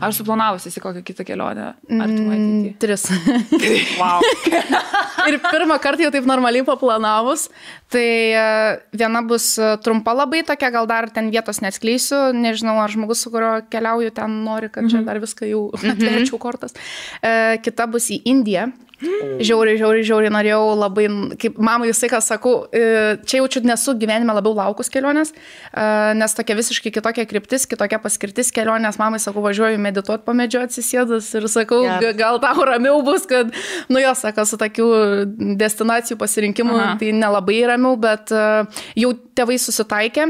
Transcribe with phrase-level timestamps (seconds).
[0.00, 1.74] Ar suplanavusi į kokią kitą kelionę?
[1.90, 3.04] Mm, tris.
[4.00, 4.20] wow.
[5.28, 7.48] ir pirmą kartą jau taip normaliai paplanavus,
[7.92, 8.44] tai e,
[8.96, 13.32] viena bus e, trumpa labai tokia, gal dar ten vietos neatskleisiu, nežinau, ar žmogus, su
[13.34, 15.06] kuriuo keliauju, ten nori, kad čia Mhm.
[15.10, 16.74] dar viską jau atverčiau kortas.
[17.22, 18.70] E, Kita bus į Indiją.
[19.00, 21.06] Žiauriai, žiauriai, žiauriai norėjau labai,
[21.40, 25.86] kaip mamai visai ką sakau, e, čia jaučiu nesu gyvenime labiau laukus kelionės, e,
[26.20, 31.30] nes tokia visiškai kitokia kryptis, kitokia paskirtis kelionės, mamai sakau, važiuoju medituoti po medžiu atsisėdus
[31.40, 32.12] ir sakau, yeah.
[32.18, 33.54] gal tau ramiau bus, kad,
[33.88, 34.90] nu jo, sako, su tokiu
[35.60, 37.00] destinacijų pasirinkimu, Aha.
[37.00, 38.46] tai nelabai ramiau, bet e,
[39.00, 40.28] jau tėvai susitaikė.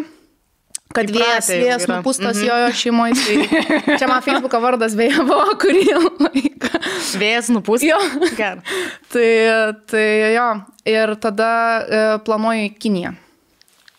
[0.90, 2.00] Kad vėjas, vėjas yra.
[2.00, 2.48] nupūstas mm -hmm.
[2.48, 3.14] jojo šeimoje.
[3.22, 5.84] Tai čia man Facebook'o vardas beje buvo kurį
[6.26, 6.70] laiką.
[7.20, 7.86] Vėjas nupūs.
[7.86, 7.98] Jo.
[8.34, 8.62] Gerai.
[9.12, 9.26] Tai,
[9.86, 10.48] tai jo,
[10.90, 13.14] ir tada e, planuoju į Kiniją.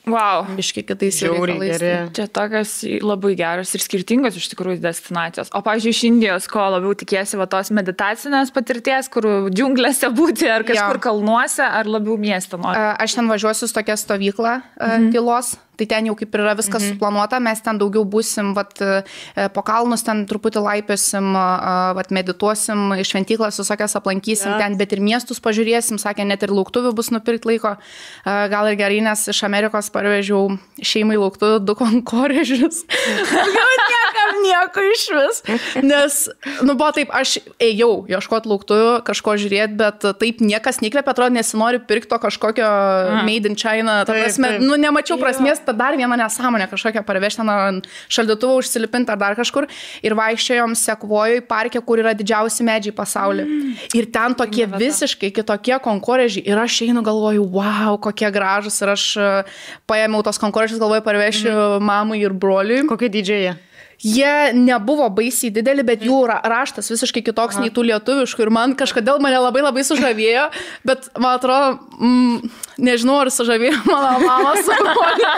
[0.09, 0.47] Wow.
[0.57, 2.71] Biški kitais reikalais, tai- Čia tokios
[3.05, 5.51] labai geros ir skirtingos iš tikrųjų destinacijos.
[5.53, 10.65] O, pavyzdžiui, iš Indijos, ko labiau tikėsi, va tos meditacinės patirties, kur džiunglėse būti, ar
[10.65, 11.03] kažkur Jo.
[11.05, 12.81] kalnuose, ar labiau mieste nori.
[12.97, 15.11] Aš ten važiuosiu su tokia stovykla mhm.
[15.13, 16.95] tylos, tai ten jau kaip ir yra viskas mhm.
[16.95, 21.31] suplanuota, mes ten daugiau būsim, vat, e, po kalnus ten truputį laipiosim,
[21.97, 24.59] vat, medituosim, šventyklas visokias aplankysim ja.
[24.61, 27.75] ten, bet ir miestus pažiūrėsim, sakė, net ir lauktuvių bus nupirkti laiko.
[28.25, 32.83] Gal ir gerai, nes iš Amerikos parvežiau šeimai lauktuvių du konkorežius.
[33.31, 35.43] Gal niekam nieko iš vis.
[35.85, 36.17] Nes,
[36.63, 41.83] nu, buvo taip, aš ėjau ieškoti lauktuvių, kažko žiūrėti, bet taip niekas nekvėpia, atrodo, nesinori
[41.83, 42.71] pirkti to kažkokio
[43.27, 44.01] Made in China.
[44.05, 44.65] Ta Taip, prasme, taip.
[44.65, 49.67] nu, nemačiau prasmės, tada dar vieną nesąmonę kažkokią parvežti ant šaldytuvo užsilipinti ar dar kažkur.
[50.05, 53.45] Ir vaikščiojom sekvojoj parke, kur yra didžiausi medžiai pasaulyje.
[53.45, 53.73] Mm.
[53.97, 54.77] Ir ten tokie ta.
[54.81, 56.45] visiškai kitokie konkorežiai.
[56.45, 58.81] Ir aš einu galvoju, wow, kokie gražus.
[58.83, 59.31] Ir aš e,
[59.89, 61.89] paėmiau tos konkorežius, galvoju, parvešiu mm.
[61.91, 62.85] mamai ir broliui.
[62.89, 63.57] Kokio didžiojo jie?
[64.01, 68.73] Jie nebuvo baisiai dideli, bet jų ra- raštas visiškai kitoks nei tų lietuviškų ir man
[68.79, 70.47] kažkodėl mane labai labai sužavėjo,
[70.89, 72.49] bet man atrodo, mm,
[72.81, 75.29] nežinau ar sužavėjo mano mama su broliu,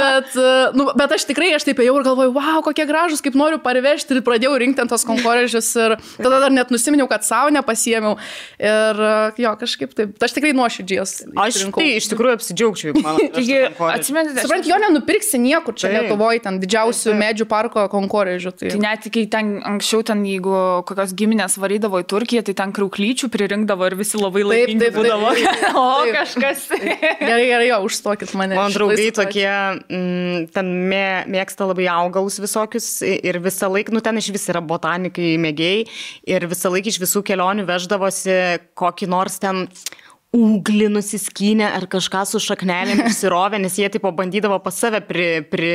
[0.00, 0.38] bet,
[0.78, 4.16] nu, bet aš tikrai, aš taip ėjau ir galvoju, wow, kokie gražus, kaip noriu parvežti.
[4.16, 8.16] Ir pradėjau rinkti ant tos konkorežius ir tada dar net nusiminiau, kad savo nepasiemiau
[8.56, 9.02] ir
[9.44, 11.82] jo, kažkaip taip, aš tikrai nuoširdžiai jas Aš išsirinkau.
[11.84, 13.60] tai iš tikrųjų apsidžiaugčiau, juk man Taigi,
[13.92, 15.92] atsimenate, Suprant, jo nenupirksi niekur čia.
[15.96, 18.52] Lietuvoje, ten didžiausių medžių parko konkorežių.
[18.56, 18.70] Tai...
[18.72, 20.54] Tai net kai ten anksčiau, ten, jeigu
[20.88, 25.00] kokios giminės varydavo į Turkiją, tai ten krauklyčių pririnkdavo ir visi labai laimingi taip, taip,
[25.00, 25.32] būdavo.
[25.36, 25.80] taip, taip.
[25.80, 26.64] O kažkas.
[27.20, 28.56] Gerai, gerai, jo, užstokit mane.
[28.58, 29.50] Man šitoj draugai tokie,
[29.90, 31.04] mm, ten mė,
[31.36, 35.84] mėgsta labai augalus visokius ir visą laiką, nu ten iš vis yra botanikai mėgėjai
[36.36, 38.40] ir visą laiką iš visų kelionių veždavosi
[38.78, 39.66] kokį nors ten
[40.36, 45.72] ūglį nusiskynę ar kažką su šaknelėm išsirovę, nes jie tipo bandydavo pas save pri, pri,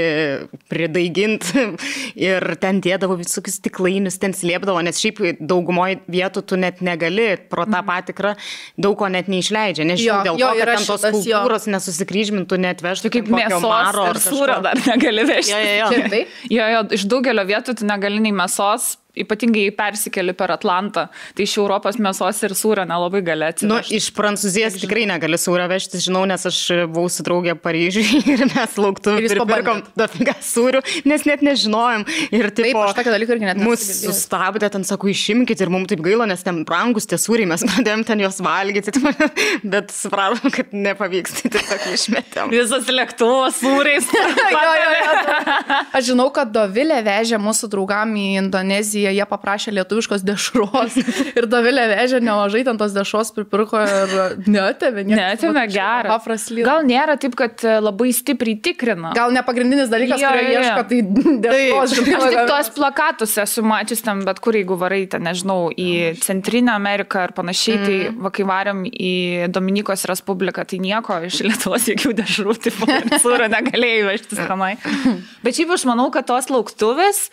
[0.72, 1.66] pridaiginti
[2.30, 7.66] ir ten dėdavo visokius stiklainius, ten slėpdavo, nes šiaip daugumoje vietų tu net negali pro
[7.70, 8.36] tą patikrą
[8.82, 9.88] daug ko net neišleidžia.
[9.88, 11.42] Nežinau, Jo, dėl jo, to, kad ten tos šitas, jo.
[11.42, 15.54] kultūros nesusikryžmintų, net vežtų Tai kaip mėsos ir sūrio dar negali vežti.
[15.54, 16.24] Jo, jo, jo.
[16.52, 21.08] Jo, jo, iš daugelio vietų tu negali nei mėsos, ypatingai persikeli per Atlantą.
[21.36, 23.98] Tai iš Europos mėsos ir sūrio nelabai gali Nu, atsivežti.
[23.98, 26.60] iš Prancūzijos tikrai negali sūrio vežti, žinau, nes aš
[26.92, 29.90] buvau su draugė Paryžiuje ir mes lauktų Ir pabandėt?
[30.00, 32.06] dafiga sūrių, nes net nežinojom.
[32.32, 34.04] Ir taip, aš tokio dalyko irgi net girdėjus.
[34.06, 38.06] sustabdė, ten sako, išimkit ir mums taip gaila, nes ten brangus tie sūriai, mes pradėjom
[38.08, 38.94] ten juos valgyti,
[39.74, 42.54] bet supratom, kad nepavyks, tai tiesiog išmetėm.
[42.54, 44.08] Visas lėktuvas sūriais.
[44.16, 45.82] Jo, jo, jo.
[45.98, 50.98] Aš žinau, kad Dovilė vežė mūsų draugam į Indoneziją, jie paprašė lietuviškos dešros
[51.38, 55.06] ir Dovilė vežė nemažai ten tos dešros pripirko ir netėmė.
[55.10, 56.14] Netėmė gerą.
[56.14, 56.62] Paprasly.
[56.68, 59.14] Gal nėra taip, kad e, labai stipriai tikrina?
[59.18, 61.02] Gal ne pagrindinis dalykas, Jo, kurio jo, ieško, tai
[61.46, 66.16] dešros, Aš tik tuos plakatus esu mačius ten, bet kur jeigu varai, ten, nežinau, į
[66.22, 67.88] Centrinę Ameriką ar panašiai, mm.
[67.88, 69.14] tai va, kai varėm į
[69.54, 72.90] Dominikos Respubliką, tai nieko iš Lietuvos jokių dešrų, tipo,
[73.24, 74.74] sūro negalėjai vežtis tenai.
[75.46, 77.28] Bet šiaip aš manau, kad tos lauktuvės,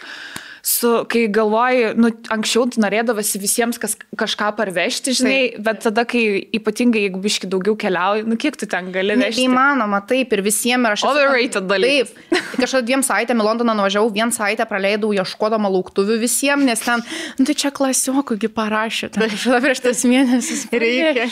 [0.69, 5.63] su, kai galvoji, nu, anksčiau tu norėdavosi visiems kas, kažką parvežti, žinai, taip.
[5.65, 6.23] bet tada, kai
[6.59, 9.47] ypatingai, jeigu biški daugiau keliauji, nu kiek tu ten gali vežti?
[9.47, 11.05] Neįmanoma, taip, ir visiems ir aš...
[11.05, 12.13] esu- Overrated dalykas.
[12.13, 16.85] Taip, tai kažkada dviem savaitėm į Londoną nuvažiavau, vien savaitę praleidau ieškodama lauktuvių visiems, nes
[16.85, 17.05] ten,
[17.39, 20.67] nu tai čia klasiokųgi parašė, ten kažkada prieš tas mėnesis.
[20.85, 21.29] Reikia.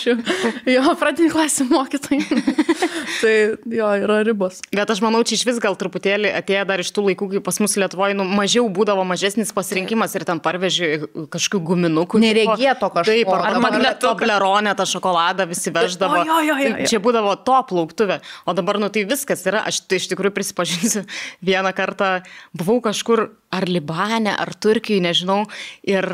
[0.71, 2.41] Jo, pradinį klasį mokytojai.
[3.21, 3.35] tai
[3.69, 4.63] jo, yra ribos.
[4.73, 7.61] Bet aš manau, čia iš vis gal truputėlį atėjo dar iš tų laikų, kai pas
[7.63, 12.21] mus Lietuvoje nu, mažiau būdavo mažesnis pasirinkimas ir ten parveži kažkokių guminukų.
[12.23, 13.11] Neregėto kažko.
[13.11, 14.13] Taip, ar, magnetuką.
[14.15, 16.23] Tobleronę, tą šokoladą visi veždavo.
[16.23, 16.87] Jo, jo, jo, jo.
[16.87, 18.21] Čia būdavo top lauktuvė.
[18.47, 19.65] O dabar, nu tai viskas yra.
[19.67, 21.05] Aš tai iš tikrųjų prisipažinsiu,
[21.51, 22.21] vieną kartą
[22.55, 25.45] buvau kažkur, ar Libane, ar Turkijai, nežinau.
[25.87, 26.07] Ir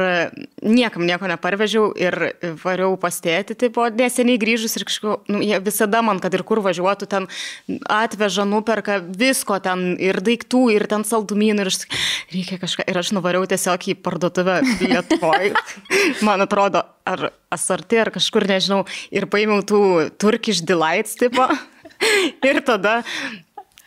[0.63, 2.17] niekam nieko neparvežiau ir
[2.63, 7.09] variau pastėti, tipo, neseniai grįžus ir kažkaip, nu, jie visada man, kad ir kur važiuotų,
[7.11, 7.29] ten
[7.91, 11.83] atveža, nuperka visko ten ir daiktų, ir ten saldumynų, ir aš,
[12.33, 12.87] reikia kažką.
[12.91, 15.53] Ir aš nuvariau tiesiog į parduotuvę Lietuvoje.
[16.27, 18.83] man atrodo, ar asorti, ar kažkur, nežinau,
[19.15, 19.83] ir paėmiau tų
[20.23, 21.49] Turkish Delights tipo.
[22.49, 23.03] ir tada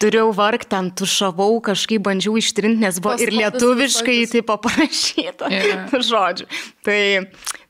[0.06, 5.50] turėjau vargti, ten tušavau, kažkaip bandžiau ištrinti, nes buvo ir lietuviškai taip parašyta.
[5.52, 5.90] Yeah.
[6.12, 6.50] Žodžiu.
[6.86, 7.00] Tai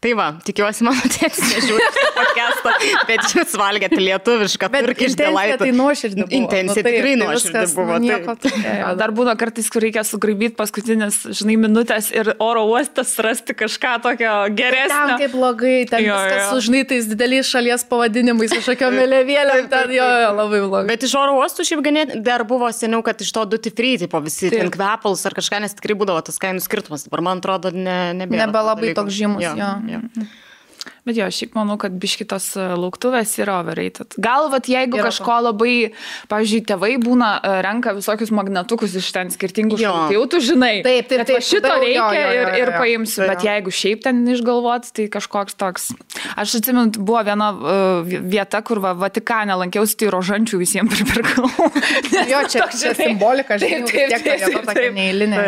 [0.06, 2.72] Tai va, tikiuosi, mano tėtis nežiūri podcast'o,
[3.10, 5.58] bet jūs valgėte lietuvišką, turkišką delaitą.
[5.64, 6.36] Tai nuoširdį buvo.
[6.38, 7.98] Intencija nu, tikrai nuoširdį buvo.
[8.04, 8.52] Nieko, tai,
[9.00, 14.36] dar būna kartais, kur reikia sugraibyti paskutinės, žinai, minutės ir oro uostas rasti kažką tokio
[14.54, 15.08] geresnio.
[15.16, 19.96] Ten kaip blogai, ten jo, viskas su žinai tais dideliais šalies pavadinimais, kažkokio mėlėvėlėm, ten
[19.96, 20.84] jo, jo, labai blogai.
[20.94, 24.22] Bet iš oro uostų šiaip ganėt dar buvo seniau, kad iš to duty free, tipo
[24.22, 27.10] visi ten kvepalus ar kažką, nes tikrai būdavo tas kainų skirtumas.
[27.10, 28.46] Dabar man atrodo, ne, nebėra.
[28.46, 29.42] Nebelabai toks žymus.
[29.46, 29.54] Jo.
[29.56, 29.70] Jo.
[29.88, 30.00] Jo.
[31.06, 34.16] Bet jo, šiaip manau, kad biškitos e, lauktuvės yra overrated.
[34.18, 35.74] Gal, vat, jeigu yra kažko labai,
[36.32, 40.72] pavyzdžiui, tėvai būna, e, renka visokius magnetukus iš ten skirtingų šalių, tai jau tu žinai.
[40.88, 41.46] Taip, taip, taip.
[41.46, 43.22] Šito reikia jo, jo, jo, ir, ir paimsiu.
[43.22, 43.28] Jo.
[43.30, 45.92] Bet jeigu šiaip ten išgalvot, tai kažkoks toks.
[46.34, 51.46] Aš atsimenu, buvo viena uh, vieta, kur va, Vatikane lankiausi, tai rožančių visiems pripirkau.
[52.34, 55.46] jo, čia, toks, čia simbolika, žinai, taip, taip, taip, taip, taip, neįlinė.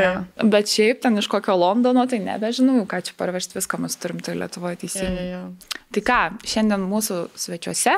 [0.53, 4.37] Bet šiaip ten iš kokio Londono, tai nebežinau, ką čia parvežti viską mes turim tai
[4.37, 5.46] Lietuvoje teisingai.
[5.95, 7.93] Tai ką, šiandien mūsų svečiuose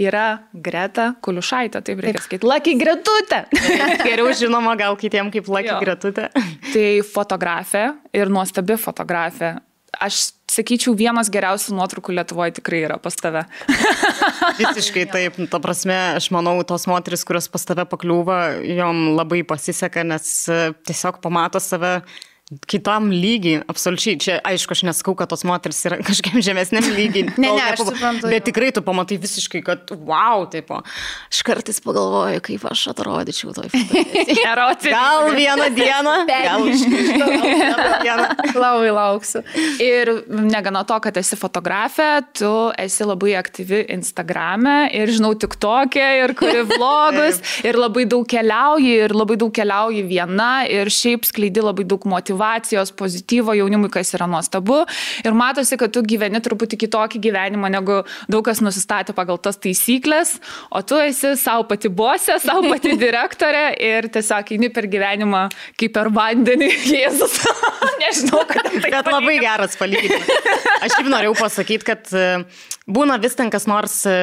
[0.00, 3.42] yra Greta Kuliušaitė, taip reikia sakyti, Lucky Gretutė.
[4.08, 5.78] Geriau žinoma gal kitiem kaip Lucky jo.
[5.84, 6.30] Gretutė.
[6.72, 9.58] Tai fotografė ir nuostabi fotografė.
[10.02, 13.44] Aš sakyčiau, vienas geriausių nuotraukų Lietuvoje tikrai yra pas tave.
[14.60, 20.04] Visiškai taip, ta prasme, aš manau, tos moteris, kurios pas tave pakliūva, jom labai pasiseka,
[20.08, 20.32] nes
[20.88, 21.98] tiesiog pamato save
[22.46, 24.18] kitam lygiai, absoliučiai.
[24.22, 27.24] Čia, aišku, aš nesakau, kad tos moteris yra kažkiek žemesnėm lygiai.
[27.42, 28.30] ne, ne, aš suprantu.
[28.30, 30.70] Bet tikrai tu pamatai visiškai, kad wow, taip.
[30.70, 34.94] Aš kartais pagalvoju, kaip aš atrodyčiau toj fotografijai.
[34.94, 36.14] gal vieną dieną.
[36.30, 38.28] Gal vieną dieną.
[38.54, 39.42] Labai lauksiu.
[39.82, 46.12] Ir negana to, kad esi fotografė, tu esi labai aktyvi Instagrame ir žinau tik tokia,
[46.22, 51.66] ir kuri vlogus, ir labai daug keliauji, ir labai daug keliauji viena, ir šiaip skleidi
[51.66, 54.84] labai daug motyvacijos motivacijos, pozityvo jaunimui, kas yra nuostabu.
[55.24, 60.38] Ir matosi, kad tu gyveni truputį kitokį gyvenimą, negu daug kas nusistatė pagal tas taisyklės,
[60.70, 65.48] o tu esi savo pati bosė, savo pati direktorė ir tiesiog eini per gyvenimą
[65.78, 66.70] kaip per vandenį.
[66.96, 67.40] Jėzus,
[68.02, 68.90] nežinau, kad tai.
[68.90, 70.30] Bet labai geras palyginimas.
[70.84, 72.26] Aš jau norėjau pasakyti, kad e,
[72.86, 74.16] būna vis ten kas nors e,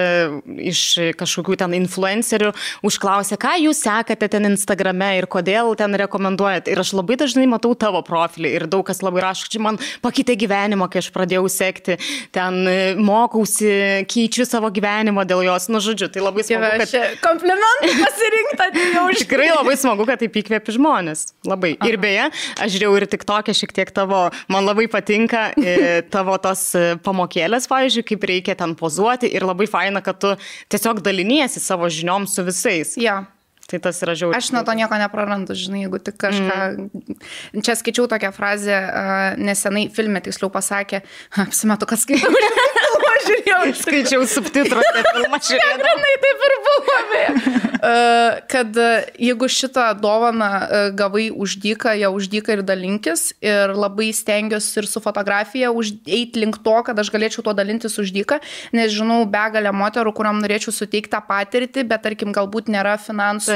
[0.71, 0.83] iš
[1.19, 2.53] kažkokių ten influencerių
[2.85, 6.69] užklausė, ką jūs sekate ten Instagrame ir kodėl ten rekomenduojat.
[6.71, 10.35] Ir aš labai dažnai matau tavo profilį ir daug kas labai rašo, čia man pakeitė
[10.39, 11.97] gyvenimą, kai aš pradėjau sekti,
[12.35, 13.71] ten e, mokausi,
[14.09, 16.83] keičiu savo gyvenimą dėl jos, nu žodžiu, tai labai smagu.
[16.83, 17.19] Kad...
[17.23, 21.25] Komplimentai pasirinkta, jau iš tikrai labai smagu, kad taip įkvėpi žmonės.
[21.47, 21.75] Labai.
[21.77, 21.89] Aha.
[21.91, 22.29] Ir beje,
[22.63, 25.75] aš žiūrėjau ir tik tokia šiek tiek tavo, man labai patinka e,
[26.13, 30.35] tavo tos e, pamokėlės, pavyzdžiui, kaip reikia ten pozuoti ir labai faina, kad tu
[30.73, 32.97] tiesiog daliniesi savo žiniom su visais.
[32.99, 33.23] Ja.
[33.71, 34.41] Tai tas yra žiauriai.
[34.41, 36.57] Aš nuo to nieko neprarandu, žinai, jeigu tik kažką.
[36.75, 37.61] Mm.
[37.63, 38.79] Čia skaičiau tokią frazę,
[39.39, 41.03] nesenai filme tiksliau pasakė,
[41.45, 42.33] apsimetu, kad skaitau.
[43.23, 43.61] žiūrėjau.
[43.79, 45.91] Skaičiau subtitruose filmą žiūrėjau.
[46.03, 46.95] Ne, taip ir buvo.
[48.51, 48.77] Kad
[49.21, 50.49] jeigu šitą dovaną
[50.97, 53.25] gavai uždyką, ją uždyką ir dalinkis.
[53.43, 58.39] Ir labai stengiuosi ir su fotografija eiti link to, kad aš galėčiau tuo dalintis uždyką.
[58.75, 63.52] Nes žinau begalę moterų, kuriam norėčiau suteikti tą patirtį, bet tarkim galbūt nėra finansų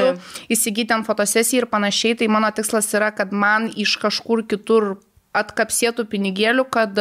[0.52, 2.18] įsigyti ant fotosesijų ir panašiai.
[2.20, 4.96] Tai mano tikslas yra, kad man iš kažkur kitur
[5.38, 6.96] atkapsėtų pinigėlių, kad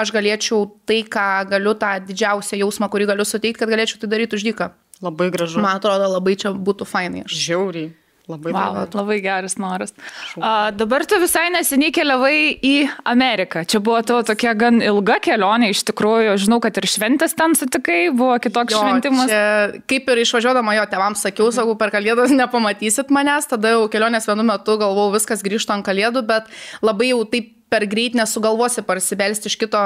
[0.00, 4.38] aš galėčiau tai, ką galiu, tą didžiausią jausmą, kurį galiu suteikti, kad galėčiau tai daryti
[4.38, 4.70] už dyką.
[5.02, 5.58] Labai gražu.
[5.60, 7.26] Man atrodo, labai čia būtų fainai.
[7.26, 7.90] Žiauriai.
[8.30, 9.90] Labai, wow, labai geras noras.
[10.38, 12.74] A, dabar tu visai neseniai keliavai į
[13.10, 13.64] Ameriką.
[13.66, 18.12] Čia buvo tavo tokia gan ilga kelionė, iš tikrųjų, žinau, kad ir šventės ten sutikai,
[18.14, 19.26] buvo kitoks jo, šventimas.
[19.26, 24.30] Čia, kaip ir išvažiuodama jo tėvams sakiau, sakau, per kalėdas nepamatysit manęs, tada jau kelionės
[24.30, 26.46] vienu metu galvau, viskas grįžtų ant kalėdų, bet
[26.86, 29.80] labai jau taip per greit nesugalvosi parsibelsti iš kito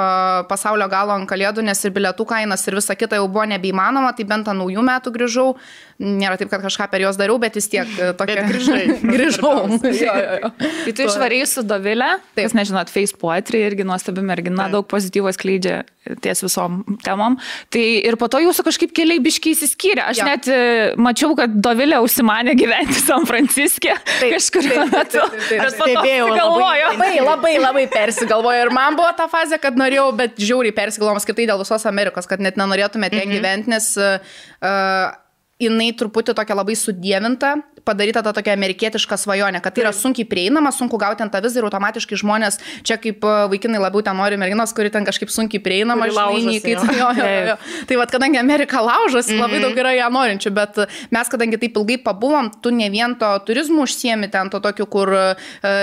[0.49, 4.27] pasaulio galo ant kalėdų, nes ir bilietų kainas ir visa kita jau buvo nebeįmanoma, tai
[4.27, 5.47] bent ant naujų metų grįžau,
[5.97, 8.43] nėra taip, kad kažką per juos dariau, bet vis tiek e, tokia.
[8.43, 8.81] Bet grįžai.
[9.15, 9.53] grįžau.
[9.81, 10.51] jo, jo, jo.
[10.59, 12.43] Tai tu išvarėjai su Dovilė, Taip.
[12.45, 14.77] kas nežinot, Face Poetry irgi nuostabi mergina, Taip.
[14.77, 15.81] daug pozityvos skleidžia
[16.23, 17.35] ties visom temom.
[17.73, 20.05] Tai ir po to jūsų kažkaip keliai biškiai įsiskyrė.
[20.13, 20.29] Aš Jo.
[20.29, 20.61] net e,
[21.01, 25.25] mačiau, kad Dovilė užsimanė gyventi San Franciske Taip, kažkuriuo metu.
[25.25, 26.89] Aš Stebėjau labai galvoju.
[26.93, 28.65] Labai, labai, labai persigalvoju.
[28.67, 32.43] Ir man buvo ta fazė, kad norėjau, bet žiauriai persigalvojom skirtai dėl visos Amerikos, kad
[32.43, 35.17] net nenorėtume tiek gyventi, nes uh,
[35.61, 37.55] jinai truputį tokia labai sudėvinta,
[37.87, 41.61] padaryta ta tokia amerikietiška svajonė, kad tai yra sunkiai prieinama, sunku gauti ant tą vizą
[41.61, 45.63] ir automatiškai žmonės, čia kaip e, vaikinai labiau ten nori merginos, kuri ten kažkaip sunkiai
[45.63, 47.57] prieinama, žinai, kai tu jo, jo, jo.
[47.89, 49.45] Tai vad, kadangi Amerika laužosi, mm -hmm.
[49.45, 53.31] labai daug yra ją norinčių, bet mes, kadangi taip ilgai pabuvom, tu ne vien to
[53.47, 55.35] turizmu užsiemi ten to tokiu, kur e,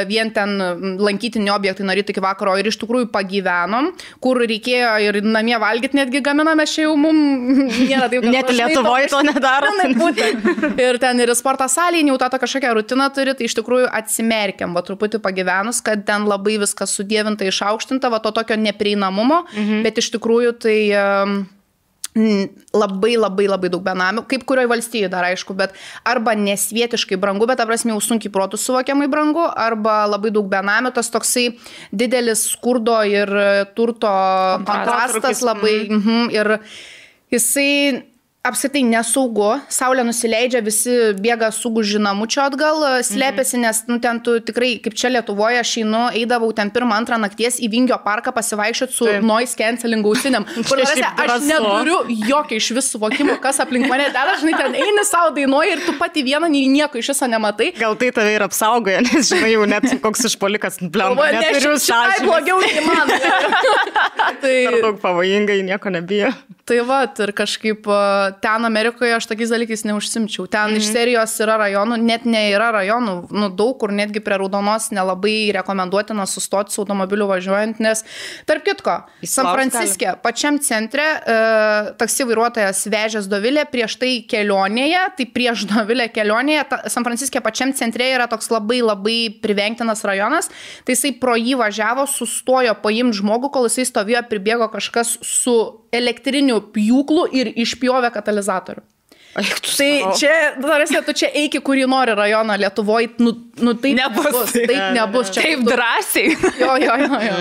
[0.08, 0.58] vien ten
[0.98, 5.96] lankytini objektai nuo ryto iki vakaro ir iš tikrųjų pagyvenom, kur reikėjo ir namie valgyti
[5.96, 9.70] netgi gaminame, čia jau mums nėra taip, Net Lietuvoje to nedaro.
[9.78, 10.78] Na, būtent.
[10.80, 14.82] Ir ten ir sporto salį, jau tą kažkokią rutiną turi, tai iš tikrųjų atsimerkiam, va
[14.82, 19.82] truputį pagyvenus, kad ten labai viskas sudėvinta, išaukštinta, va to tokio neprieinamumo, mhm.
[19.86, 20.78] bet iš tikrųjų tai...
[20.92, 21.44] Um,
[22.14, 25.72] Mm, labai labai labai daug benamių, kaip kurioje valstijoje dar aišku, bet
[26.06, 31.10] arba nesvietiškai brangu, bet aprasme jau sunkiai protų suvokiamai brangu, arba labai daug benamių, tas
[31.10, 31.48] toksai
[31.90, 33.34] didelis skurdo ir
[33.74, 34.14] turto
[34.62, 35.74] kontrastas labai.
[35.90, 36.54] Mhm, ir
[37.34, 38.04] jisai
[38.44, 44.74] apskritai nesaugu, saulė nusileidžia, visi bėga suguži namučio atgal, slėpėsi, nes nu, ten tu tikrai,
[44.84, 49.08] kaip čia Lietuvoje, aš einu, eidavau ten pirmą, antrą nakties į Vingio parką pasivaikščioti su
[49.08, 49.24] Taip.
[49.24, 50.44] noise canceling ausiniam.
[50.68, 55.06] Kur Čia aš, neturiu jokio iš vis suvokimo, kas aplink mane deda, žinai, ten eini
[55.08, 57.70] savo dainuoji ir tu pati vieną nei nieko iš viso nematai.
[57.80, 61.80] Gal tai tave ir apsaugoja, nes žinai, jau net koks išpolikas, blem, Galvoju, ne, neturiu
[61.80, 62.28] šitai sąžinės.
[62.28, 63.14] blogiau nei man.
[64.24, 66.30] Per tai, daug pavojingai, nieko nebijo.
[66.64, 70.46] Tai va, ir kažkaip a, ten Amerikoje aš tokiais dalykais neužsimčiau.
[70.46, 70.76] Ten -hmm.
[70.76, 76.26] iš serijos yra rajonų, net nėra rajonų, nu daug kur netgi prie raudonos nelabai rekomenduotina
[76.26, 78.04] sustoti su automobiliu važiuojant, nes
[78.46, 85.26] tarp kitko, San Franciske, pačiam centre, e, taksi vairuotojas vežęs Dovilę prieš tai kelionėje, tai
[85.26, 90.50] prieš Dovilę kelionėje, ta, San Franciske pačiam centre yra toks labai labai privengtinas rajonas,
[90.84, 96.58] tai jisai pro jį važiavo, sustojo paimti žmogų, kol jisai stovėjo, pribėgo kažkas su elektriniu
[96.74, 98.82] pjūklu ir išpjovė katalizatorių.
[99.34, 100.16] Eik tu Tai savo.
[100.18, 103.32] čia, tarsi, tu čia eiki, kurį nori rajoną Lietuvoje, nu,
[103.66, 104.52] nu taip Nebus.
[104.54, 105.42] Taip nebus čia.
[105.42, 106.36] Taip drąsiai.
[106.62, 107.22] Jo, jo, jo.
[107.28, 107.38] jo.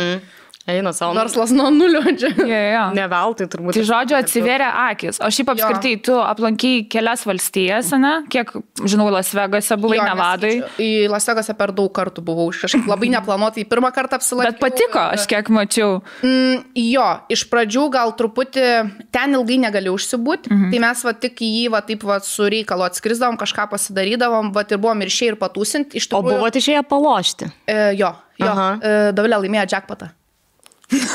[0.63, 1.12] Eina savo.
[1.17, 2.29] Verslas nuo nulio čia.
[2.39, 2.84] Jo, jo.
[2.96, 3.75] Ne veltui turbūt.
[3.75, 5.20] Tai žodžiu, atsiveria akis.
[5.20, 8.13] O šiaip apskritai, tu aplankiai kelias valstijas, ne?
[8.32, 10.53] Kiek, žinau, Las Vegase buvai, Jo, Nevadai.
[10.79, 14.55] Į Las Vegasą per daug kartų buvau, kažkaip labai neplanuotai pirmą kartą apsilankiau.
[14.55, 16.00] Bet patiko, aš kiek mačiau.
[16.24, 18.65] Mm, jo, iš pradžių gal truputį
[19.12, 20.72] ten ilgai negali užsibūti, mhm.
[20.72, 24.63] tai mes va tik į jį va taip va su reikalu atskrisdavom, kažką pasidarydavom, va
[24.63, 26.00] ir buvom ir šiai ir patūsinti.
[26.00, 27.51] Iš O tikrųjų, buvote išėję palošti?
[27.67, 28.60] E, jo, jo.
[28.79, 30.13] E, Davilė laimėjo jackpotą.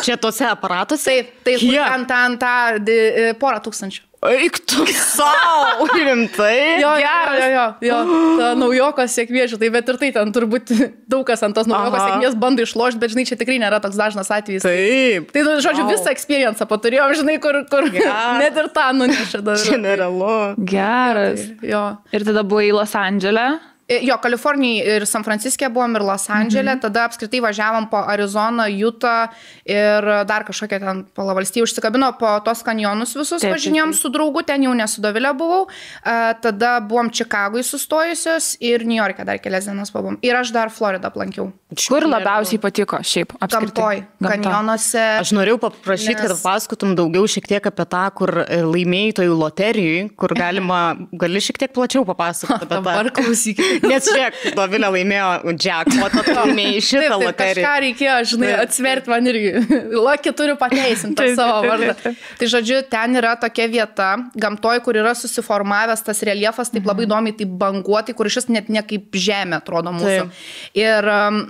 [0.02, 1.04] Čia tose aparatuose?
[1.44, 1.78] Taip, Kiek?
[1.78, 2.98] ten, ten, tą di-
[3.30, 4.04] e, porą tūkstančių.
[4.26, 6.80] Eik tu savo, rimtai.
[6.82, 7.98] Jo, jo, jo, jo, jo.
[8.40, 10.72] Ta naujokos sėkmė, žinai, bet ir tai ten turbūt
[11.12, 14.32] daug kas ant tos naujokos sėkmės bando išlošti, bet žinai, čia tikrai nėra toks dažnas
[14.34, 14.66] atvejis.
[14.66, 15.30] Taip.
[15.37, 15.92] Tai, nu, žodžiu, Vau.
[15.94, 18.40] visą experience paturėjom, žinai, kur, kur Geras.
[18.42, 19.62] net ir tą nunešė dar.
[19.62, 20.34] Čia nerealu.
[20.66, 21.46] Geras.
[21.62, 21.84] Jo.
[22.10, 23.52] Ir tada buvai Los Andželė.
[23.88, 26.83] E, Jo, Kalifornijai ir San Franciske buvom ir Los Andželė, mhm.
[26.85, 29.33] tada apskritai važiavom po Arizoną, Utah
[29.64, 34.00] ir dar kažkokią ten pala valstybių užsikabino po tos kanjonus visus, Taip, taip, važinėjom taip.
[34.02, 35.62] su draugu, ten jau nesudovilę buvau,
[36.04, 40.21] a, tada buvom Čikagui sustojusios ir New York'e dar kelias dienas pabuvom.
[40.23, 41.49] Ir aš dar Floridą aplankiau.
[41.68, 43.34] Kur labiausiai patiko šiaip?
[43.44, 45.02] Gamtoj, kanjonuose.
[45.20, 49.34] Aš norėjau paprašyti, Nes- kad pasakotum daugiau šiek tiek apie tą, kur e, laimėjai tojų
[49.37, 50.78] loterijai, kur galima,
[51.22, 53.12] gali šiek tiek plačiau papasakoti apie tą.
[53.18, 53.84] klausykit.
[53.84, 55.28] Nes žiūrėk, Dovilė laimėjo
[55.60, 57.66] jackpotą, tu laimėjai šitą Taip, taip, loteriją.
[57.66, 59.52] kažką reikėjo, žinai, atsverti man irgi.
[60.08, 62.14] Laki turiu pateisinti savo vardą.
[62.40, 64.08] Tai žodžiu, ten yra tokia vieta,
[64.40, 66.88] gamtoj, kur yra susiformavęs tas reliefas, taip Mhm.
[66.94, 70.26] labai įdomiai, taip banguotai, kur šis net ne kaip žemė atrodo mūsų.
[70.30, 70.44] Taip.
[70.80, 71.42] Ir um,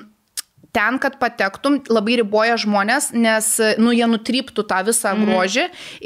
[0.79, 3.51] ten, kad patektum, labai riboja žmonės, nes,
[3.83, 5.27] nu, jie nutryptų tą visą Mhm.
[5.27, 5.65] grožį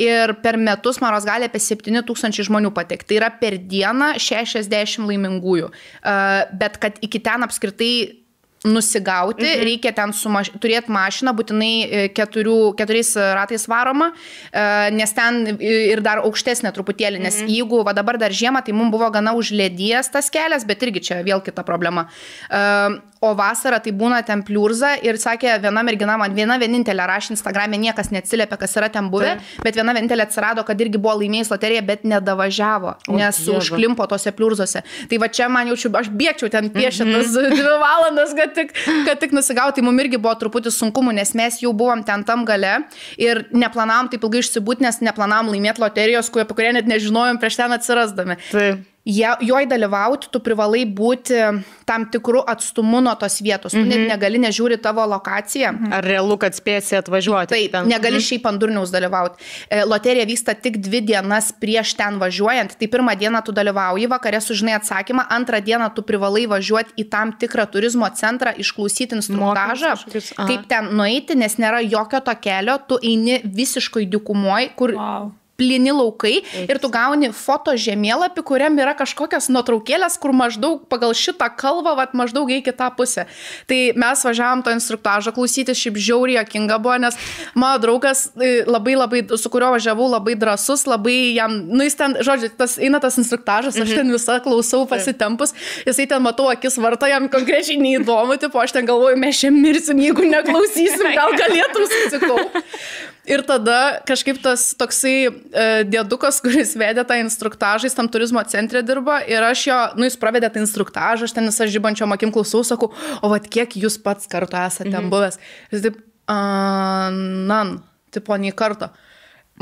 [0.09, 3.13] ir per metus, man ros, gali apie 7 tūkstančiai žmonių patekti.
[3.13, 5.69] Tai yra per dieną 60 laimingųjų.
[6.59, 8.22] Bet kad iki ten apskritai
[8.65, 9.65] nusigauti, mhm.
[9.67, 10.53] reikia ten sumaž...
[10.63, 14.13] turėti mašiną, būtinai e, keturių, keturiais ratais varoma,
[14.53, 17.55] e, nes ten ir dar aukštesnė truputėlį, nes mhm.
[17.57, 21.23] jeigu va dabar dar žiemą, tai mums buvo gana užlėdėjęs tas kelias, bet irgi čia
[21.27, 22.07] vėl kita problema.
[22.51, 22.63] E,
[23.23, 27.79] o vasarą tai būna ten pliurza ir sakė, viena mergina man viena vienintelė rašė Instagram'e,
[27.79, 29.63] niekas neatsiliepia, kas yra ten buvę, tai.
[29.67, 33.61] bet viena vienintelė atsirado, kad irgi buvo laimėjus loteriją, bet nedavažiavo, o, nes dieva.
[33.63, 34.83] užklimpo tose pliurzose.
[35.11, 37.61] Tai va čia man jaučiu, aš bėgčiau ten piešintas mm -hmm.
[37.61, 38.75] dvi valandas, kad tik,
[39.09, 42.47] kad tik nusigauti, tai mums irgi buvo truputį sunkumų, nes mes jau buvom ten tam
[42.49, 42.79] gale
[43.21, 47.79] ir neplanavom taip ilgai išsibūti, nes neplanavom laimėti loterijos, apie kurią net nežinojom prieš ten
[47.79, 48.39] atsirasdami.
[48.53, 51.39] Taip joj dalyvauti, tu privalai būti
[51.87, 53.73] tam tikrų atstumu nuo tos vietos.
[53.73, 53.89] Tu mm -hmm.
[53.89, 54.09] net mhm.
[54.09, 55.73] negali nežiūri tavo lokaciją.
[55.73, 55.93] Mhm.
[55.93, 57.49] Ar realu, kad spėsi atvažiuoti?
[57.49, 57.89] Taip, ten.
[57.89, 58.29] negali mm -hmm.
[58.29, 59.43] šiaip ant durniaus dalyvauti.
[59.71, 62.77] E, loterija vyksta tik dvi dienas prieš ten važiuojant.
[62.79, 67.33] Tai pirmą dieną tu dalyvauji, vakarė sužinai atsakymą, antrą dieną tu privalai važiuoti į tam
[67.33, 69.95] tikrą turizmo centrą, išklausyti instruktažą,
[70.47, 74.93] kaip ten nueiti, nes nėra jokio to kelio, tu eini visiškai dikumoj, kur...
[74.93, 81.15] Wow plini laukai ir tu gauni foto žemėlapį, kuriam yra kažkokios nuotraukėlės, kur maždaug pagal
[81.15, 83.29] šitą kalbą, vat, maždaug į kitą pusę.
[83.71, 87.19] Tai mes važiavam to instruktažo klausytis, šiaip žiauriai jokinga buvo, nes
[87.55, 92.19] mano draugas e, labai labai, su kuriuo važiavau, labai drasus, labai jam, nu jis ten,
[92.27, 95.55] žodžiu, tas eina tas instruktažas, aš ten visą klausau pasitempus,
[95.87, 100.03] jisai ten matau akis varto, jam konkrečiai neįdomu, tipo aš ten galvoju, mes čia mirsim,
[100.03, 102.67] jeigu neklausysim, gal galėtum susikaupti.
[103.29, 108.83] Ir tada kažkaip tas toksai e, dėdukas, kuris vedė tą instruktažą, jis tam turizmo centre
[108.87, 112.65] dirba ir aš jo, nu jis pravedė tą instruktažą, aš ten visą žybančio akim klausau,
[112.67, 112.91] sakau,
[113.23, 115.13] o vad kiek jūs pats kartu esate mhm.
[115.13, 115.39] buvęs.
[115.71, 117.79] Jis taip, nan,
[118.15, 118.91] tipo, nei karto.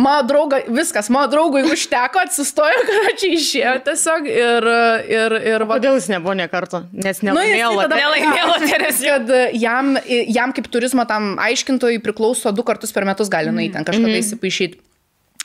[0.00, 4.68] Mano draugai, viskas, mano draugui užteko, atsistojo, kad čia išėjo tiesiog ir...
[5.12, 5.76] ir, ir va...
[5.76, 6.82] Kodėl jis nebuvo ne karto?
[6.92, 9.02] Nes nelaimėjo nu, loterijos.
[9.10, 13.86] Kad jam, jam kaip turizmo tam aiškintojui priklauso du kartus per metus gali nueiti ten
[13.86, 14.24] kažkada mm -hmm.
[14.24, 14.80] įsipaišyti.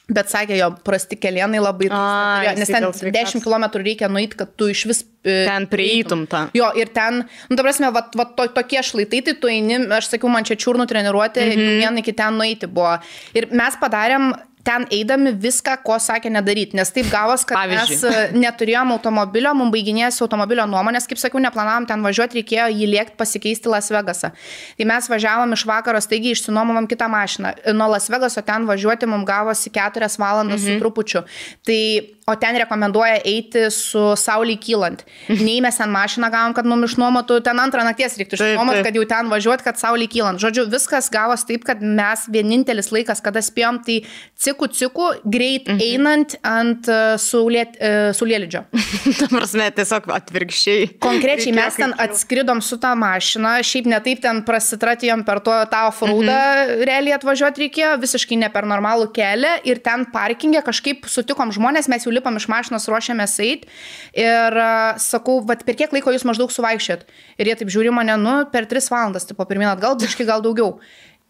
[0.06, 1.88] Bet sakė, jo prasti kelienai labai...
[1.90, 5.00] A, nes ten 10 km reikia nueiti, kad tu iš vis...
[5.26, 6.44] E, ten prieitum tą.
[6.54, 10.12] Jo, ir ten, nu, ta prasme, va, va, to, tokie šlaitai, tai tu eini, aš
[10.14, 11.80] sakiau, man čia čiurnų treniruotė, mm -hmm.
[11.82, 13.00] vien iki ten nueiti buvo.
[13.34, 14.30] Ir mes padarėm
[14.66, 16.78] ten eidami viską, ko sakė nedaryti.
[16.80, 18.00] Nes taip gavos, kad Pavyzdžiui.
[18.02, 22.90] mes e, neturėjom automobilio, mums baiginėjasi automobilio nuomonės, kaip sakiau, neplanavom ten važiuoti, reikėjo jį
[22.96, 24.34] lėkti pasikeisti Las Vegasą.
[24.80, 27.54] Tai mes važiavom iš vakaro, taigi išsinuomavom kitą mašiną.
[27.78, 30.74] Nuo Las Vegaso ten važiuoti mums gavosi 4 valandas mhm.
[30.74, 31.26] su trupučiu.
[31.66, 31.80] Tai
[32.26, 35.04] O ten rekomenduoja eiti su saulį kylant.
[35.30, 39.04] Nei mes ten mašiną gavom, kad mums išnuomotų, ten antrą nakties reiktų išnuomoti, kad jau
[39.12, 40.42] ten važiuoti, kad saulį kylant.
[40.42, 44.00] Žodžiu, viskas gavos taip, kad mes vienintelis laikas, kada spėjom, tai
[44.42, 45.82] cikų cikų, greit mhm.
[45.84, 48.62] einant ant uh, saulėt, uh, saulėlydžio.
[49.20, 50.88] Ta prasme, tiesiog atvirkščiai.
[51.04, 56.40] Konkrečiai mes ten atskridom su tą mašiną, šiaip netaip ten prasitratėjom per to, tą offroadą,
[56.40, 56.86] mhm.
[56.88, 62.08] realiai atvažiuoti reikėjo, visiškai ne per normalų kelią ir ten parkingė kažkaip sutikom žmonės, mes
[62.08, 63.70] jau lipam iš mašinos, ruošiamės eiti
[64.16, 67.06] ir uh, sakau, bet per kiek laiko jūs maždaug suvaikščiat?
[67.42, 70.78] Ir jie taip žiūri mane, nu, per 3 valandas, tipo, pirmin atgal, biški gal daugiau.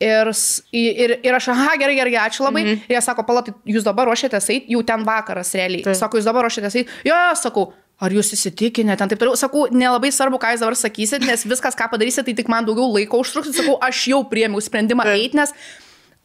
[0.04, 0.28] Ir,
[0.76, 2.64] ir, ir aš, aha, gerai, gerai, ačiū labai.
[2.64, 2.90] Mm -hmm.
[2.90, 5.84] Ir jie sako, palatai, jūs dabar ruošiatės eiti, jau ten vakaras realiai.
[5.84, 5.96] Tai.
[5.96, 6.92] Sako, jūs dabar ruošiatės eiti.
[7.06, 9.36] Jo, jo, sakau, ar jūs įsitikinę, ten taip toliau.
[9.40, 12.92] Sakau, nelabai svarbu, ką jūs dabar sakysit, nes viskas, ką padarysit, tai tik man daugiau
[12.92, 13.56] laiko užtruks.
[13.56, 15.54] Sakau, aš jau priemiau sprendimą eiti, nes,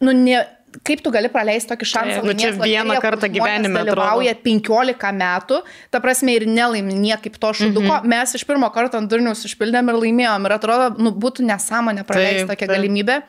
[0.00, 0.42] nu, ne,
[0.86, 2.24] kaip tu gali praleisti tokį šansą?
[2.26, 7.86] Nu, čia vieną kartą gyvenime dalyvauja 15 metų, ta prasme ir nelaimi niekaip to šuduko.
[7.86, 8.18] Mm -hmm.
[8.18, 10.46] Mes iš pirmo karto ant durnius išpildėm ir laimėjom.
[10.46, 12.76] Ir atrodo, nu, būtų nesąmonė praleisti tokią taip.
[12.76, 13.22] galimybę.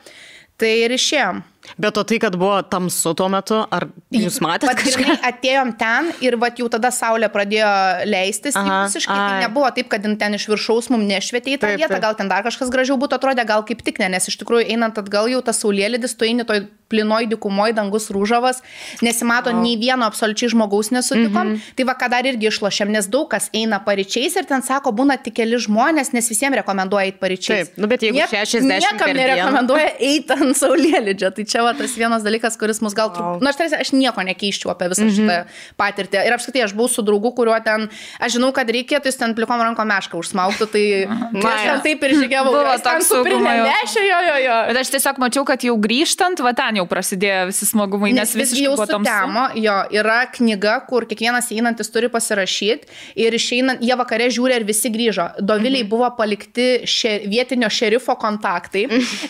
[0.60, 1.42] Tai ir išėjom.
[1.78, 4.74] Bet o tai, kad buvo tamsu tuo metu, ar jūs matėte?
[4.82, 7.70] Kažkai atėjom ten ir vat, jau tada saulė pradėjo
[8.08, 8.58] leistis.
[8.58, 11.94] Aha, visiškai tai nebuvo taip, kad ten iš viršaus mums nešvietė į tą taip, vietą,
[11.96, 12.04] taip.
[12.06, 14.98] gal ten dar kažkas gražiau būtų atrodė, gal kaip tik ne, nes iš tikrųjų einant
[14.98, 18.60] atgal jau tas saulėlydis, tu eini toj plinoj dikumoj, dangus rūžavas,
[19.04, 19.60] nesimato oh.
[19.64, 21.54] nei vieno absoliučiai žmogaus nesutikom.
[21.54, 21.76] Mm -hmm.
[21.78, 25.16] Tai va, ką dar irgi išlošiam, nes daug kas eina paryčiais ir ten sako, būna
[25.22, 27.68] tik keli žmonės, nes visiems rekomenduoja eiti paryčiais.
[27.68, 31.94] Taip, nu bet jeigu Niek, 60 niekam nerekomenduoja eiti ant saulėlydžio, tai čia va tas
[31.98, 33.38] vienas dalykas, kuris mus gal truputį...
[33.38, 33.42] Wow.
[33.42, 35.18] Na, nu, aš tarsi, aš nieko nekeiščiau apie visą mm -hmm.
[35.18, 36.20] šitą patirtį.
[36.26, 37.88] Ir apskritai, aš buvau su draugu, kuriuo ten,
[38.20, 40.84] aš žinau, kad reikėtų, jis ten plikom rankom mešką užsmauktų, tai
[41.42, 42.52] Na, aš ten taip ir žygiavau.
[42.54, 44.56] Buvo toks supirnė, jo, jo, jo.
[44.70, 48.34] Bet aš tiesiog mačiau, kad jau grįžtant, va ten jau prasidėjo visi smagumai, nes, nes
[48.42, 52.88] visiškai jau sutemo, jo, yra knyga, kur kiekvienas einantis turi pasirašyti
[53.24, 55.28] ir išeinant, jie vakare žiūri, ar visi grįžo.
[55.40, 55.90] Doviliai mm -hmm.
[55.90, 58.86] buvo palikti šer, vietinio šerifo kontaktai,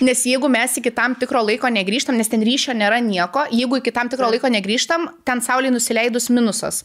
[0.07, 3.47] nes jeigu mes iki tam tikro laiko negrįžtam, negrįžtam, nes ten ryšio nėra nieko.
[3.51, 6.85] Jeigu iki tam tikro laiko negrįžtam, ten saulė nusileidus minusas.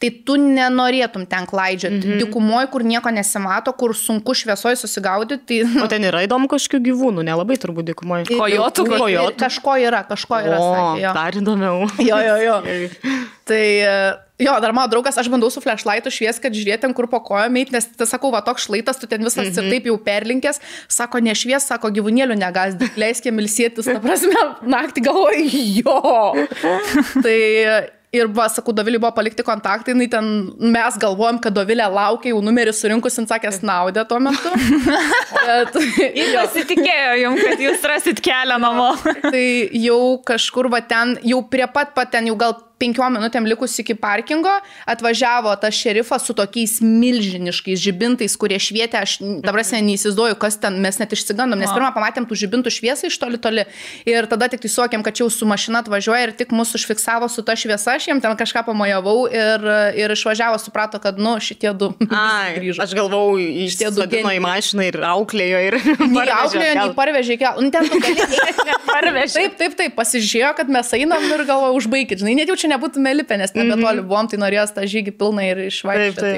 [0.00, 1.98] Tai tu nenorėtum ten klaidžioti.
[1.98, 2.18] Mhm.
[2.22, 5.64] Dikumoje, kur nieko nesimato, kur sunku šviesoje susigaudyti.
[5.64, 8.28] Tai, O ten yra įdomu kažkokių gyvūnų, nelabai turbūt dykumoje.
[8.28, 9.38] Kojotų, kojotų.
[9.38, 10.58] Kažko yra, kažko yra.
[10.58, 11.12] O, sakė, jo.
[11.14, 11.90] dar įdomiau.
[11.98, 12.56] Jo, jo, jo.
[13.48, 13.92] Tai e,
[14.38, 17.58] jo, dar mano draugas, aš bandau su flashlightu švies, kad žiūrėt ten, kur po kojom
[17.60, 19.66] eit, nes, tai sakau, va, toks šlaitas, tu ten visas mm -hmm.
[19.66, 25.46] ir taip jau perlinkęs, sako, nešvies, sako, gyvūnėlių negasdik, leiskime ilsėtis, ta prasme, naktį galvoju,
[25.82, 26.00] jo.
[27.22, 27.38] tai
[28.08, 30.28] Ir va, sakau, Dovilį buvo palikti kontaktai, jinai ten
[30.72, 34.52] mes galvojom, kad Dovilė laukia jau numerį surinkus, jin sakė, snaudė tuo metu.
[35.48, 38.94] Bet, jo, Pasitikėjo jums, kad jūs rasit kelią namo.
[39.26, 39.44] tai
[39.76, 43.96] jau kažkur va ten, jau prie pat pat ten, jau gal penkiom minutėm likus iki
[43.98, 44.52] parkingo,
[44.88, 51.00] atvažiavo tas šerifas su tokiais milžiniškais žibintais, kurie švietė, aš dabar neįsivaizduoju, kas ten, mes
[51.00, 53.64] net išsigandom, nes pirmą pamatėm tų žibintų šviesą iš toli toli
[54.08, 57.28] ir tada tik tai suokėm, kad čia jau su mašina atvažiuoja ir tik mūsų užfiksavo
[57.32, 61.72] su ta šviesa, aš jiem ten kažką pamojavau ir, ir išvažiavo, suprato, kad, nu, šitie
[61.78, 65.76] du Ai, aš galvau, Šitie du įsodino į mašiną ir auklėjo ir...
[66.12, 67.48] Nei parvežė auklėjo, nei parvežė iki...
[67.58, 68.26] Nu, ten tu gali...
[69.32, 72.22] Taip, taip, taip, pasižiūrėjo, kad mes einam ir galvoju, užbaigit.
[72.22, 75.64] Žinai, net jau čia nebūtume lipę, nes nebetoli buvom, tai norėjo tą žygį pilną ir
[75.68, 76.34] išvažiuoti.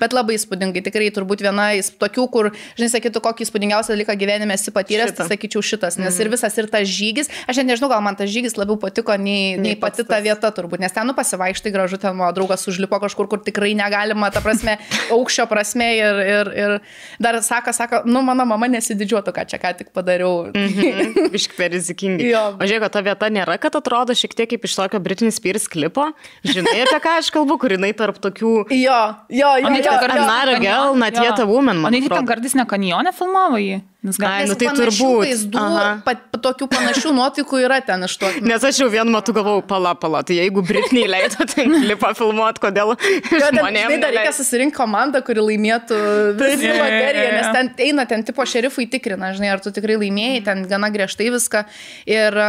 [0.00, 4.56] Bet labai įspūdingai, tikrai turbūt viena iš tokių, kur, žinai, sakytų, kokį įspūdingiausią dalyką gyvenime
[4.56, 5.28] esi patyręs, tai Šitą.
[5.34, 8.56] sakyčiau šitas, nes ir visas ir tas žygis, aš net nežinau, gal man tas žygis
[8.60, 12.16] labiau patiko nei, nei, nei pati ta vieta turbūt, nes ten nu pasivaikštai gražu, ten
[12.16, 14.78] mano draugas užlipo kažkur, kur tikrai negalima, ta prasme,
[15.16, 16.76] aukščio prasme ir, ir, ir
[17.22, 20.50] dar sako, sako, nu mano mama nesididžiuotų, ką čia ką tik padariau.
[20.54, 22.30] Mhm, Biški per rizikingi.
[22.34, 26.10] O žiūrėk, ta vieta nėra, kad atrodo šiek tiek kaip iš tokio Britney Spears klipo.
[26.46, 28.54] Žinai, apie ką aš kalbu, kur jinai tarp tokių...
[28.74, 29.00] Jo,
[29.32, 29.69] jo, jo.
[29.76, 31.22] Jo, ten kartais I'm not a ne girl, kanjone- not jo.
[31.22, 33.80] yet a woman, jinai ten kartais ne kanjone filmavo jį.
[34.00, 34.46] Nes gal...
[34.48, 35.26] Nu tai turbūt.
[35.26, 35.62] Vaizdų,
[36.06, 38.30] pat, pat, tokių panašių nuotaikų yra ten iš to.
[38.48, 42.62] Nes aš jau vienu metu galvojau, pala, pala, tai jeigu Britney leido ten klipą filmuoti,
[42.64, 42.94] kodėl
[43.28, 44.00] žmonėms...
[44.00, 46.00] dar reikia susirinkti komandą, kuri laimėtų
[46.40, 50.64] visą loteriją, nes ten eina, ten tipo šerifai tikrina, žinai, ar tu tikrai laimėjai, ten
[50.70, 51.66] gana griežtai viską.
[52.08, 52.40] Ir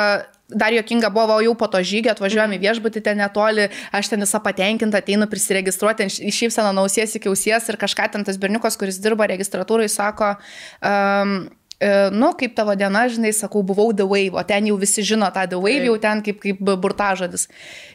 [0.51, 4.41] dar jokinga buvo, jau po to žygio atvažiuojame į viešbutį ten netoli, aš ten visą
[4.43, 9.29] patenkinta ateinu prisiregistruoti, iš šypseną nausies iki ausies ir kažką ten tas berniukas, kuris dirba
[9.31, 10.35] registratūrai, sako,
[10.83, 11.37] um,
[12.13, 15.47] Nu, kaip tavo diena, žinai, sakau, buvau The Wave, o ten jau visi žino tą
[15.49, 17.47] The Wave, jau ten kaip, kaip burtažodis.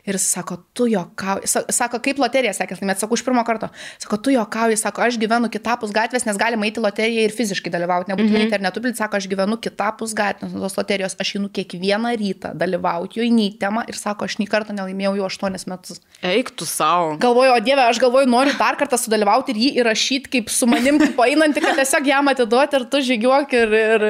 [0.07, 3.69] Ir sako, tu jokauji, sako, kaip loterija sekės, bet sakau, iš pirmo karto,
[4.03, 8.11] sako, tu jokauji, sako, aš gyvenu kitapus gatvės, nes galima eiti loteriją ir fiziškai dalyvauti,
[8.11, 8.49] nebūtinai mm -hmm.
[8.51, 13.21] internetu, bet sako, aš gyvenu kitapus gatvės nuo tos loterijos, aš einu kiekvieną rytą dalyvauti,
[13.21, 16.01] jo į temą ir sako, aš nei karto nelaimėjau jau aštuonis metus.
[16.23, 17.17] Eik tu savo.
[17.23, 20.99] Galvoju, o Dieve, aš galvoju, noriu dar kartą sudalyvauti ir jį įrašyti kaip su manim,
[20.99, 23.76] kaip einantį, kad tiesiog jam atiduoti ir tu žygiuok ir...
[23.77, 24.07] ir...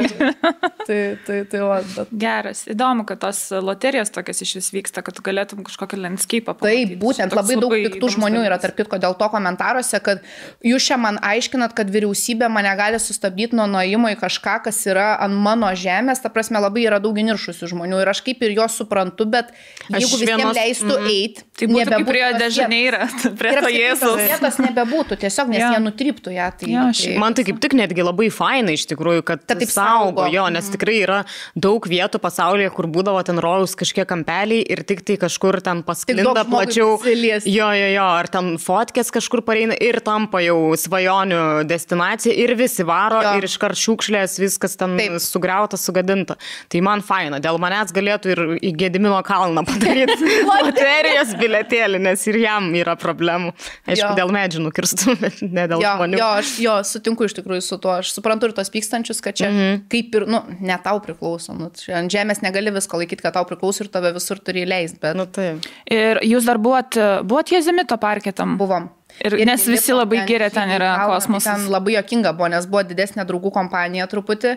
[0.86, 2.10] Tai, tai, tai, va, bet...
[2.14, 6.92] Geras, įdomu, kad tos loterijos tokias iš vis vyksta, kad tu galėtum kažkokią landscape Taip,
[7.02, 10.22] būtent labai daug piktų žmonių yra tarp kitko dėl to komentaruose, kad
[10.66, 15.08] jūs čia man aiškinat, kad vyriausybė mane gali sustabdyti nuo nuėjimo į kažką, kas yra
[15.24, 18.78] ant mano žemės, ta prasme labai yra daug niršusių žmonių ir aš kaip ir juos
[18.78, 19.50] suprantu, bet
[19.90, 21.10] Aš jeigu visiems vienos- leistų mhm.
[21.10, 23.06] eiti, Tai būtų kaip prie dežaneira,
[23.40, 24.18] prie to Jėzus.
[24.20, 25.70] Vietos nebebūtų, tiesiog nes Jo.
[25.72, 26.48] jie nutryptų ją.
[26.60, 27.14] Tai, Jo, tai.
[27.22, 30.26] Man tai kaip tik netgi labai fainai iš tikrųjų, kad, Kad taip saugo, saugo.
[30.34, 31.18] jo, nes tikrai yra
[31.56, 36.44] daug vietų pasaulyje, kur būdavo ten rojaus kažkiek kampeliai ir tik tai kažkur ten pasklinda
[36.48, 36.96] plačiau.
[37.00, 37.50] prisiliesti.
[37.56, 42.84] Jo, jo, jo, ar ten fotkės kažkur pareina ir tampa jau svajonių destinacija ir visi
[42.86, 43.34] varo Jo.
[43.38, 45.16] ir iškart šiukšlės, viskas ten Taip.
[45.22, 46.36] sugriauta, sugadinta.
[46.68, 52.38] Tai man faina, dėl manęs galėtų ir į Gedimino kalną padaryti loterijos biletėlį, nes ir
[52.42, 53.52] jam yra problemų.
[53.86, 54.12] Aišku, Jo.
[54.18, 56.18] dėl medžių nukirstų, bet ne dėl Jo, žmonių.
[56.20, 57.94] jo, aš jo, sutinku iš tikrųjų su tuo.
[58.02, 59.82] Aš suprantu ir tos pykstančius, kad čia mm Mhm.
[59.88, 61.54] kaip ir, nu, ne tau priklauso.
[61.58, 64.98] Nu, čia ant žemės negali visko laikyti, kad tau priklauso ir tave visur turi leisti,
[65.00, 65.56] bet Nu, tai.
[65.90, 68.56] Ir jūs dar buvot, buvot Jezimito parke tam?
[68.58, 68.90] buvom.
[69.24, 71.48] Ir nes visi labai giria, ten yra kalną, tai kosmosas.
[71.48, 74.56] Ten labai jokinga buvo, nes buvo didesnė draugų kompanija truputį.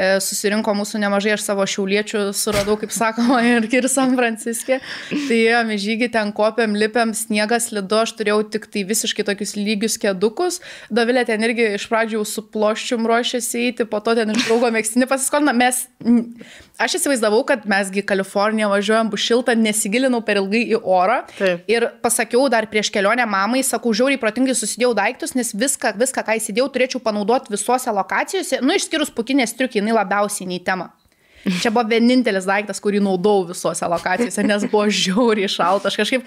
[0.00, 4.80] E, Susirinko mūsų nemažai, aš savo šiauliečių suradau, kaip sakoma, ir ir San Franciske.
[5.12, 9.98] Tai ėjome žygį, ten kopėm, lipėm, sniegas lidu, aš turėjau tik tai visiškai tokius lygius
[10.00, 10.58] kedukus.
[10.90, 15.06] Davilė ten irgi iš pradžių su ploščium ruošėsi eiti, po to ten iš draugo mėgstinį
[15.10, 15.54] pasiskolino.
[15.54, 15.84] Mes,
[16.80, 21.20] aš įsivaizdavau, kad mesgi į Kaliforniją važiuojam, bus šilta, nesigilinau per ilgai į orą.
[21.38, 21.68] Taip.
[21.70, 26.38] Ir pasakiau dar prieš kelionę mamai, sakau, žiauriai protingai susidėjau daiktus, nes viską, viską ką
[26.40, 30.90] įsidėjau, turėčiau panaudoti visose lokacijose, nu išskyrus pukinės triukį, jinai labiausiai nei tema.
[31.40, 35.88] Čia buvo vienintelis daiktas, kurį naudojau visose lokacijose, nes buvo žiauriai šalta.
[35.88, 36.26] Aš kažkaip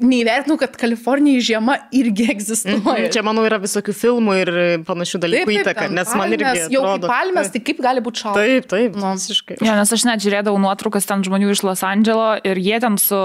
[0.00, 2.80] neįvertinau, kad Kalifornijai žiema irgi egzistuoja.
[2.80, 3.10] Mhm.
[3.14, 4.50] Čia, manau, yra visokių filmų ir
[4.88, 6.44] panašių dalykų įtaka, nes man irgi...
[6.48, 8.44] Palmės, jau atrodo, kaip palmės, tai kaip gali būti šalta?
[8.44, 9.12] Taip, taip, Nu.
[9.18, 9.58] visiškai.
[9.66, 13.20] Ja, nes aš net žiūrėdavau nuotraukas ten žmonių iš Los Andželo ir jie ten su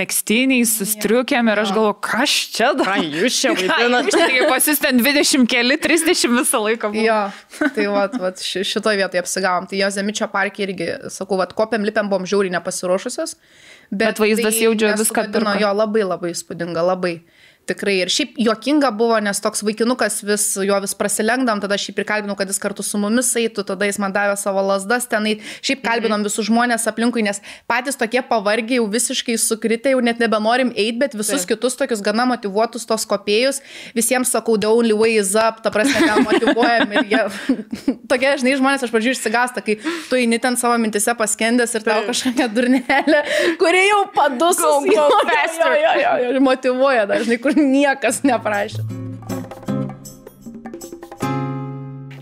[0.00, 3.00] mėgstiniais, su striukiam ir aš galvoju, kas čia dar?
[3.02, 4.14] jūs čia vaidinate?
[4.14, 7.02] Taigi pas jūs ten 20 keli, 30 visą laiką buvo.
[7.04, 7.18] Jo,
[7.74, 9.66] tai vat, vat, ši- šitoje vietoje apsigavom.
[9.70, 13.36] Tai jo Zemičio parke irgi, sakau, vat, kopiam lipėm buvom žiauriai nepasiruošusios.
[13.90, 15.54] Bet vaizdas tai jaudžia viską atpirko.
[15.60, 17.16] Jo labai labai įspūdinga, labai.
[17.70, 18.00] Tikrai.
[18.02, 22.34] Ir šiaip juokinga buvo, nes toks vaikinukas vis, jo vis prasilengdam, tada aš jį prikalbinau,
[22.38, 25.36] kad jis kartu su mumis eitų, tada jis man davė savo lasdas tenai.
[25.62, 27.38] Šiaip kalbinom visus žmonės aplinkui, nes
[27.70, 31.52] patys tokie pavargiai, jau visiškai sukritę, jau net nebenorim eiti, bet visus Taip.
[31.52, 33.60] kitus tokius gana motivuotus tos kopėjus,
[33.94, 37.22] visiems sakau, the only way is up, ta prasme, ten motivuojam ir jie.
[38.10, 39.78] Tokie, žinai, žmonės iš pradžių išsigasta, kai
[40.10, 43.22] tu eini ten savo mintise paskendęs ir tau kažkokia durnelė,
[43.60, 44.58] kuri jau padus.
[44.60, 45.06] Go, go.
[45.60, 48.84] Jo, jo, jo, ir motivuoja dažnai, kur niekas neprašė.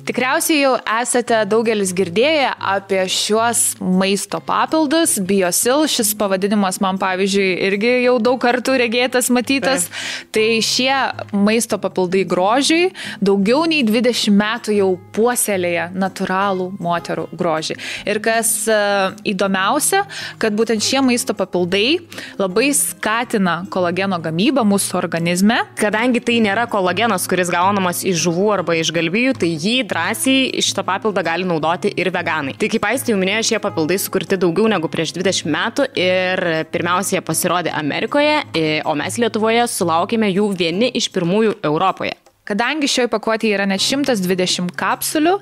[0.09, 5.19] Tikriausiai jau esate daugelis girdėję apie šiuos maisto papildus.
[5.21, 9.85] Biosil, šis pavadinimas man pavyzdžiui irgi jau daug kartų regėtas, matytas.
[10.33, 10.89] Tai šie
[11.37, 12.87] maisto papildai grožiai
[13.21, 17.77] daugiau nei 20 metų jau puoselėja natūralų moterų grožį.
[18.09, 18.81] Ir kas e,
[19.29, 20.07] įdomiausia,
[20.41, 21.99] kad būtent šie maisto papildai
[22.41, 25.61] labai skatina kolageno gamybą mūsų organizme.
[25.77, 30.85] Kadangi tai nėra kolagenas, kuris gaunamas iš žuvų arba iš galvijų, tai jį drąsiai šitą
[30.85, 32.55] papildą gali naudoti ir veganai.
[32.59, 37.19] Tai kaip aistė jau minėjo, šie papildai sukurti daugiau negu prieš 20 metų ir pirmiausia
[37.19, 38.39] jie pasirodė Amerikoje,
[38.87, 42.15] o mes Lietuvoje sulaukėme jų vieni iš pirmųjų Europoje.
[42.49, 45.35] Kadangi šioje pakuotėje yra net 120 kapsulių,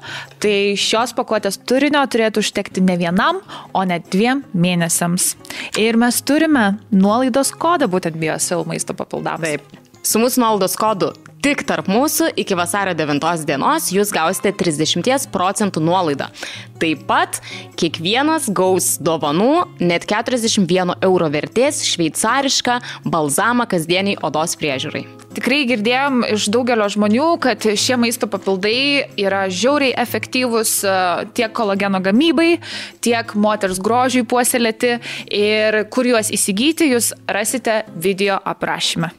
[0.43, 3.39] tai šios pakuotės turinio turėtų užtekti ne vienam,
[3.71, 5.37] o net dviem mėnesiams.
[5.79, 9.47] Ir mes turime nuolaidos kodą būtent biosil maisto papildams.
[9.47, 9.87] Taip.
[10.03, 11.13] Su mūsų nuolaidos kodu
[11.47, 16.27] tik tarp mūsų iki vasario 9 dienos jūs gausite 30 procentų nuolaidą.
[16.83, 17.39] Taip pat
[17.79, 25.05] kiekvienas gaus dovanų net 41 euro vertės šveicarišką balzamą kasdieniai odos priežiūrai.
[25.37, 30.97] Tikrai girdėjom iš daugelio žmonių, kad šie maisto papildai yra žiauriai efektyvūs e,
[31.37, 32.57] tiek kolageno gamybai,
[33.05, 34.97] tiek moters grožiui puoselėti
[35.31, 39.13] ir kur juos įsigyti, jūs rasite video aprašymę.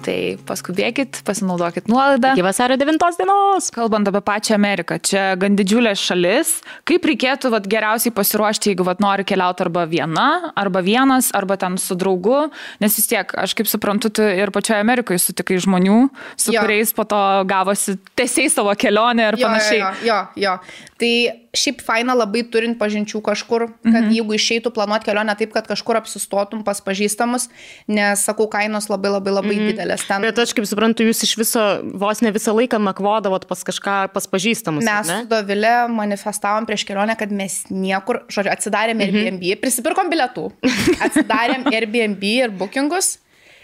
[0.00, 0.16] Tai
[0.48, 2.30] paskubėkit, pasinaudokit nuolaidą.
[2.32, 3.66] Iki vasario 9 dienos.
[3.74, 6.54] Kalbant apie pačią Ameriką, čia gan didžiulė šalis.
[6.88, 11.76] Kaip reikėtų vat, geriausiai pasiruošti, jeigu vat, nori keliauti arba viena, arba vienas, arba ten
[11.80, 12.46] su draugu?
[12.80, 16.00] Nes vis tiek, aš kaip suprantu, tu ir pačioje Amerikoje sutikai žmonių,
[16.40, 16.64] su Jo.
[16.64, 19.80] kuriais po to gavosi tiesiai savo kelionę ir Jo, panašiai.
[19.84, 20.56] Jo, jo, jo.
[21.00, 21.12] Tai
[21.56, 24.12] šiaip faina labai turint pažinčių kažkur, kad mhm.
[24.14, 27.48] jeigu išeitų planuoti kelionę taip, kad kažkur apsistotum pas pažįstamus,
[27.90, 29.70] nes, sakau, kainos labai labai labai mhm.
[29.72, 30.04] didelės.
[30.06, 31.64] Ten Bet aš kaip suprantu, jūs iš viso
[32.00, 34.86] vos ne visą laiką nakvodavot pas kažką, pas pažįstamus.
[34.86, 40.46] Mes su Dovilė manifestavom prieš kelionę, kad mes niekur, žodžiu, atsidarėm Airbnb, prisipirkom bilietų,
[41.06, 43.16] atsidarėm Airbnb ir bookingus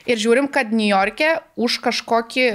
[0.07, 2.49] ir žiūrim, kad New York'e už kažkokį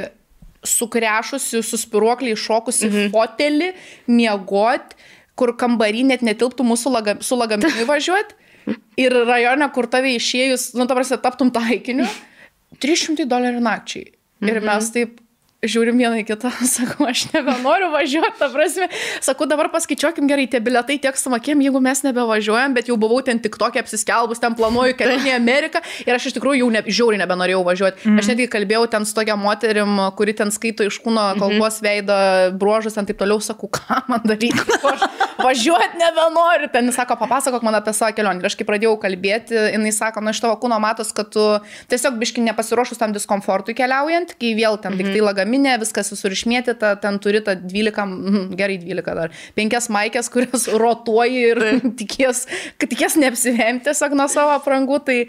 [0.67, 3.09] sukrešusi, suspiruokliai šokusi mhm.
[3.13, 3.71] fotelį,
[4.11, 4.95] miegot,
[5.39, 8.37] kur kambarį net netilptų mūsų laga, su lagaminui važiuoti.
[9.01, 12.05] Ir rajone, kur tave išėjus, nu, ta prasme, taptum taikiniu,
[12.83, 14.11] 300 dolerių nakčiai.
[14.41, 15.19] Ir mes taip
[15.61, 18.87] žiūrim vieną į kitą, sakau, aš nebenoriu važiuoti, ta prasme,
[19.21, 23.37] sakau, dabar paskaičiuokim gerai, tie biletai tiek sumokėm, jeigu mes nebevažiuojam, bet jau buvau ten
[23.41, 27.21] tik tokia apsiskelbus, ten planuoju kelionę į Ameriką ir aš iš tikrųjų jau ne, žiauriai
[27.21, 28.07] nebenorėjau važiuoti.
[28.09, 28.21] Mm.
[28.21, 32.17] Aš netgi kalbėjau ten su tokia moterim, kuri ten skaito iš kūno kalbos veido
[32.57, 35.05] bruožus, ten taip toliau, sakau, ką man daryti, aš
[35.41, 38.41] važiuoti nebenoriu, ten jis sako, papasakok man apie savo kelionę.
[38.41, 41.45] Ir aš kai pradėjau kalbėti, jinai sako, na iš tavo kūno matos, kad tu
[41.91, 46.99] tiesiog biški nepasiruošus tam diskomfortui keliaujant, kai vėl ten tik tai lagaminė, viskas visur išmėtyta,
[47.01, 52.89] ten turi tą 12, mhm, gerai 12 dar, 5 maikės, kurias rotuoji ir tikės, kad
[52.89, 55.01] tikės neapsivemti tiesiog nuo savo aprangų.
[55.05, 55.19] Tai,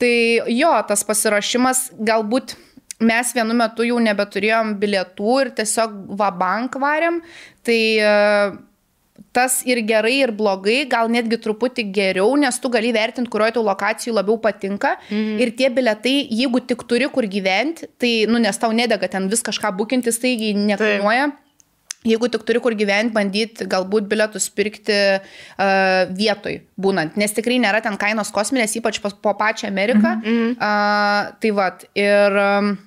[0.00, 0.14] tai
[0.48, 2.56] jo, tas pasirašymas galbūt
[3.00, 7.22] mes vienu metu jau nebeturėjom bilietų ir tiesiog vabank varėm.
[7.64, 7.80] Tai
[9.32, 13.66] tas ir gerai, ir blogai, gal netgi truputį geriau, nes tu gali vertinti, kurioje tau
[13.66, 14.96] lokacijų labiau patinka.
[15.10, 15.36] Mhm.
[15.44, 19.44] Ir tie biletai, jeigu tik turi kur gyventi, tai, nu, nes tau nedega ten vis
[19.46, 21.30] kažką bukintis, taigi nekainuoja.
[22.00, 27.82] Jeigu tik turi kur gyventi, bandyti galbūt bilietus pirkti uh, vietoj būnant, nes tikrai nėra
[27.84, 30.14] ten kainos kosminės, ypač pas, po pačią Ameriką.
[30.16, 30.54] Mm -hmm.
[30.56, 32.78] uh, tai vad, ir um,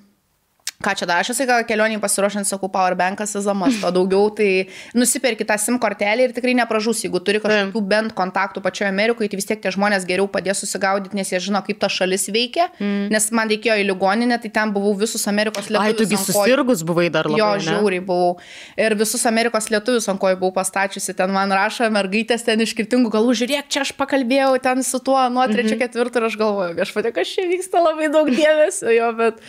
[0.84, 5.46] ką čia dar, aš esu gal kelioniai pasiruošiant, sakau, powerbankas įzamas, o daugiau tai nusipirki
[5.48, 9.48] tą SIM kortelę ir tikrai nepražus, jeigu turi kažkokių bent kontaktų pačioje Amerikoje, tai vis
[9.48, 13.08] tiek tie žmonės geriau padės susigaudyti, nes jie žino, kaip ta šalis veikia, mm.
[13.14, 15.94] nes man reikėjo į ligoninę, tai ten buvau visus Amerikos lietuvius.
[15.94, 17.40] Ai, tugi susirgus buvai dar labai.
[17.40, 18.36] Jo, žiauriai buvau.
[18.80, 23.12] Ir visus Amerikos lietuvius ant kojų buvau pastačiusi, ten man rašo mergaitės ten iš skirtingų
[23.14, 25.82] galų, žiūrėk, čia aš pakalbėjau ten su tuo nuo trečio, mm -hmm.
[25.84, 29.40] ketvirto ir aš galvoju, viešpatė, kas čia vyksta labai daug dėmesio, jo, bet,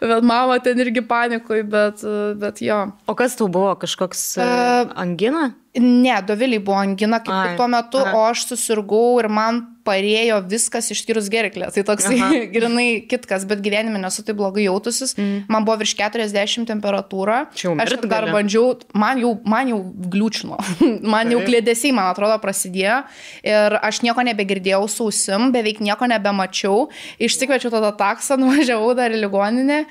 [0.00, 2.04] bet mama ten irgi panikui, bet,
[2.40, 2.80] bet jo.
[3.10, 5.52] O kas tau buvo, kažkoks uh, angina?
[5.74, 8.12] Ne, Doviliai buvo angina kaip Ai, tik tuo metu, aha.
[8.14, 11.66] o aš susirgau ir man parėjo viskas išskyrus geriklę.
[11.74, 12.06] Tai toks
[12.54, 15.16] grinai kitkas, bet gyvenime nesu taip blogai jautusis.
[15.18, 15.44] Mm.
[15.50, 17.40] Man buvo virš 40 temperatūra.
[17.58, 18.36] Čia aš dar gali.
[18.38, 19.82] bandžiau, man jau, man jau
[20.14, 20.60] gliūčino,
[21.16, 23.02] man jau klėdėsiai, man atrodo, prasidėjo.
[23.42, 26.88] Ir aš nieko nebegirdėjau sausim, beveik nieko nebemačiau.
[27.18, 29.84] Išsikviečiau tada taksą, nuvažiavau dar į ligoninę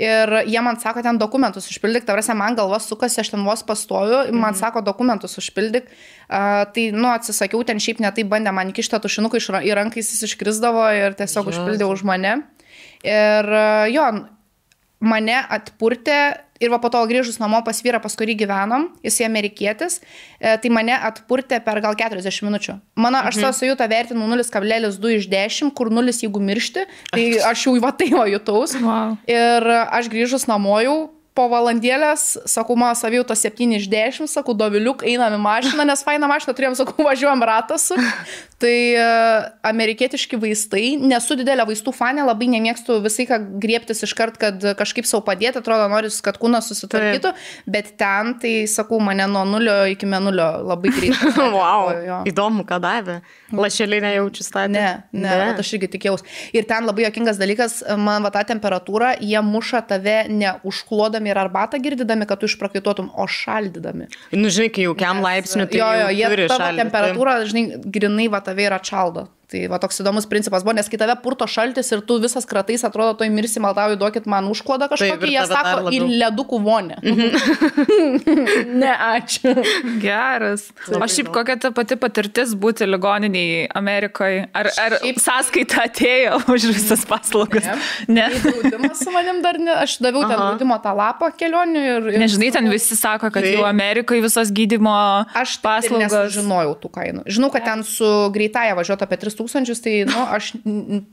[0.00, 4.22] Ir jie man sako, ten dokumentus užpildyk, tavrasi, man galvas sukasi, aš ten vos pastoju,
[4.32, 4.60] man mhm.
[4.62, 5.90] sako, dokumentus užpildyk.
[6.30, 10.86] Uh, tai, nu, atsisakiau, ten šiaip netai bandė man įkištą tušinuką į ranką, jis iškrisdavo
[10.96, 12.38] ir tiesiog užpildė už mane.
[13.04, 14.06] Ir uh, jo,
[15.00, 16.20] mane atpurtė
[16.60, 20.00] ir va po to grįžus namo pas vyrą, pas kurį gyvenom, jis amerikietis,
[20.38, 22.76] e, tai mane atpurtė per gal 40 minučių.
[23.00, 23.46] Mano, aš mhm.
[23.46, 26.84] savo sajutą vertinu 0,2 iš 10, kur 0 jeigu miršti,
[27.14, 28.76] tai aš jau va tai va jutaus.
[28.76, 29.16] Wow.
[29.30, 30.98] Ir aš grįžus namo jau
[31.40, 36.28] po valandėlės, sakau, mano savijauta 7 iš 10, sakau, doviliuk, einam į mašiną, nes faina
[36.28, 37.88] mašina turėjom, sakau, važiuojam ratas.
[38.60, 44.36] Tai uh, amerikietiški vaistai, nesu didelė vaistų fanė, labai nemėgstu visai ką griebtis iš kart,
[44.40, 47.70] kad kažkaip savo padėti, atrodo, noriu, kad kūnas susitvarkytų, Taip.
[47.72, 51.32] bet ten, tai sakau, mane nuo nulio iki menulio labai greitai.
[51.56, 52.20] wow, jo.
[52.28, 53.20] įdomu, ką davė.
[53.56, 54.76] Lašeliai nejaučiu statyti.
[54.76, 55.56] Ne, ne, ne.
[55.64, 56.28] aš irgi tikėjausi.
[56.60, 60.52] Ir ten labai jokingas dalykas, man va tą temperatūrą, jie muša tave ne
[61.30, 64.08] užklodami ir arbatą girdydami, kad tu išprakaituotum, o šaldydami.
[64.32, 68.40] Nu, žinai, kai jau kiam laipsniu, tai jo, jo, jie tavo temperatūrą, žinai, grinai va
[68.40, 69.28] tave yra čaldo.
[69.50, 72.84] Tai va toks įdomus principas buvo, nes kai tave purto šaltis ir tu visas kratais
[72.86, 76.98] atrodo, to įmirsi, maldauju, duokit man užklodą kažkokį, jie sako, į ledukų vonę.
[77.02, 77.80] Mhm.
[78.82, 79.54] ne, ačiū.
[80.02, 80.68] Geras.
[80.94, 84.44] O šiaip kokia ta pati patirtis būti ligoniniai Amerikoje?
[84.54, 85.18] Ar, ar šiaip...
[85.24, 87.66] sąskaita atėjo už visas paslaugas?
[88.06, 88.28] Ne.
[88.28, 88.28] ne.
[88.44, 92.08] Draudimas su manim dar ne, aš daviau ten draudimo tą lapą kelionių ir...
[92.14, 93.56] ir Nežinai, ten visi sako, kad tai...
[93.56, 94.94] jau Amerikoje visos gydymo
[95.34, 96.14] aš paslaugos.
[96.22, 97.26] Aš žinojau tų kainų.
[97.26, 100.52] Žinau, kad ten su greitaja važiuotų apie 3000 tūkstančius, tai, nu, aš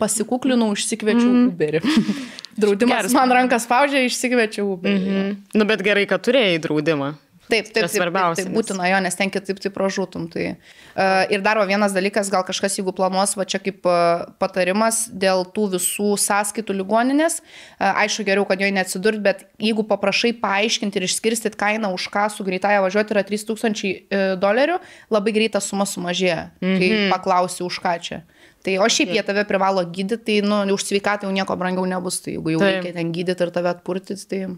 [0.02, 1.48] pasikuklinau, išsikviečiau mm.
[1.54, 1.82] Uberį.
[2.62, 3.16] Draudimas Geras.
[3.16, 5.00] man rankas spaudžia, išsikviečiau Uberį.
[5.00, 5.36] Mm -hmm.
[5.58, 7.14] Nu, bet gerai, kad turėjai draudimą.
[7.48, 10.26] Taip, taip, taip, taip, taip būtina jo, nes ten kitaip tai pražūtum.
[10.32, 15.06] Tai, uh, ir dar vienas dalykas, gal kažkas, jeigu planuos, va čia kaip uh, patarimas
[15.08, 21.00] dėl tų visų sąskaitų ligoninės, uh, aišku, geriau, kad joje neatsidurt, bet jeigu paprašai paaiškinti
[21.00, 24.82] ir išskirstyti kainą, už ką su greitąją važiuoti yra 3000 uh, dolerių,
[25.16, 26.80] labai greita suma sumažėja, mm -hmm.
[26.84, 27.12] kai mhm.
[27.16, 28.22] paklausi, už ką čia.
[28.68, 32.20] Tai, o šiaip jie tave privalo gydyti, tai nu, už sveikatą jau nieko brangiau nebus,
[32.20, 32.84] tai jeigu jau Taip.
[32.84, 34.58] reikia ten gydyti ir tave atpurtyti, tai...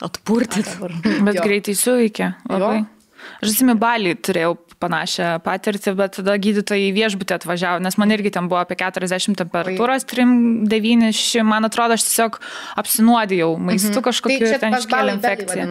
[0.00, 0.78] Atpurtyti.
[1.26, 2.34] Bet greitai suveikia.
[2.48, 2.82] Labai.
[2.82, 3.02] Jo.
[3.42, 8.48] Aš atsimenu, balį turėjau panašią patirtį, bet tada gydytojai viešbutį atvažiavo, nes man irgi ten
[8.50, 12.38] buvo apie 40 temperatūros, 3-9, man atrodo, aš tiesiog
[12.82, 14.04] apsinuodėjau maistu mhm.
[14.08, 15.68] kažkokiu tai ten iškėlė infekciją.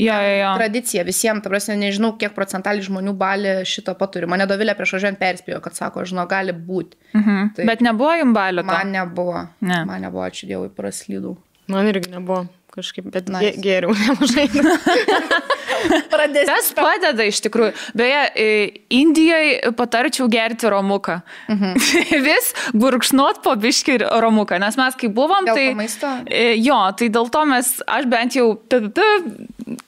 [0.00, 0.52] Jo, jo, jo.
[0.60, 4.28] Tradicija visiems, ta prasme, nežinau, kiek procentaliai žmonių balį šito paturi.
[4.30, 7.00] Mane dovilė prieš važiuojant perspėjo, kad sako, žinau, gali būti.
[7.16, 7.52] Mhm.
[7.56, 8.66] Tai, bet nebuvo jums balio?
[8.68, 9.46] Man nebuvo.
[9.64, 9.84] Ne.
[9.88, 11.38] Man nebuvo, ačiū Dievui, praslydau.
[11.70, 13.58] Man irgi nebuvo kažkaip, bet nice.
[13.62, 14.46] geriau nemažai.
[16.12, 16.48] Pradės.
[16.50, 17.74] Tas padeda iš tikrųjų.
[17.96, 18.22] Beje,
[19.00, 21.20] Indijoje patarčiau gerti romuką.
[21.52, 21.78] Mhm.
[22.28, 25.68] Vis gurkšnot po biškį romuką, nes mes kai buvom, dėl tai...
[25.78, 26.12] Maisto?
[26.60, 28.52] Jo, tai dėl to mes, aš bent jau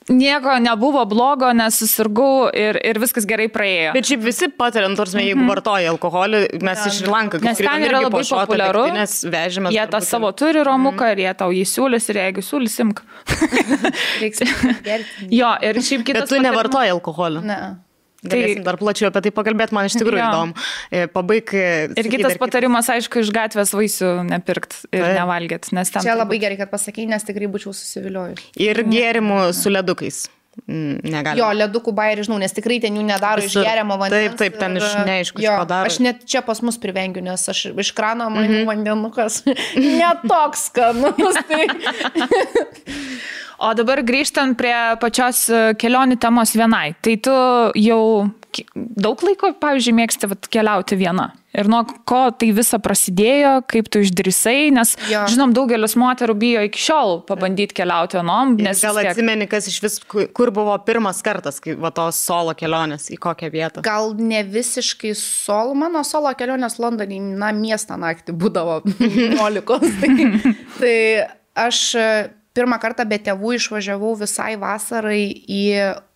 [0.09, 3.93] nieko nebuvo blogo, nesusirgau ir, ir viskas gerai praėjo.
[3.95, 5.49] Bet šiaip visi patiria, nu, nors jeigu mhm.
[5.51, 8.85] vartoja alkoholį, mes iš Lanką, nes ten yra labai populiaru.
[8.95, 9.73] Nes vežime.
[9.73, 11.13] Jie tą savo turi romuką mhm.
[11.13, 13.01] ir jie tau jį siūlys ir jeigu siūlys, imk.
[15.39, 16.25] jo, ir šiaip kitas.
[16.25, 17.43] Bet tu nevartoji alkoholio.
[17.45, 17.59] Ne.
[18.23, 20.27] Galėsim tai dar plačiau apie tai pakalbėti, man iš tikrųjų jo.
[20.29, 20.67] įdomu.
[20.87, 21.49] E, pabaig.
[21.59, 21.65] E,
[21.99, 25.15] ir kitas patarimas, aišku, iš gatvės vaisių nepirkt ir tai.
[25.17, 26.05] nevalgyti, nes ten.
[26.05, 28.45] Čia labai gerai, kad pasakai, nes tikrai būčiau susiviliojus.
[28.63, 30.23] Ir gėrimų su ledukais.
[30.29, 31.41] Mm, negali.
[31.41, 34.35] Jo, ledukų bairį žinau, nes tikrai ten jų nedaro iš geriamo vandens.
[34.35, 35.89] Taip, taip, ten iš neaišku, jo, padaro.
[35.89, 38.67] Aš net čia pas mus privengiu, nes aš iš krano man mm -hmm.
[38.67, 39.43] vandenukas
[39.99, 41.39] netoks skanus.
[41.47, 41.65] Tai...
[43.63, 46.95] O dabar grįžtant prie pačios e, kelionių temos vienai.
[47.01, 47.35] Tai tu
[47.79, 48.29] jau
[48.75, 51.31] daug laiko, pavyzdžiui, mėgsti vat, keliauti viena.
[51.53, 55.25] Ir nuo ko tai visa prasidėjo, kaip tu išdrysai, nes, Jo.
[55.29, 59.77] žinom, daugelis moterų bijo iki šiol pabandyti keliauti vienom, nes Gal tiek- atsimeni, kas iš
[59.83, 63.83] vis, ku- kur buvo pirmas kartas, kai va tos solo kelionės, į kokią vietą?
[63.85, 68.81] Gal ne visiškai solo, mano solo kelionės Londonį, na, miestą naktį būdavo
[69.37, 69.61] 11.
[70.01, 70.95] Tai, tai
[71.53, 72.07] aš e,
[72.57, 75.61] pirmą kartą be tėvų išvažiavau visai vasarai į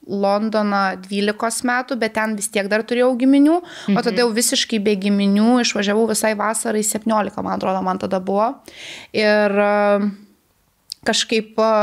[0.08, 3.58] Londoną 12 metų, bet ten vis tiek dar turėjau giminių,
[3.92, 8.54] o tada jau visiškai be giminių išvažiavau visai vasarai 17, man atrodo, man tada buvo.
[9.16, 10.08] Ir e,
[11.08, 11.74] kažkaip e,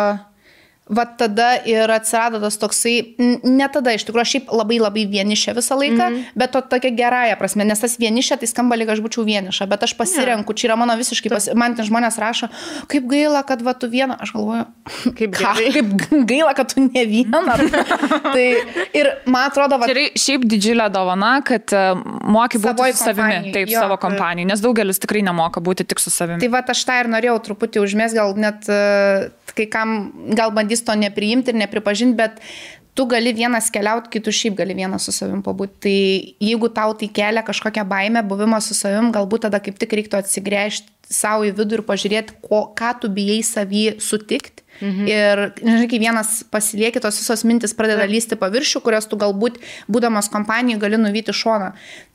[0.84, 5.78] Va tada ir atsirado tas toksai, ne tada, iš tikrųjų, šiaip labai labai vienišė visą
[5.80, 6.34] laiką, mm -hmm.
[6.36, 9.82] bet to tokia gerąją prasme, nes tas vienišė, tai skamba lyg aš būčiau vieniša, bet
[9.82, 11.54] aš pasirenku, čia yra mano visiškai, pasi...
[11.54, 12.48] man ten žmonės rašo,
[12.86, 14.64] kaip gaila, kad va tu viena, aš galvoju,
[15.18, 15.88] Kaip ką, kaip
[16.28, 17.56] gaila, kad tu ne viena.
[18.34, 18.46] tai
[18.92, 21.84] ir man atrodo, va, Tai šiaip didžiulė dovana, kad e,
[22.20, 23.80] moki būti su savimi, taip, jo.
[23.80, 26.42] savo kompanijai, nes daugelis tikrai nemoka būti tik su savimi.
[26.44, 30.84] Tai va, aš tą ir norėjau truputį užmės, gal net e, kai kam gal bandys
[30.84, 32.40] to nepriimti ir nepripažinti, bet
[32.94, 35.78] tu gali vienas keliauti, kai tu šiaip gali vienas su savim pabūti.
[35.80, 35.98] Tai
[36.40, 40.90] jeigu tau tai kelia kažkokią baimę buvimo su savim, galbūt tada kaip tik reiktų atsigręžti
[41.10, 44.62] savo į vidų ir pažiūrėti, ko, ką tu bijai savį sutikti.
[44.80, 45.06] Mhm.
[45.06, 50.30] Ir, nežinai, kai vienas pasilieki, tos visos mintis pradeda lysti paviršių, kurias tu galbūt, būdamas
[50.32, 51.74] kompanijoje, gali nuvyti šoną.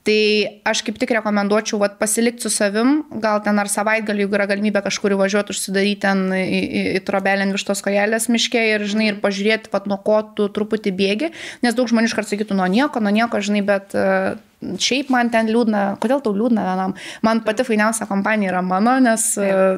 [0.10, 0.22] Tai
[0.66, 4.82] aš kaip tik rekomenduočiau vat, pasilikti su savim, gal ten ar savaitgalį, jeigu yra galimybė
[4.88, 9.70] kažkur važiuoti, užsidaryti ten į, į, į trobelę vištos kojelės miške ir, žinai, ir pažiūrėti,
[9.70, 11.30] vat, nuo ko tu truputį bėgi,
[11.62, 15.48] nes daug žmonių iškart sakytų, nuo nieko, nuo nieko, žinai, bet uh, šiaip man ten
[15.48, 16.94] liūdna, kodėl tau liūdna vienam?
[17.24, 19.24] Man pati fainiausia kompanija yra mano, nes,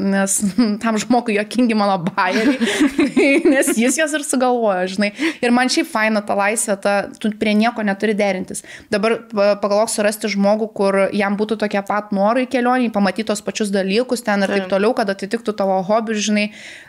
[0.01, 0.38] nes
[0.84, 2.57] tam žmogui jokingi mano bairiai,
[3.53, 5.11] nes jis jas ir sugalvojo, žinai.
[5.43, 8.63] Ir man šiaip faina ta laisvė, ta, tu prie nieko neturi derintis.
[8.93, 13.69] Dabar pa- pagalvok surasti žmogų, kur jam būtų tokie pat norai kelioniai, pamatyti tos pačius
[13.73, 16.47] dalykus ten ir taip toliau, kad atitiktų tavo hobius, žinai,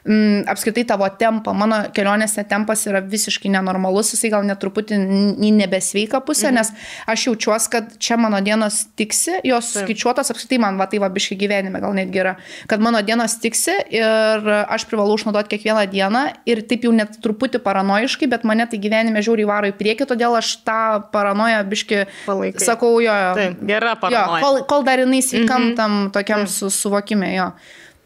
[0.08, 1.52] m, apskritai tavo tempą.
[1.56, 4.98] Mano kelionėse tempas yra visiškai nenormalus, jisai gal netruputį
[5.36, 6.56] į nebesveiką pusę, mhm.
[6.60, 6.72] nes
[7.12, 9.86] aš jaučiuosi, kad čia mano dienos tiksi, jos Taip.
[9.86, 12.34] skaičiuotos apskritai man va tai va biškai gyvenime gal netgi yra,
[12.70, 17.62] kad mano dienos tiksi ir aš privalau išnaudoti kiekvieną dieną ir taip jau net truputį
[17.64, 20.80] paranoiškai, bet mane tai gyvenime žiauriai varo į priekį, todėl aš tą
[21.14, 22.64] paranoją biškai Palaikai.
[22.64, 23.12] sakau jo.
[23.12, 23.32] jo.
[23.38, 24.42] Taip, gera Jo, paranoja.
[24.42, 25.78] kol, kol dar jinai sveikam mhm.
[25.78, 27.50] tam tokiam su, suvokime jo.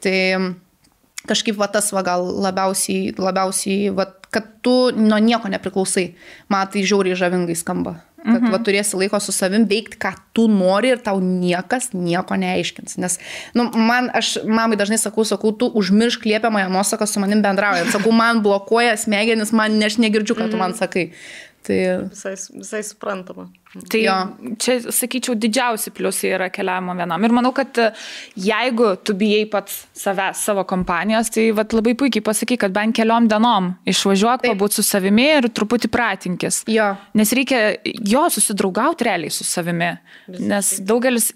[0.05, 0.17] Tai
[1.29, 6.11] kažkaip va tas va gal labiausiai, labiausiai va, kad tu nuo nieko nepriklausai.
[6.53, 7.99] Man tai žiauriai žavingai skamba.
[8.27, 8.51] Kad mhm.
[8.51, 12.97] va, turėsi laiko su savim veikti, ką tu nori ir tau niekas nieko neaiškins.
[12.99, 13.21] Nes,
[13.55, 17.93] nu, man, aš mamai dažnai sakau, sakau, tu užmiršk liepiamąją nuosaką su manim bendraujant.
[17.95, 21.13] Sakau, man blokuoja smegenis, man, ne, aš negirdžiu, ką tu man sakai.
[21.67, 21.79] Tai
[22.11, 23.47] Visai, visai suprantama.
[23.91, 24.15] Tai Jo.
[24.59, 27.25] čia, sakyčiau, didžiausi pliusai yra keliavimo vienam.
[27.25, 27.91] Ir manau, kad e,
[28.37, 33.29] jeigu tu bijai pats savęs, savo kompanijos, tai vat, labai puikiai pasakai, kad bent keliom
[33.29, 36.63] dienom išvažiuok, pabūt su savimi ir truputį pratinkis.
[36.67, 36.89] jo.
[37.15, 39.93] Nes reikia jo susidraugauti realiai su savimi.
[40.41, 41.33] Nes daugelis,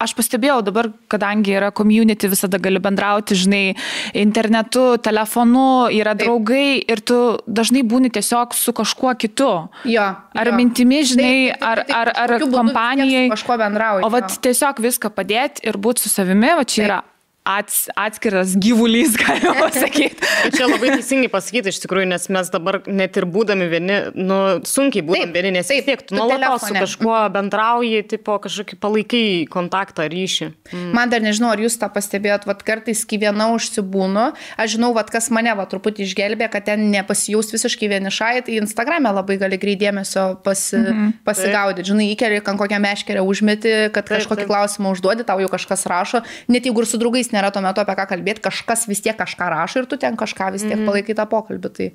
[0.00, 3.74] aš pastebėjau dabar, kadangi yra community, visada gali bendrauti, žinai,
[4.14, 6.26] internetu, telefonu, yra Taip.
[6.26, 9.50] draugai ir tu dažnai būni tiesiog su kažkuo kitu.
[9.88, 10.06] Jo,
[10.38, 10.54] Ar jo.
[10.58, 13.26] mintimi, žinai, Taip, taip, ar, ar, ar kompanijai.
[13.28, 14.40] su kažkuo bendrauji, O vat jo.
[14.48, 16.88] tiesiog viską padėti ir būti su savimi, va čia Taip.
[16.90, 17.02] yra
[17.48, 20.20] ats, atskiras gyvulys, galima pasakyti.
[20.48, 24.38] Ir Čia labai teisingai pasakyti iš tikrųjų, nes mes dabar net ir būdami vieni, nu,
[24.68, 29.24] sunkiai būdami Taip, vieni, nes taip, tiek tu nuolatos su kažkuo bendrauji, tipo kažkokį palaikai
[29.52, 30.50] kontaktą, ryšį.
[30.74, 30.90] Mm.
[30.96, 34.26] Man dar nežinau, ar jūs tą pastebėjot, vad kartais, kai viena užsibūnu,
[34.60, 39.14] aš žinau, vad kas mane va truputį išgelbė, kad ten nepasijaus visiškai vienišai, tai Instagram'e
[39.16, 40.92] labai gali greit dėmesio pasi, mm.
[40.92, 41.16] -hmm.
[41.24, 41.88] pasigaudyti.
[41.88, 44.52] Žinai, įkeli, kokią meškerę užmeti, kad Taip, kažkokį taip.
[44.52, 47.96] klausimą užduodi, tau jau kažkas rašo, net jeigu ir su draugais nėra tuo metu apie
[47.98, 50.90] ką kalbėti, kažkas vis tiek kažką rašo ir tu ten kažką vis tiek -hmm.
[50.90, 51.72] palaikai tą pokalbį.
[51.78, 51.90] Tai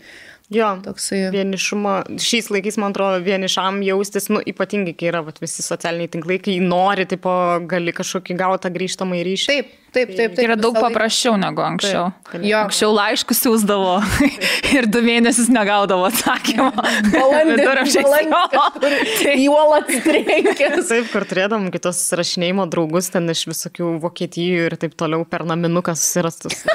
[0.54, 1.28] Jo, toksai...
[1.34, 6.38] vienišumą, šiais laikais, man atrodo, vienišam jaustis, nu, ypatingai, kai yra vat, visi socialiniai tinklai,
[6.44, 7.32] kai nori, tipo,
[7.70, 9.48] gali kažkokį gautą grįžtamą į ryšį.
[9.48, 10.18] Taip, taip, taip.
[10.18, 12.08] taip Tai yra daug paprasčiau negu anksčiau.
[12.30, 12.64] Taip, Jo.
[12.64, 13.98] Anksčiau laiškus siūsdavo
[14.78, 16.72] ir du mėnesius negaudavo atsakymą.
[17.14, 18.08] Balandį, Viduramžiais.
[18.08, 18.44] balandį Jo.
[18.56, 20.90] kažkur į uolą atsitrenkęs.
[20.90, 25.94] Taip, kur turėdam kitos rašinėjimo draugus ten iš visokių Vokietijų ir taip toliau per naminuką
[25.98, 26.66] susirastus.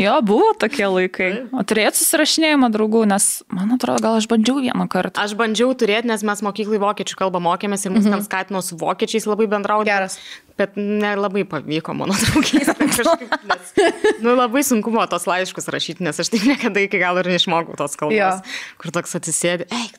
[0.00, 1.30] Jo, buvo tokie laikai.
[1.52, 5.24] O turėjot susirašinėjimą draugų, nes, man atrodo, gal aš bandžiau vieną kartą.
[5.24, 9.28] Aš bandžiau turėti, nes mes mokyklai vokiečių kalbą mokėmės ir mus ten skatino su vokiečiais
[9.28, 9.90] labai bendrauti.
[9.90, 10.18] Geras.
[10.60, 13.32] Bet nelabai pavyko mano kažkaip.
[13.48, 13.72] Nes,
[14.20, 17.78] nu, labai sunku buvo tos laiškus rašyti, nes aš taip niekada iki galo ir neišmokau
[17.80, 18.18] tos kalbos.
[18.18, 18.32] Jo.
[18.80, 19.96] Kur toks atsisėdi, eik,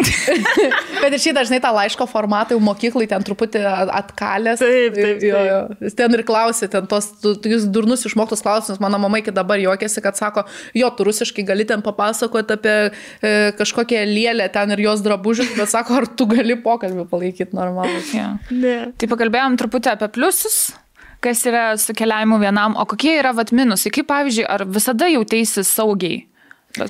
[1.02, 3.62] Bet ir šį dažnai tą laiško formatą jau mokyklai ten truputį
[4.00, 4.60] atkalęs.
[4.62, 5.58] Taip, taip, Jo, jo.
[5.84, 8.80] Jis ten ir klausė, ten tos tu- tokius durnus išmoktus klausimus.
[8.82, 10.44] Mano mama iki dabar juokėsi, kad sako,
[10.76, 15.72] jo, tu rusiškai gali ten papasakoti apie e, kažkokią lėlę ten ir jos drabužius, bet
[15.72, 18.04] sako, ar tu gali pokalbį palaikyti normalų.
[18.14, 18.38] Yeah.
[18.50, 18.76] Ne.
[19.00, 20.60] Tai pakalbėjom truputį apie pliusus,
[21.20, 23.92] kas yra su keliavimu vienam, o kokie yra vat minusai.
[23.92, 26.22] Kaip pavyzdžiui, ar visada jautėsi saugiai,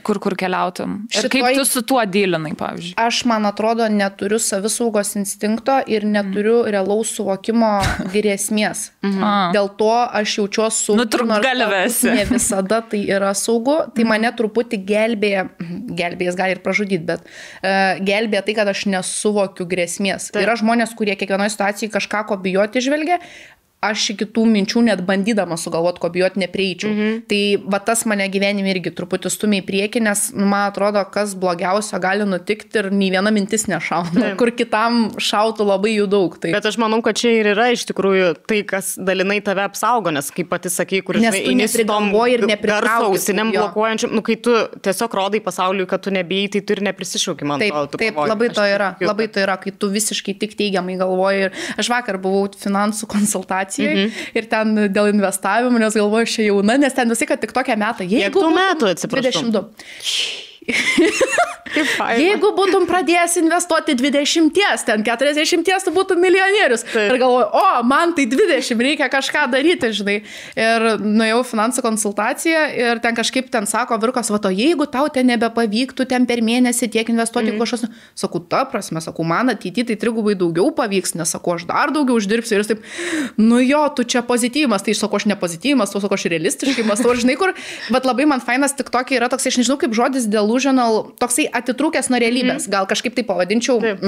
[0.04, 0.96] kur kur keliautum?
[1.08, 2.94] Ir Šitoj- kaip tu su tuo dylinai, pavyzdžiui?
[3.00, 7.70] Aš, man atrodo, neturiu savisaugos instinkto ir neturiu realaus suvokimo
[8.14, 8.90] grėsmės.
[9.02, 9.50] A.
[9.54, 10.96] Dėl to aš jaučiuosi.
[11.00, 12.10] Nutrūktgalvė nors esi.
[12.10, 13.78] galbūt Ne visada tai yra saugu.
[13.96, 15.46] Tai mane truputį gelbėja,
[16.00, 20.28] gelbėjas gali ir pražudyti, bet uh, gelbėja tai, kad aš nesuvokiu grėsmės.
[20.34, 23.20] Tai yra žmonės, kurie kiekvienoje situacijoje kažką ko bijoti žvelgia.
[23.80, 26.90] Aš iki tų minčių net bandydama sugalvoti, ko bijoti, neprieičiau.
[26.90, 27.20] Mhm.
[27.30, 27.40] Tai
[27.72, 31.96] va tas mane gyvenime irgi truputį stumia į priekį, nes nu, man atrodo, kas blogiausio
[32.02, 36.36] gali nutikti ir nei viena mintis nešauna, kur kitam šautų labai jų daug.
[36.42, 36.52] Tai...
[36.52, 40.28] Bet aš manau, kad čia ir yra iš tikrųjų tai, kas dalinai tave apsaugo, nes
[40.34, 45.40] kaip pati sakai, kur žinai, neprigalvoji ir nepritrauki, ausiniam blokuojančiam, nu kai tu tiesiog rodai
[45.44, 48.34] pasauliui, kad tu nebijai, tai tu ir neprisišauki, man Taip, tu taip kovoji.
[48.34, 48.92] labai to yra.
[48.98, 51.48] tikiu, Labai to yra, kai tu visiškai tik teigiamai galvoji.
[51.48, 53.08] Ir aš vakar buvau finansų
[53.70, 54.10] konsultacijoje mm.
[54.10, 54.38] -hmm.
[54.38, 57.76] ir ten dėl investavimo, nes galvoju, aš čia jauna, nes ten visi, kad tik tokia
[57.76, 58.08] metą.
[58.08, 59.50] Kiek tų metų, atsiprašau?
[59.50, 60.49] 22.
[62.18, 66.84] Jeigu būtum pradėjęs investuoti 20, ten 40, tu būtum milijonierius.
[66.88, 67.12] Taip.
[67.12, 70.16] Ir galvoju, o, man tai 20, reikia kažką daryti, žinai.
[70.58, 75.30] Ir nuėjau finansų konsultaciją ir ten kažkaip ten sako, virkos, va, o jeigu tau ten
[75.30, 77.62] nebepavyktų ten per mėnesį tiek investuoti mm.
[77.62, 77.86] kažkas,
[78.18, 82.18] sakau, ta prasme, sakau, man ateityje tai trigubai daugiau pavyks, nes sakau, aš dar daugiau
[82.18, 82.58] uždirbsiu.
[82.58, 82.84] Ir jis taip,
[83.38, 86.86] nu jo, tu čia pozityvas, tai aš sakau, aš ne pozityvas, tu sakau, aš realistiškai
[86.88, 87.54] mąstau, žinai, kur,
[87.94, 90.28] bet labai man fainas tik tokia yra toks, aš nežinau kaip žodis
[90.60, 93.80] delusional, toksai atitrūkęs nuo realybės, gal kažkaip tai pavadinčiau.
[93.80, 94.04] Taip.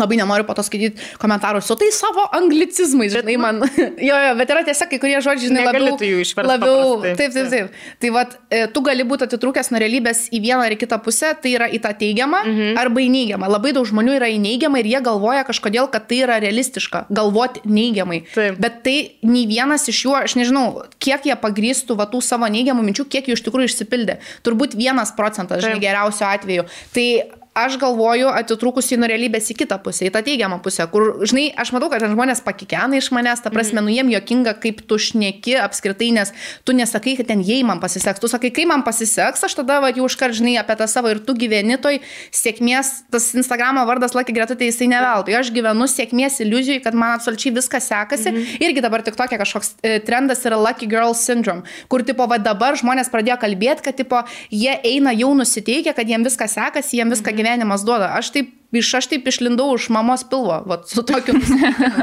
[0.00, 3.58] Labai nenoriu po to skaityti komentarus, su tai savo anglicizmais, žinai, man.
[4.08, 6.08] jo, jo, bet yra tiesiog kai kurie žodžiai, žinai, Negali labiau.
[6.08, 7.12] jų išverst labiau paprastai.
[7.18, 7.98] taip, taip, taip.
[8.00, 8.32] Tai vad,
[8.72, 11.92] tu gali būti atitrūkęs nuo realybės į vieną ar kitą pusę, tai yra į tą
[12.00, 12.78] teigiamą mhm.
[12.80, 13.50] arba į neigiamą.
[13.52, 17.60] Labai daug žmonių yra į neigiamą ir jie galvoja kažkodėl, kad tai yra realistiška, galvoti
[17.68, 18.22] neigiamai.
[18.32, 18.56] Taip.
[18.64, 18.96] Bet tai
[19.28, 23.28] nei vienas iš jų, aš nežinau, kiek jie pagrįstų va, tų savo neigiamų minčių, kiek
[23.28, 24.18] jų iš tikrųjų išsipildė.
[24.40, 25.84] Turbūt vienas procentas, žinai, Taip.
[25.84, 26.68] geriausiu atveju.
[26.96, 27.06] Tai
[27.52, 31.74] aš galvoju atitrūkusi nuo realybės į kitą pusę, į tą teigiamą pusę, kur, žinai, aš
[31.74, 33.84] matau, kad žmonės pakikena iš manęs, ta prasme, mm.
[33.84, 36.32] nu jiem jokinga, kaip tu šneki apskritai, nes
[36.64, 39.90] tu nesakai, kad ten jei man pasiseks, tu sakai, kai man pasiseks, aš tada va,
[39.92, 42.00] jau užkart žinai apie tą savo ir tu gyveni toj
[42.32, 47.18] sėkmės, tas Instagramo vardas Lucky Greta, tai jisai neveltui, aš gyvenu sėkmės iliuzijai, kad man
[47.18, 48.32] absoliučiai viskas sekasi.
[48.32, 48.48] Mm.
[48.64, 52.80] Irgi dabar tik tokia kažkoks e, trendas yra Lucky Girl Syndrome, kur tipo va dabar
[52.80, 57.41] žmonės pradėjo kalbėti, kad tipo jie eina jau nusiteikę, kad jiem viskas sekasi, jiem viską
[57.42, 58.14] gyvenimas duoda.
[58.16, 61.34] Aš taip iš aš taip išlindau iš mamos pilvo, vat, su tokiu,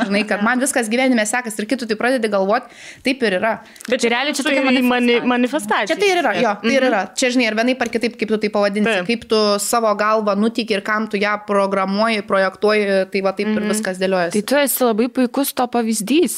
[0.06, 2.70] žinai, kad man viskas gyvenime sekasi ir kitų tai pradedi galvoti,
[3.06, 3.56] taip ir yra.
[3.88, 5.30] Bet čia realiai čia tokia mani, mani, manifestacija.
[5.34, 5.90] manifestacija.
[5.90, 7.02] Čia tai ir yra, jo, tai ir yra.
[7.18, 9.10] Čia, žinai, ir vienai par kitaip, kaip tu tai pavadinsi, Taip.
[9.10, 13.68] kaip tu savo galvą nutik ir kam tu ją programuoji, projektuoji, tai va taip ir
[13.72, 14.38] viskas dėliojasi.
[14.38, 16.38] Tai tu esi labai puikus to pavyzdys.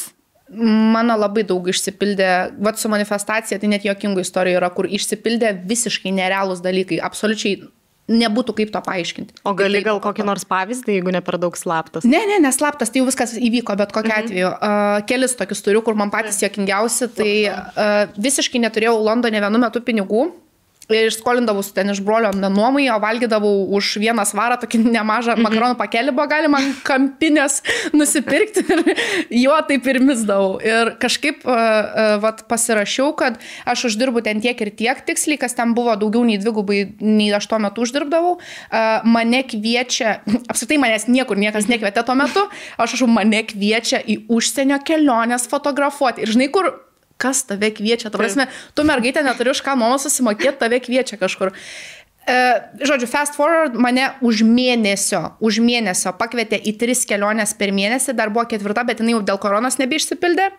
[0.51, 6.11] Mano labai daug išsipildė, vad su manifestacija, tai net jokingų istorijų yra, kur išsipildė visiškai
[6.11, 7.61] nerealūs dalykai, absoliučiai
[8.09, 9.35] nebūtų kaip to paaiškinti.
[9.45, 9.87] O gali Kitaip.
[9.87, 12.05] gal kokį nors pavyzdį, jeigu ne per daug slaptas?
[12.07, 14.25] Ne, ne, neslaptas, tai jau viskas įvyko, bet kokiu mhm.
[14.25, 14.51] atveju.
[14.57, 19.83] Uh, kelis tokius turiu, kur man patys jokingiausi, tai uh, visiškai neturėjau Londone vienu metu
[19.85, 20.31] pinigų.
[20.95, 25.47] Ir skolindavau ten iš brolio nuomai, o valgydavau už vieną svarą tokį nemažą Mhm.
[25.47, 27.61] makaronų pakelį, buvo galima kampinės
[27.93, 28.83] nusipirkti ir
[29.43, 30.59] juo taip ir misdavau.
[30.63, 35.57] Ir kažkaip uh, uh, vat, pasirašiau, kad aš uždirbu ten tiek ir tiek tiksliai, kas
[35.57, 38.37] ten buvo daugiau nei dvigubai, nei aš tuo metu uždirbdavau.
[38.37, 40.21] Uh, mane kviečia,
[40.51, 42.45] apskritai manęs niekur niekas nekvietė tuo metu,
[42.77, 46.25] aš aš mane kviečia į užsienio keliones fotografuoti.
[46.25, 46.69] Ir žinai, kur
[47.21, 48.09] kas tave kviečia.
[48.09, 51.53] Ta prasme, tu mergaitė neturi už ką nuomos susimokėti, tave kviečia kažkur.
[52.29, 52.33] E,
[52.85, 58.29] žodžiu, fast forward mane už mėnesio, už mėnesio pakvietė į tris keliones per mėnesį, dar
[58.33, 60.51] buvo ketvirta, bet jinai jau dėl koronos nebeišsipildė.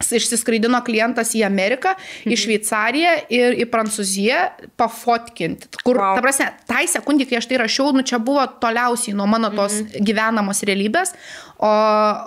[0.00, 1.90] Išsiskraidino klientas į Ameriką,
[2.24, 4.38] į Šveicariją ir į Prancūziją
[4.80, 5.68] pafotkinti.
[5.84, 6.16] Kur, Wow.
[6.16, 9.82] ta prasme, tai sekundį, kai aš tai rašiau, nu čia buvo toliausiai nuo mano tos
[10.00, 11.12] gyvenamos realybės.
[11.60, 11.72] O,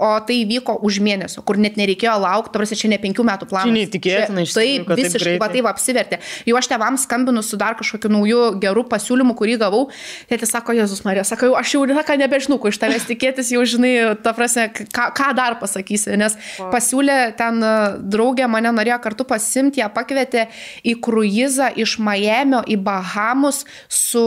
[0.07, 3.69] o tai įvyko už mėnesio, kur net nereikėjo laukti, tarsi čia ne penkių metų planas.
[3.69, 4.85] Čia neįtikėtina, iš tikrųjų.
[4.85, 6.19] Taip, visiškai, va taip apsivertė.
[6.49, 9.87] Jau aš tevams skambinu su dar kažkokiu nauju geru pasiūlymu, kurį gavau.
[10.29, 13.63] Tėtis sako, Jėzus Marija, sako, jau, aš jau ką nebežinau, ko iš tavęs tikėtis, jau
[13.67, 16.13] žinai, ta prasme, ką, ką dar pasakysi.
[16.19, 17.73] Nes pasiūlė ten e,
[18.13, 20.47] draugė mane norėjo kartu pasimti, ją pakvietė
[20.85, 24.23] į kruizą iš Miami į Bahamus su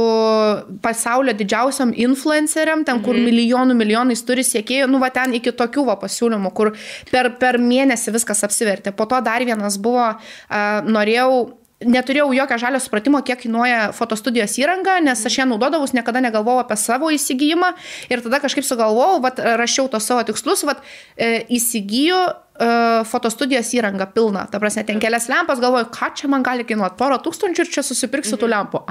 [0.82, 3.28] pasaulio didžiausiam influenceriam, ten kur mhm.
[3.28, 6.72] milijonų milijonais turi siekėjų, nu va ten iki tokių va pasiūlymų, kur
[7.12, 8.94] per, per mėnesį viskas apsivertė.
[8.96, 11.46] Po to dar vienas buvo, uh, norėjau
[11.84, 16.78] neturėjau jokio žalio supratimo, kiek kainuoja fotostudijos įranga, nes aš ją naudodavus, niekada negalvojau apie
[16.80, 17.74] savo įsigijimą
[18.12, 20.80] ir tada kažkaip sugalvojau, vat, rašiau tos savo tikslus, vat,
[21.16, 22.22] e, įsigiju
[22.56, 24.46] uh, fotostudijos įrangą pilną.
[24.50, 27.84] Ta prasme, ten kelias lempas, galvoju, ką čia man gali kainuoti, porą tūkstančių ir čia
[27.86, 28.82] susipirksiu tų lempų.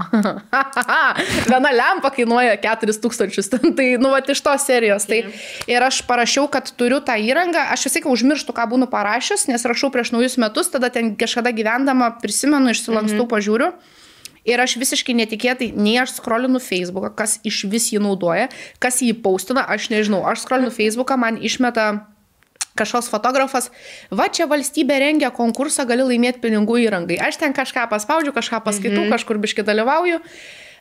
[1.51, 3.51] Viena lempa kainuoja 4 tūkstančius.
[3.77, 5.07] tai, nu, va, iš tos serijos.
[5.09, 5.21] Tai,
[5.71, 9.91] ir aš parašiau, kad turiu tą įrangą, aš visai užmirštu, ką būnu parašęs, nes rašau
[9.93, 13.31] prieš naujus metus, tada ten kažkada gyvendama prisimenu, išsilankstau, mhm.
[13.33, 13.73] pažiūriu.
[14.45, 19.15] Ir aš visiškai netikėtai, nei aš skrolinu Facebooką, kas iš vis jį naudoja, kas jį
[19.25, 20.21] paustina, aš nežinau.
[20.29, 21.87] Aš skrolinu Facebooką, man išmeta
[22.75, 23.71] kažkoks fotografas,
[24.11, 27.19] va čia valstybė rengia konkursą, gali laimėti pinigų įrangai.
[27.23, 29.15] Aš ten kažką paspaudžiu, kažką paskaitau, mhm.
[29.15, 30.21] kažkur biški dalyvauju.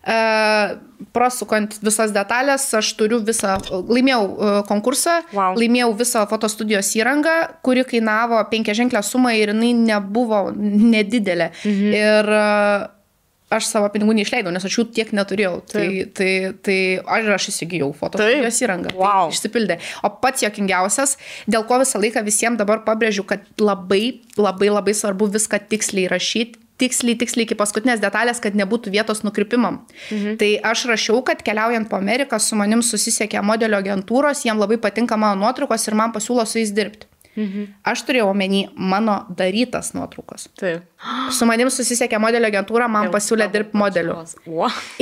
[0.04, 0.74] Uh,
[1.16, 5.56] prosukant visas detalės, aš turiu visą, laimėjau uh, konkursą, wow.
[5.56, 11.54] laimėjau visą fotostudijos įrangą, kuri kainavo penkiaženklę sumą ir jinai nebuvo nedidelė.
[11.64, 11.96] Mhm.
[11.96, 12.30] Ir
[13.52, 15.58] aš savo pinigų neišleidau, nes aš jų tiek neturėjau.
[15.70, 16.12] Tai, Taip.
[16.16, 16.30] tai,
[16.64, 18.92] tai, tai aš, aš įsigijau fotografijos įrangą.
[18.92, 19.28] Tai wow.
[19.28, 19.78] Tai išsipildė.
[20.06, 21.16] O pats jokingiausias,
[21.50, 26.60] dėl ko visą laiką visiems dabar pabrėžiu, kad labai, labai, labai svarbu viską tiksliai rašyti.
[26.74, 29.84] Tiksliai, tiksliai iki paskutinės detalės, kad nebūtų vietos nukrypimam.
[30.10, 30.34] Mhm.
[30.40, 35.14] Tai aš rašiau, kad keliaujant po Ameriką su manim susisiekė modelio agentūros, jiem labai patinka
[35.14, 37.06] mano nuotraukos ir man pasiūlo su jais dirbti.
[37.36, 37.66] Mhm.
[37.84, 40.48] Aš turėjau omeny mano darytas nuotraukas.
[40.60, 40.86] Taip.
[41.34, 44.20] Su manim susisiekė modelio agentūra, man pasiūlė dirbti modeliu.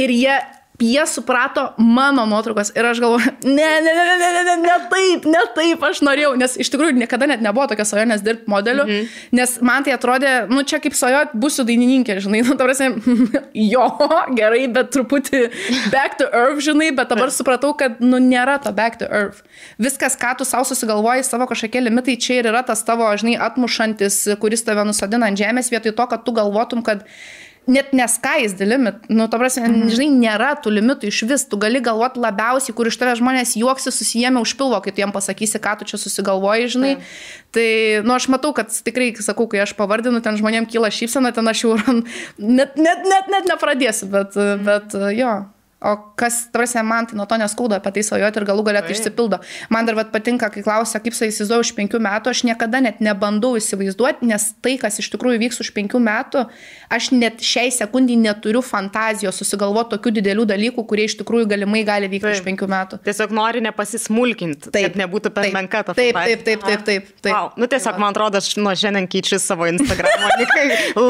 [0.00, 0.36] Ir jie
[0.82, 5.26] jie suprato mano nuotraukas ir aš galvoju, ne, ne, ne, ne, ne, ne, ne taip,
[5.30, 8.90] ne taip aš norėjau, nes iš tikrųjų niekada net nebuvo tokia svajonės dirbti modeliu, mm
[8.90, 9.26] -hmm.
[9.38, 12.90] nes man tai atrodė, nu čia kaip svajot, būsiu dainininkė, žinai, nu tavasi,
[13.74, 13.86] jo,
[14.38, 15.42] gerai, bet truputį
[15.92, 19.42] back to earth, žinai, bet dabar supratau, kad, nu nėra to back to earth.
[19.78, 24.24] Viskas, ką tu savo susigalvoji, savo kažkokie limitai, čia ir yra tas tavo, žinai, atmušantis,
[24.40, 27.06] kuris tave nusadina ant žemės, vietoj to, kad tu galvotum, kad
[27.66, 29.90] net neskais the limit, nu, to prasme, mhm.
[29.92, 33.92] žinai, nėra tų limitų iš vis, tu gali galvoti labiausiai, kur iš tavęs žmonės juoksi
[33.94, 36.92] susijėmė už pilvo, kai tu jiem pasakysi, ką tu čia susigalvoji, žinai.
[36.96, 37.16] Mhm.
[37.54, 37.68] Tai,
[38.08, 41.66] nu, aš matau, kad tikrai, sakau, kai aš pavardinu, ten žmonėm kyla šypsena, ten aš
[41.66, 41.78] jau
[42.58, 44.64] net, net, net, net nepradėsiu, bet, mhm.
[44.66, 45.34] bet jo.
[45.82, 48.94] O kas, tarsi, man tai nuo to neskauda apie tai svajoti ir galų galėtų tai
[48.94, 49.40] išsipildo.
[49.74, 53.00] Man dar vat, patinka, kai klausia, kaip sa įsivaizduoju už penkių metų, aš niekada net
[53.02, 56.44] nebandau įsivaizduoti, nes tai, kas iš tikrųjų vyks už penkių metų,
[56.92, 62.10] aš net šiai sekundį neturiu fantazijos susigalvoti tokių didelių dalykų, kurie iš tikrųjų galimai gali
[62.12, 62.38] vykti taip.
[62.38, 63.00] už penkių metų.
[63.08, 67.10] Tiesiog nori nepasismulkinti, taip, kad nebūtų per taip, menka ta taip, taip, taip, taip, taip,
[67.18, 67.32] taip.
[67.34, 67.50] Wow.
[67.58, 70.30] Nu tiesiog, man atrodo, aš nuo šiandien keičiu savo Instagramą.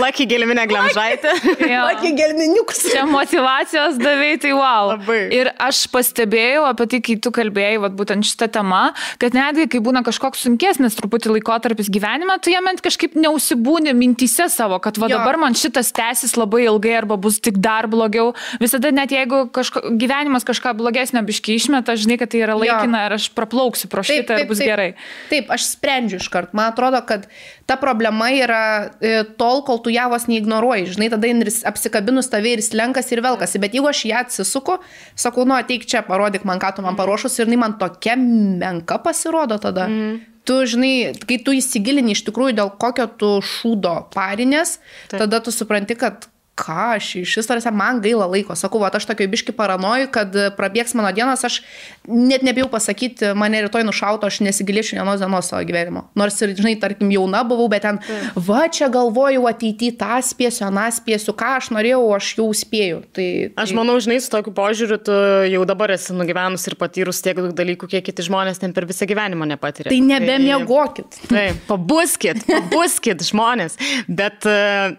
[0.01, 1.37] Laki gelminė glemžaitė.
[1.61, 2.87] Laki gelminiukus.
[2.93, 4.93] Čia motivacijos davėjai, tai wow.
[4.95, 5.21] Labai.
[5.35, 8.83] Ir aš pastebėjau apie tai, kai tu kalbėjai, vat, būtent šitą temą,
[9.23, 14.79] kad netgi kai būna kažkoks sunkesnis truputį laikotarpis gyvenime, tu jame kažkaip neusibūni mintise savo,
[14.83, 15.19] kad va jo.
[15.19, 18.33] dabar man šitas tęsis labai ilgai arba bus tik dar blogiau.
[18.63, 23.11] Visada net jeigu kažko, gyvenimas kažką blogesnio biški išmeta, žinai, kad tai yra laikina jo.
[23.11, 24.89] ir aš praplauksiu pro šitą taip, taip, ir bus taip, gerai.
[25.33, 26.57] Taip, aš sprendžiu iš karto.
[26.59, 27.27] Man atrodo, kad
[27.67, 28.63] ta problema yra
[29.01, 30.91] e, tol, kol tu ją vos neignoruoji.
[30.95, 33.61] Žinai, tada jis apsikabinus tave ir slenkas ir velkasi.
[33.63, 37.39] Bet jeigu aš ją atsisuku, sakau, nu ateik čia, parodyk man, ką tu man paruošus
[37.41, 39.89] ir jinai man tokia menka pasirodo tada.
[39.89, 40.21] Mm.
[40.43, 44.81] Tu žinai, kai tu įsigilini iš tikrųjų dėl kokio tu šūdo parinės,
[45.13, 45.21] Taip.
[45.23, 46.27] tada tu supranti, kad
[46.59, 48.55] ką aš iš vis, tarsi man gaila laiko.
[48.59, 51.61] Sakau, va, aš tokio biški paranoju, kad prabėgs mano dienas, aš
[52.05, 56.05] net nebijau pasakyti, mane rytoj nušauto, aš nesigilėčiau vienos dienos savo gyvenimo.
[56.19, 58.43] Nors ir, žinai, tarkim, jauna buvau, bet ten, mm.
[58.49, 63.01] va, čia galvoju ateityje tą spėsiu, aną spėsiu, ką aš norėjau, aš jau spėju.
[63.09, 63.63] Tai, tai...
[63.65, 65.17] Aš manau, žinai, su tokiu požiūriu tu
[65.49, 69.09] jau dabar esi nugyvenus ir patyrus tiek daug dalykų, kiek kiti žmonės ten per visą
[69.09, 69.89] gyvenimą nepatyrė.
[69.89, 71.23] Tai nebemiegokit.
[71.25, 73.79] Tai, taip, pabuskit, pabuskit žmonės.
[74.13, 74.93] Bet uh,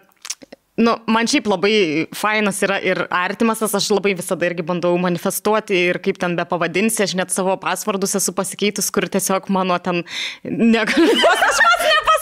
[0.74, 1.74] Nu, man šiaip labai
[2.18, 7.04] fainas yra ir artimas, aš labai visada irgi bandau manifestuoti ir kaip ten be pavadinsi,
[7.06, 10.02] aš net savo pasvardus esu pasikeitus, kur tiesiog mano ten
[10.44, 11.14] negaliu.
[11.34, 12.13] Aš pats nepasakiau.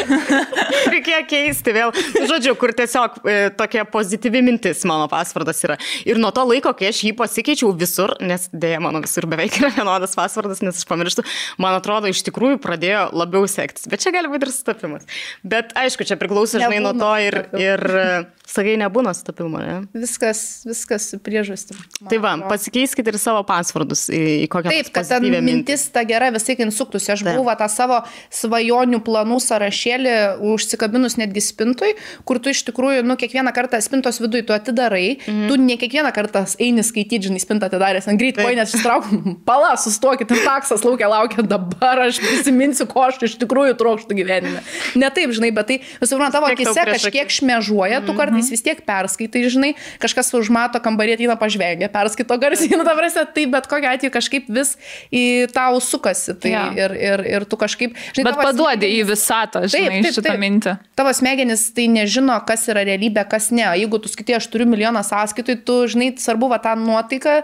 [0.92, 1.92] Reikėjo keisti vėl.
[2.28, 5.78] Žodžiu, kur tiesiog e, tokia pozityvi mintis mano pasvardas yra.
[6.08, 9.72] Ir nuo to laiko, kai aš jį pasikeičiau visur, nes dėja mano visur beveik yra
[9.76, 11.24] vienodas pasvardas, nes aš pamirštu,
[11.62, 13.88] man atrodo, iš tikrųjų pradėjo labiau sektis.
[13.90, 15.08] Bet čia gali būti ir sutapimas.
[15.42, 18.06] Bet aišku, čia priklauso, žinai, nuo to ir, ir e,
[18.48, 19.76] sakai, nebūna sutapimo, ne?
[19.96, 21.78] Viskas, viskas priežastim.
[22.10, 26.30] Tai va, pasikeiskite ir savo pasvardus į, į kokią Taip, kad ta mintis ta gera
[26.34, 27.12] visai insuktųsi.
[27.14, 27.38] Aš Taip.
[27.38, 28.00] buvau tą savo
[28.32, 29.38] svajonių planų
[29.82, 30.14] sąrašėlį
[30.52, 35.48] užsikabinus netgi spintui, kur tu iš tikrųjų, nu, kiekvieną kartą spintos viduje tu atidarai, mm.
[35.48, 39.08] tu ne kiekvieną kartą eini skaityti, žinai, spintą atidaręs ant greit koinės ištrauk,
[39.48, 44.62] pala, sustokit, taksas laukia, laukia, dabar aš prisiminsiu, ko aš iš tikrųjų trokštų gyvenime.
[44.98, 48.82] Ne taip, žinai, bet tai, visų pirma, tavo akise kažkiek šmežuoja, tu kartais vis tiek
[48.86, 49.72] perskaitai, žinai,
[50.02, 54.50] kažkas užmato kambarį ateina pažvengia, perskaito garsiai, nu, ta prasme, tai bet kokia atveju kažkaip
[54.52, 54.74] vis
[55.12, 56.34] į tau sukasi.
[56.42, 56.62] Tai Jo.
[56.76, 60.42] ir, ir, ir tu kažkaip, žinai, Bet paduodi į visatą, žinai, taip, šitą taip.
[60.42, 60.74] mintį.
[60.98, 63.64] Tavo smegenys tai nežino, kas yra realybė, kas ne.
[63.80, 67.40] Jeigu tu skaitai, aš turiu milijoną sąskaitų, tu, žinai, svarbu va tą nuotaiką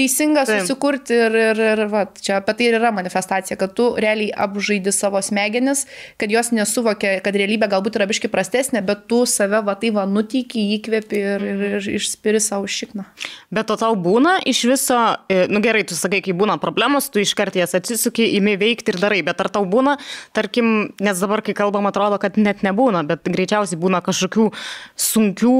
[0.00, 0.62] teisingą Taip.
[0.62, 4.92] susikurti ir, ir, ir va, čia apie tai ir yra manifestacija, kad tu realiai apžaidi
[4.94, 5.84] savo smegenis,
[6.20, 10.06] kad jos nesuvokia, kad realybė galbūt yra biški prastesnė, bet tu save va tai va
[10.08, 13.04] nutyki, įkvėpi ir, ir, ir išspiri savo šikną.
[13.52, 14.98] Bet to tau būna iš viso,
[15.30, 19.00] e, nu gerai, tu sakai, kai būna problemos, tu iškart jas atsisuki, imi veikti ir
[19.02, 19.98] darai, bet ar tau būna,
[20.36, 24.50] tarkim, nes dabar, kai kalbam, atrodo, kad net nebūna, bet greičiausiai būna kažkokių
[25.10, 25.56] sunkių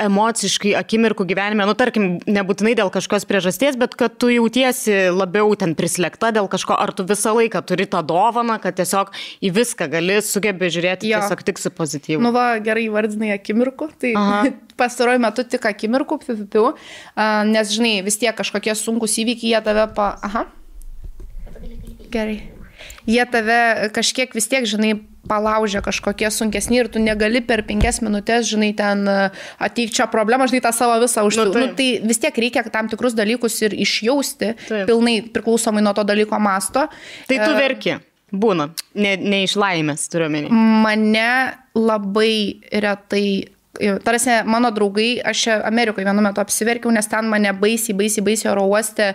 [0.00, 5.74] emociškai akimirkų gyvenime, nu tarkim, nebūtinai dėl kažkokios priežasties, bet kad tu jautiesi labiau ten
[5.78, 9.12] prislėgta dėl kažko, ar tu visą laiką turi tą dovaną, kad tiesiog
[9.44, 11.20] į viską gali sugebė žiūrėti Jo.
[11.22, 12.22] tiesiog tik su pozityvu.
[12.24, 13.90] Nu, va, gerai vardinai akimirkų.
[14.00, 14.14] Tai
[14.80, 16.66] pastaruoju metu tik akimirkų, piu, piu, piu,
[17.14, 20.14] a, nes, žinai, vis tiek kažkokie sunkus įvykiai, jie tave pa...
[20.24, 20.48] Aha.
[22.14, 22.53] Gerai.
[23.06, 24.94] Jie tave kažkiek vis tiek, žinai,
[25.28, 29.04] palaužia kažkokie sunkesni ir tu negali per penkias minutės, žinai, ten
[29.58, 31.60] ateik čia problemą, žinai, tą savo visą užpildyti.
[31.60, 34.84] Nu, Nu, tai vis tiek reikia tam tikrus dalykus ir išjausti, Taip.
[34.88, 36.88] pilnai priklausomai nuo to dalyko masto.
[37.28, 37.96] Tai tu E, verki.
[38.34, 38.68] Būna.
[38.98, 40.48] Ne, ne iš laimės, turiu menį.
[40.50, 43.53] mane labai retai.
[44.04, 48.68] Tarsi mano draugai, aš Amerikoje vienu metu apsiverkiau, nes ten mane baisiai, baisiai, baisiai oro
[48.70, 49.08] uoste,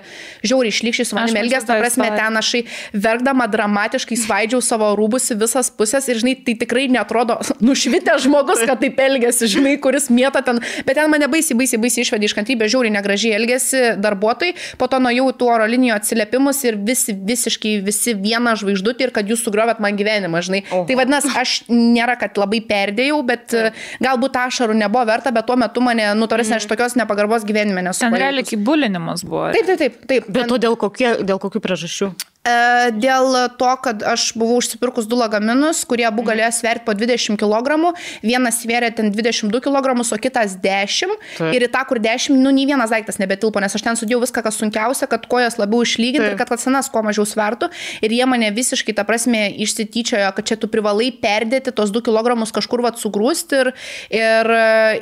[0.43, 2.49] žiauriai išlikščiai su manimi elgės, ta tą prasme, ten aš
[2.91, 7.37] verkdama dramatiškai svaidžiau savo rūbus į visas pusės ir, žinai, tai tikrai netrodo
[7.69, 12.03] nušvitęs žmogus, kad taip elgesi, žinai, kuris mėta ten, bet ten mane baisiai, baisiai, baisiai
[12.07, 16.79] išvedė iš kantrybės, žiauriai negražiai elgesi darbuotojai, po to nuėjau tų oro linijų atsiliepimus ir
[16.83, 20.63] visi, visiškai visi vieną žvaigždutį ir kad jūs sugriovėt man gyvenimą, žinai.
[20.67, 20.83] Oho.
[20.89, 23.55] Tai vadinasi, aš nėra, kad labai perdėjau, bet
[24.03, 28.03] galbūt ašarų nebuvo verta, bet tuo metu mane, nu, tarsi aš tokios nepagarbos gyvenime nesu.
[28.05, 29.49] Ten realiai kaip bulinimas buvo.
[29.55, 30.01] Taip, taip, taip.
[30.09, 30.33] taip.
[30.33, 32.11] Bet to dėl, kokie, dėl kokių priežasčių?
[32.39, 37.35] E, Dėl to, kad aš buvau užsipirkus du lagaminus, kurie abu galėjo sverti po 20
[37.39, 37.91] kg,
[38.23, 41.51] vienas svėrė ten 22 kg, o kitas 10 Taip.
[41.55, 44.43] ir į tą, kur 10, nu, nei vienas daiktas nebetilpo, nes aš ten sudėjau viską,
[44.45, 47.69] kas sunkiausia, kad kojas labiau išlyginti ir kad senas kuo mažiau svertų.
[48.05, 52.39] Ir jie mane visiškai, ta prasme, išsityčiojo, kad čia tu privalai perdėti tos 2 kg
[52.55, 53.71] kažkur vat sugrūsti ir,
[54.15, 54.38] ir,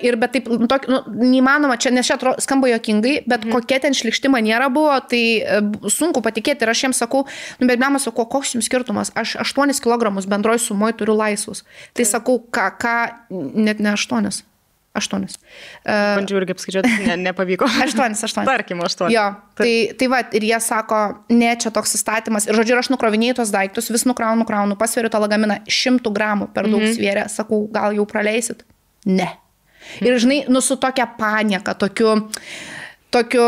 [0.08, 3.54] ir bet taip, nu, tok, nu, neįmanoma, čia nes čia atro- skamba jokingai, bet mhm.
[3.54, 5.62] kokia ten šlikšti maniera buvo, tai e,
[5.94, 7.26] sunku patikėti ir aš jiems sakau,
[7.62, 11.64] nu, bet mes sakau, koks jums skirtumas, aš 8 kg bendroji sumoje turiu laisvus.
[11.94, 13.00] Tai sakau, ką, ką,
[13.56, 14.32] net ne 8.
[14.98, 15.22] 8.
[15.22, 17.68] Uh, Bandžiau irgi apskaičiuoti, ne, nepavyko.
[17.86, 18.48] 8, 8.
[18.48, 19.14] Tarkim, aštuoni.
[19.14, 19.28] Jo,
[19.58, 21.02] tai, tai va, ir jie sako,
[21.34, 22.50] ne, čia toks įstatymas.
[22.50, 26.50] Ir žodžiu, ir aš nukrovinėjau tos daiktus, vis nukraunu, nukraunu, pasveriu tą lagaminą, šimtų gramų
[26.56, 26.98] per daug mm -hmm.
[26.98, 28.66] svėrė, sakau, gal jau praleisit?
[29.08, 29.30] Ne.
[30.04, 32.18] Ir žinai, nu su tokia panieka, tokiu...
[33.08, 33.40] Tokiu,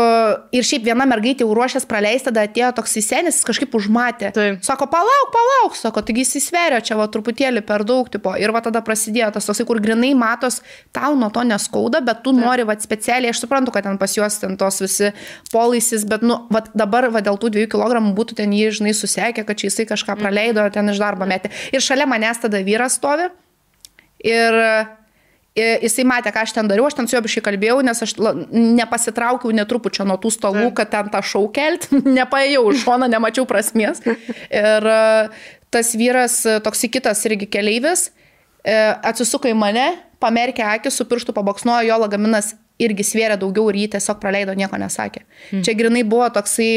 [0.56, 4.30] ir šiaip viena mergaitė jau ruošęs praleisti, tada atėjo toks įsenis, kažkaip užmatė.
[4.32, 4.62] Taip.
[4.64, 8.32] Sako, palauk, palauk, sako, taigi jis įsveria čia va truputėlį per daug, tipo.
[8.40, 10.62] Ir va tada prasidėjo tas toksai, kur grinai matos,
[10.96, 14.40] tau nuo to neskauda, bet tu nori va specialiai, aš suprantu, kad ten pas juos
[14.40, 15.10] ten tos visi
[15.52, 19.44] polaisis, bet, nu, va dabar va dėl tų dviejų kilogramų būtų ten jį, žinai, susekė,
[19.44, 21.52] kad čia jisai kažką praleido, ten iš darbo metė.
[21.76, 23.28] Ir šalia manęs tada vyras stovi.
[24.24, 24.56] Ir
[25.58, 28.12] Jisai matė, ką aš ten dariau, aš ten su juo biškai kalbėjau, nes aš
[28.54, 31.88] nepasitraukiau netrupučio nuo tų stalų, kad ten tą šau kelt,
[32.18, 33.98] nepaėjau iš šono, nemačiau prasmės.
[34.06, 35.00] Ir e,
[35.74, 38.12] tas vyras, e, toks kitas irgi keleivis,
[38.62, 38.78] e,
[39.10, 39.88] atsisuko į mane,
[40.22, 44.78] pamerkė akį, su pirštu paboksnuojo, jo lagaminas irgi svėrė daugiau ir jį tiesiog praleido, nieko
[44.80, 45.26] nesakė.
[45.50, 45.64] Hmm.
[45.66, 46.70] Čia grinai buvo toksai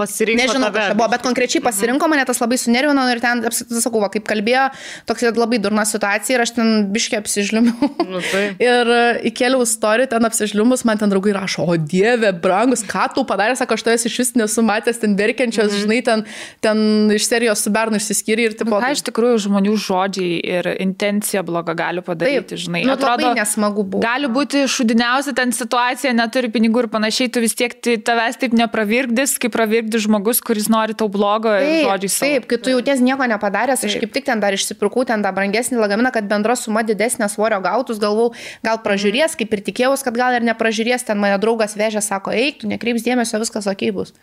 [0.00, 4.02] Pasirinko Nežinau, kas čia buvo, bet konkrečiai pasirinko mane, tas labai sunervino ir ten, sakau,
[4.12, 4.66] kaip kalbėjo,
[5.08, 7.90] toks labai durna situacija ir aš ten biškiai apsižliumiau.
[8.08, 8.44] Nu, tai.
[8.70, 13.24] Ir e, įkėliau istoriją, ten apsižliumus, man ten draugai rašo, o dieve, brangus, ką tu
[13.28, 15.82] padarė, sako, aš tavęs iš vis nesu matęs ten verkiančios, mm -hmm.
[15.84, 16.24] žinai, ten,
[16.64, 18.76] ten iš serijos su Bernu išsiskyrė ir tipo...
[18.76, 22.84] Nu, ką iš tikrųjų žmonių žodžiai ir intencija bloga gali padaryti, žinai.
[22.88, 24.02] nu, labai nesmagu buvo.
[24.04, 28.56] Gali būti šudiniausia ten situacija, neturi pinigų ir panašiai, tu vis tiek tai tavęs taip
[28.56, 32.28] nepravirkdys, kaip pravirkdys žmogus, kuris nori tau blogo ir žodžiai savo.
[32.30, 34.04] Taip, kai tu jauties nieko nepadaręs, aš Taip.
[34.04, 37.98] kaip tik ten dar išsipirkau ten tą brangesnį lagaminą, kad bendra suma didesnė svorio gautus,
[38.02, 38.30] galvau,
[38.66, 42.62] gal pražiūrės, kaip ir tikėjausi, kad gal ir nepražiūrės, ten mane draugas vežė, sako, eik,
[42.62, 44.14] tu nekreips dėmesio, viskas ok bus.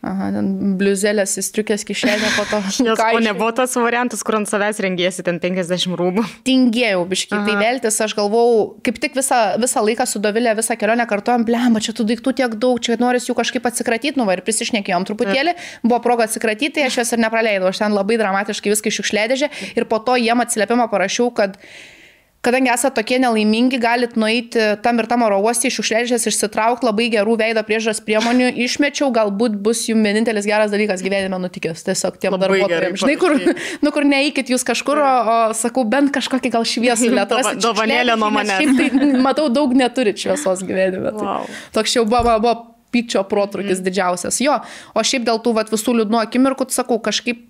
[0.00, 0.46] Aha, ten
[0.80, 2.58] bliuzelės įstriukės kišenė po to.
[2.86, 6.24] Nes, o nebuvo tas variantas, kur ant savęs rengėsi ten 50 rūbų.
[6.48, 11.04] tingėjau biškai, tai veltis, aš galvau, kaip tik visą, visą laiką su Dovilė, visą kelionę
[11.10, 14.44] kartuojam, blemba, čia tų daiktų tiek daug, čia noris jų kažkaip atsikratyti, nu va ir
[14.46, 18.88] prisišnekėjom truputėlį, buvo proga atsikratyti, tai aš jas ir nepraleidau, aš ten labai dramatiškai viską
[18.88, 21.60] išiukšlėdėžė ir po to jiem atsiliepimą parašiau, kad
[22.40, 27.10] Kadangi esate tokie nelaimingi, galit nueiti tam ir tam oro uostį, iš užleidžias išsitraukti labai
[27.12, 31.84] gerų veido priežas priemonių, išmečiau, galbūt bus jums vienintelis geras dalykas gyvenime nutikęs.
[31.84, 33.02] Tiesiog tiem darbuotojams.
[33.02, 33.36] Žinai, kur,
[33.84, 37.54] nu, kur neįkit jūs kažkur, o, o sakau, bent kažkokį gal šviesų lietuvių.
[37.60, 38.72] dovanėlė nuo manęs.
[38.80, 38.88] Tai,
[39.20, 41.12] matau, daug neturit šviesos gyvenime.
[41.16, 41.46] Tai Wow.
[41.74, 42.54] Toks jau buvo, buvo
[42.90, 43.86] pykčio protrukis mm.
[43.86, 44.40] didžiausias.
[44.42, 44.58] Jo,
[44.94, 47.49] o šiaip dėl tų vat, visų liūdnų akimirkų, sakau, kažkaip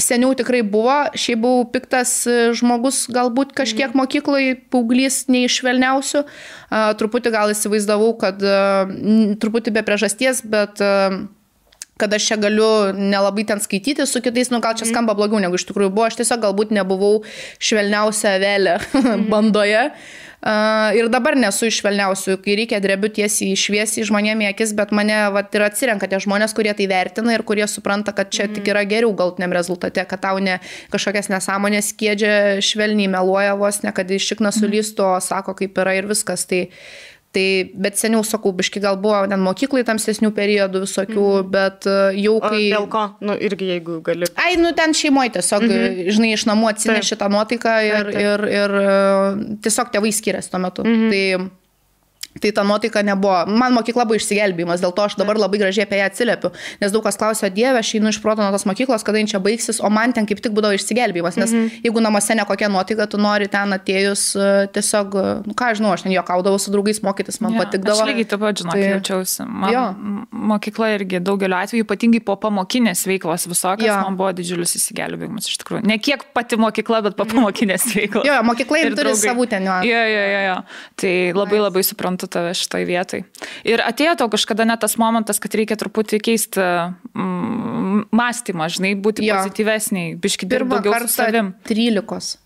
[0.00, 3.98] seniau tikrai buvo, šiaip buvau piktas e, žmogus, galbūt kažkiek Mhm.
[4.00, 6.24] mokykloje, paauglys neišvelniausių.
[7.00, 8.90] Truputį gal įsivaizdavau, kad uh,
[9.40, 11.24] truputį be priežasties, bet uh,
[11.96, 15.56] kad aš čia galiu nelabai ten skaityti su kitais, nu gal čia skamba blogiau negu
[15.56, 17.22] iš tikrųjų buvo, aš tiesiog galbūt nebuvau
[17.62, 18.78] švelniausia velė
[19.32, 19.86] bandoje.
[19.94, 20.25] Uh,
[20.96, 25.16] ir dabar nesu iš švelniausių, kai reikia drebiu tiesiai šviesiai žmonėms į akis, bet mane
[25.34, 28.84] vat, ir atsirenka tie žmonės, kurie tai vertina ir kurie supranta, kad čia tik yra
[28.88, 30.60] geriau galtiniam rezultate, kad tau ne
[30.92, 35.96] kažkokias nesąmonės kėdžia švelniai meluoja vos, ne kad iš šikna sulystų, o sako, kaip yra
[35.98, 36.46] ir viskas.
[36.46, 36.66] Tai,
[37.36, 37.48] Tai,
[37.84, 41.50] bet seniau, sakau, biški gal buvo ten mokyklai tamsesnių periodų visokių, mm.
[41.52, 42.62] bet e, jau O kai...
[42.72, 43.02] dėl ko?
[43.20, 44.28] Nu, irgi jeigu gali.
[44.40, 46.16] Ai, nu ten šeimoje tiesiog, mm -hmm.
[46.16, 48.24] žinai, iš namų atsineši tą nuotaiką ir, Taip, taip.
[48.24, 48.88] ir, ir e,
[49.66, 50.86] tiesiog tėvai skiriasi tuo metu.
[50.86, 51.10] Mm -hmm.
[51.12, 51.50] Tai,
[52.40, 53.46] Tai ta nuotaika nebuvo.
[53.48, 56.50] Man mokykla buvo išsigelbėjimas, dėl to aš dabar labai gražiai apie ją atsiliepiu.
[56.80, 59.40] Nes daug kas klausia, Dieve, aš einu iš proto nuo tos mokyklos, kada jin čia
[59.40, 61.36] baigsis, o man ten kaip tik būdavo išsigelbėjimas.
[61.40, 61.80] Nes mm -hmm.
[61.84, 66.02] jeigu namuose nekokia nuotaika, tu nori ten atėjus e, tiesiog, e, nu ką žinau, aš
[66.02, 68.00] ten juokaudavau su draugais mokytis, man Jo, patikdavo.
[68.02, 69.42] Aš lygiai taip pat, žinok, Tai- jaučiausi.
[69.48, 69.94] Man, Jo.
[70.32, 74.00] mokykla irgi daugeliu atveju, ypatingai po pamokinės veiklos visokios, Jo.
[74.02, 75.84] man buvo didžiulis įsigelbėjimas iš tikrųjų.
[75.86, 78.24] Ne kiek pati mokykla, bet po pamokinės veiklos.
[78.26, 79.28] Jo, mokykla ir turi draugai.
[79.30, 79.64] savų ten.
[79.64, 80.56] Jo, jo, jo, jo.
[80.96, 83.22] Tai labai labai suprantu tave šitoj vietai.
[83.64, 89.26] Ir atėjo tau kažkada net tas momentas, kad reikia truputį keisti mm, mąstymą, žinai, būti
[89.26, 89.40] Jo.
[89.40, 91.54] pozityvesniai, biški dirbti daugiau su savim.
[91.68, 92.40] 13.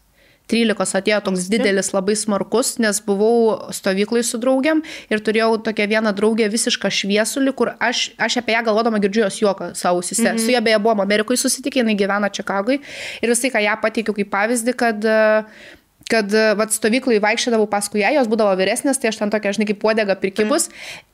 [0.50, 6.12] 13 atėjo toks didelis, labai smarkus, nes buvau stovyklai su draugiam ir turėjau tokią vieną
[6.16, 10.26] draugę visišką šviesulį, kur aš, aš apie ją galvodama girdžiu jos juoką savo ausise.
[10.26, 10.44] Mm -hmm.
[10.44, 12.80] Su ja beje buvom Amerikoje susitikę, jinai gyvena Čikagui
[13.22, 15.44] ir visai, ką ją pateikiau kaip pavyzdį, kad e,
[16.10, 19.68] kad e, vat, stovyklai vaikščiodavau paskui ją, jos būdavo vyresnės, tai aš ten tokia, žinai,
[19.70, 20.68] kaip puodega prikibus.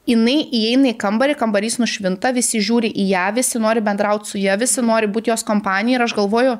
[0.09, 4.57] Jinai įeina į kambarį, kambarys nušvinta, visi žiūri į ją, visi nori bendrauti su ja,
[4.61, 6.57] visi nori būti jos kompanija ir aš galvoju,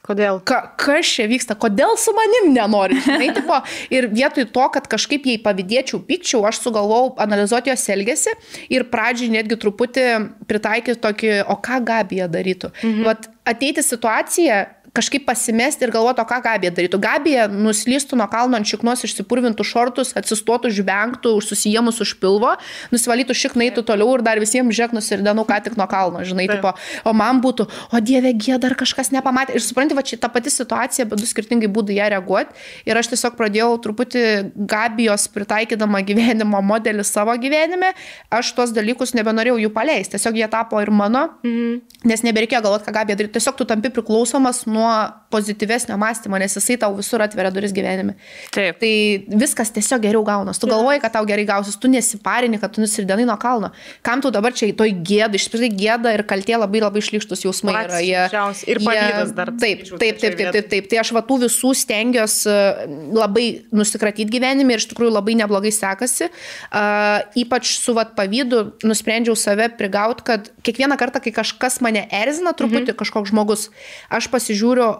[0.00, 0.38] Kodėl?
[0.48, 2.96] ka, kas čia vyksta, kodėl su manim nenori.
[3.04, 3.58] Žinai, tipo,
[3.92, 8.34] ir vietoj to, kad kažkaip jai pavydėčiau, pykčiau, aš sugalvojau analizuoti jos elgesį
[8.72, 10.06] ir pradžiai netgi truputį
[10.48, 12.72] pritaikyti tokį, o ką Gabija darytų.
[12.80, 13.04] Mhm.
[13.10, 14.62] Vat ateiti situaciją,
[14.96, 17.00] kažkaip pasimesti ir galvoti, o ką Gabija darytų.
[17.02, 22.56] Gabija nuslystų nuo kalno ant šiknos, išsipurvintų šortus, atsistotų, žvengtų, susijėmus už pilvo,
[22.94, 26.60] nusivalytų šiknaitų toliau ir dar visiems žiek nusirdenų ką tik nuo kalno, žinai, Taip.
[26.60, 26.74] tipo,
[27.06, 29.56] o man būtų, o dieve, gėda, dar kažkas nepamatė.
[29.58, 32.56] Ir supranti, va čia ta pati situacija, bet du skirtingai būdai ją reaguoti.
[32.88, 34.24] Ir aš tiesiog pradėjau truputį
[34.70, 37.94] Gabijos pritaikydama gyvenimo modelį savo gyvenime.
[38.30, 40.16] Aš tuos dalykus nebenorėjau jų paleisti.
[40.16, 41.80] Tiesiog jie tapo ir mano, mhm.
[42.08, 43.36] Nes nebereikėjo galvoti, ką Gabija daryti.
[43.38, 44.90] Tiesiog tu tampi priklausomas nuo
[45.30, 48.16] pozityvesnio mąstymo, nes jisai tau visur atveria duris gyvenime.
[48.54, 48.80] Taip.
[48.82, 48.92] Tai
[49.40, 50.58] viskas tiesiog geriau gaunas.
[50.58, 53.70] Tu galvoji, kad tau gerai gausis, tu nesiparini, kad tu nusirdinai nuo kalno.
[54.06, 57.46] Kam tu dabar čia į toj gėdą, iš tikrųjų gėda ir kaltie labai labai išlikštus
[57.46, 58.00] jausmai yra.
[58.00, 58.72] Patys Jie.
[58.74, 60.88] Ir pavydas dar, Taip, taip, taip, trečioj taip, taip, taip.
[60.90, 62.56] Tai aš va tų visų stengiuosi
[63.16, 66.30] labai nusikratyti gyvenime ir iš tikrųjų labai neblogai sekasi.
[66.70, 72.54] Uh, ypač su vat pavydu nusprendžiau save prigauti, kad kiekvieną kartą, kai kažkas mane erzina
[72.56, 72.98] truputį, mhm.
[73.00, 73.68] kažkoks žmogus,
[74.10, 74.90] aš pasižiūriu,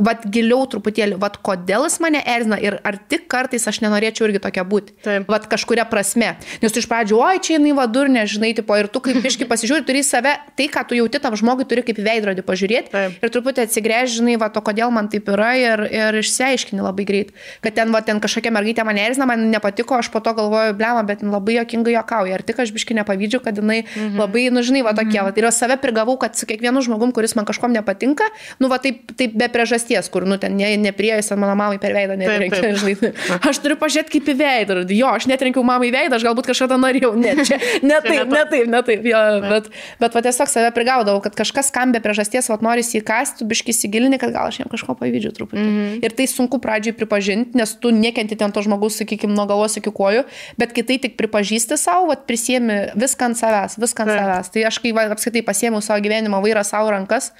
[0.00, 4.40] vat giliau truputėlį, vat kodėl jis mane erzina ir ar tik kartais aš nenorėčiau irgi
[4.40, 4.94] tokia būti.
[5.04, 5.26] Taip.
[5.28, 6.30] Vat kažkuria prasme.
[6.62, 9.84] Nes tu iš pradžių, oi, čia jinai vadurnė, žinai, tipo, ir tu kaip iški pasižiūri,
[9.88, 13.18] turi save, tai, ką tu jauti tam žmogui, turi kaip veidrodį pažiūrėti Taip.
[13.20, 17.36] ir truputį atsigręžti, žinai, va, to kodėl man taip yra ir, ir išsiaiškini labai greit.
[17.64, 21.04] Kad ten, va, ten kažkokia mergaitė mane erzina, man nepatiko, aš po to galvoju, blema,
[21.04, 22.40] bet labai jokingai jokauja.
[22.40, 24.16] Ir tik aš biški nepavydžiu, kad jinai mhm.
[24.24, 27.48] labai, nu, žinai, va tokie, va, ir save prigavau, kad su kiekvienu žmogum, kuris man
[27.48, 28.30] kažkom nepatinka,
[28.62, 29.81] nu, va, taip, taip be priežasties,
[30.12, 32.16] kur, nu, ten ne, neprieėjus mano mamai per veidą.
[32.20, 33.12] Žinai,
[33.48, 34.78] aš turiu pažiūrėti kaip į veidą.
[34.94, 37.12] Jo, aš netrenkiau mamai į veidą, aš galbūt kažkada norėjau.
[37.22, 39.06] Ne, čia, ne taip, ne taip, ne taip.
[39.06, 39.68] Jo, bet,
[40.02, 44.18] bet va, tiesiog save prigaudavau, kad kažkas skambė priežasties, va, nori įkasti, tu biški įsigilini,
[44.22, 45.62] kad gal aš jam kažko pavydžiu truputį.
[45.62, 45.98] Mm -hmm.
[46.06, 49.90] Ir tai sunku pradžiai pripažinti, nes tu nekenti ten to žmogus, sakykime, nuo galvos iki
[49.90, 50.24] kojų,
[50.58, 54.52] bet kitai tik pripažįsti savo, va, prisėmi viską ant savęs, viską ant savęs.
[54.52, 57.32] Tai aš kai va, apskaitai pasiėmiau savo gyvenimo vairą savo rankas,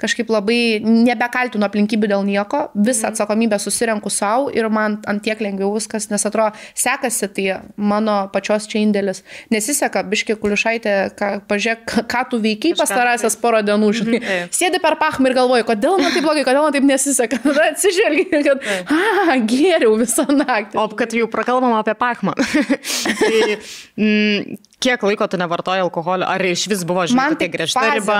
[0.00, 5.72] kažkaip labai nebekaltinu aplinkybių dėl nieko, visą atsakomybę susirenku savo ir man ant tiek lengviau
[5.74, 7.46] viskas, nes atrodo, sekasi tai
[7.76, 9.22] mano pačios čia indėlis.
[9.52, 14.20] Nesiseka, biški kulišaitė, ką, pažiūrėk, ką- tu veikiai pastarąsias porą dienų, žinai.
[14.24, 14.56] Taip.
[14.56, 17.40] Sėdi per pachmą ir galvoji, kodėl man taip blogai, kodėl man taip nesiseka.
[17.46, 20.78] Tada atsižvelgi, kad, a, geriau visą naktį.
[20.80, 22.36] O kad jau prakalbam apie pachmą.
[23.20, 23.58] tai,
[23.98, 26.24] mm, kiek laiko tu nevartoji alkoholio?
[26.28, 28.16] Ar iš vis buvo, tokia tai griežta riba?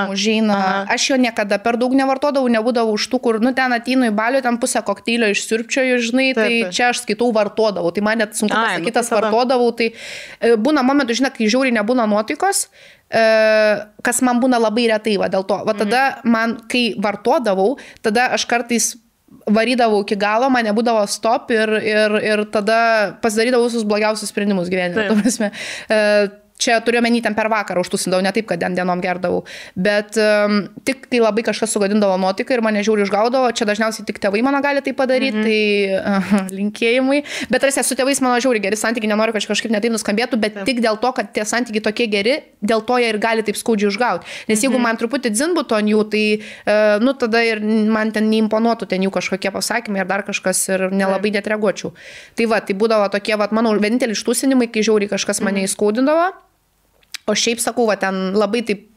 [0.55, 0.85] Aha.
[0.95, 4.43] Aš jo niekada per daug nevartodavau, nebūdavau už tų, kur, nu, ten ateinu į balių,
[4.45, 6.77] ten pusę kokteilio išsirpčioju, žinai, Taip, tai taip.
[6.77, 7.91] čia aš skaitau vartodavau.
[7.97, 9.73] Tai man net sunku nu, pasakyti, tai tas tada- vartodavau.
[9.81, 12.67] Tai e, būna momentų, žinai, kai žiauriai nebūna nuotaikos,
[13.11, 13.25] e,
[14.05, 15.63] kas man būna labai retai, va dėl to.
[15.65, 18.93] Va tada man, kai vartodavau, tada aš kartais
[19.47, 25.07] varydavau iki galo, man nebūdavo stop ir, ir, ir tada pasidarydavau visus blogiausius sprendimus gyvenime.
[26.61, 29.45] Čia turiu menį ten per vakarą užtusindavau, ne taip, kad ten dienom gerdavau.
[29.75, 34.21] Bet um, tik kai labai kažkas sugadindavo nuotaiką ir mane žiūri išgaudavo, čia dažniausiai tik
[34.21, 36.27] tėvai mano gali tai padaryti, mm -hmm.
[36.29, 37.23] tai uh, linkėjimai.
[37.51, 40.67] Bet tarsi su tėvais mano žiūri geri santykiai, nenoriu, kad kažkaip netai nuskambėtų, bet taip.
[40.67, 43.89] tik dėl to, kad tie santykiai tokie geri, dėl to jie ir gali taip skaudžiai
[43.89, 44.27] užgauti.
[44.49, 44.83] Nes jeigu mm -hmm.
[44.83, 49.11] man truputį dzinbūtų ant jų, tai, uh, nu, tada ir man ten neimponuotų ten jų
[49.11, 51.93] kažkokie pasakymai ar dar kažkas ir nelabai net reaguočiau.
[52.35, 56.50] Tai va, tai būdavo tokie, va, mano vieninteliai ištusinimai, kai žiauriai kažkas mane įskaudindavo.
[57.31, 58.90] O šiaip sakau, va, ten labai taip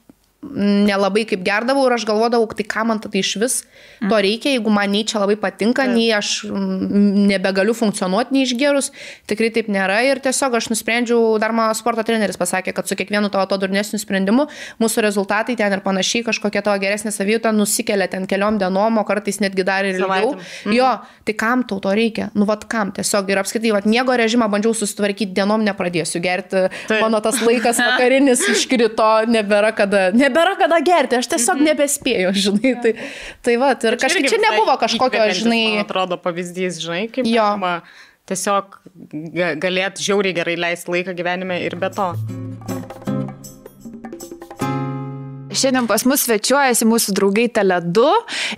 [0.52, 3.56] nelabai kaip gerdavau ir aš galvodavau, tai ką man tada iš vis
[4.04, 8.92] to reikia, jeigu man nei čia labai patinka, nei aš mm, nebegaliu funkcionuoti, nei išgerus,
[9.30, 13.32] tikrai taip nėra ir tiesiog aš nusprendžiau, dar mano sporto treneris pasakė, kad su kiekvienu
[13.34, 14.48] tavo to durnesniu sprendimu
[14.84, 19.40] mūsų rezultatai ten ir panašiai, kažkokia tavo geresnė savijauta nusikelia ten keliom dienom, o kartais
[19.44, 20.34] netgi dar ir ilgiau.
[20.36, 20.76] Savaitėm.
[20.76, 20.92] Jo,
[21.24, 22.30] tai kam tau to reikia?
[22.36, 26.68] Nu, vad kam tiesiog ir apskritai, vad miego režimą bandžiau susitvarkyti dienom, nepradėsiu gerti.
[26.90, 27.00] Taip.
[27.00, 32.74] Mano tas laikas vakarinis iškrito, nebėra kada, nebėra kada gerti, aš tiesiog nebespėjau, žinai.
[32.84, 32.94] Tai,
[33.46, 35.64] tai va, ir kažkaip čia nebuvo kažkokio, žinai.
[35.84, 37.50] Atrodo pavyzdys, žinai, kaip Jo.
[38.30, 38.78] tiesiog
[39.36, 42.12] ga- galėt žiauriai gerai leisti laiką gyvenime ir be to.
[45.64, 48.04] Šiandien pas mus svečiuojasi mūsų draugai Tele2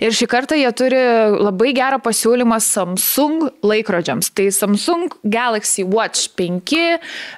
[0.02, 0.98] ir šį kartą jie turi
[1.38, 4.32] labai gerą pasiūlymą Samsung laikrodžiams.
[4.34, 6.74] Tai Samsung Galaxy Watch 5,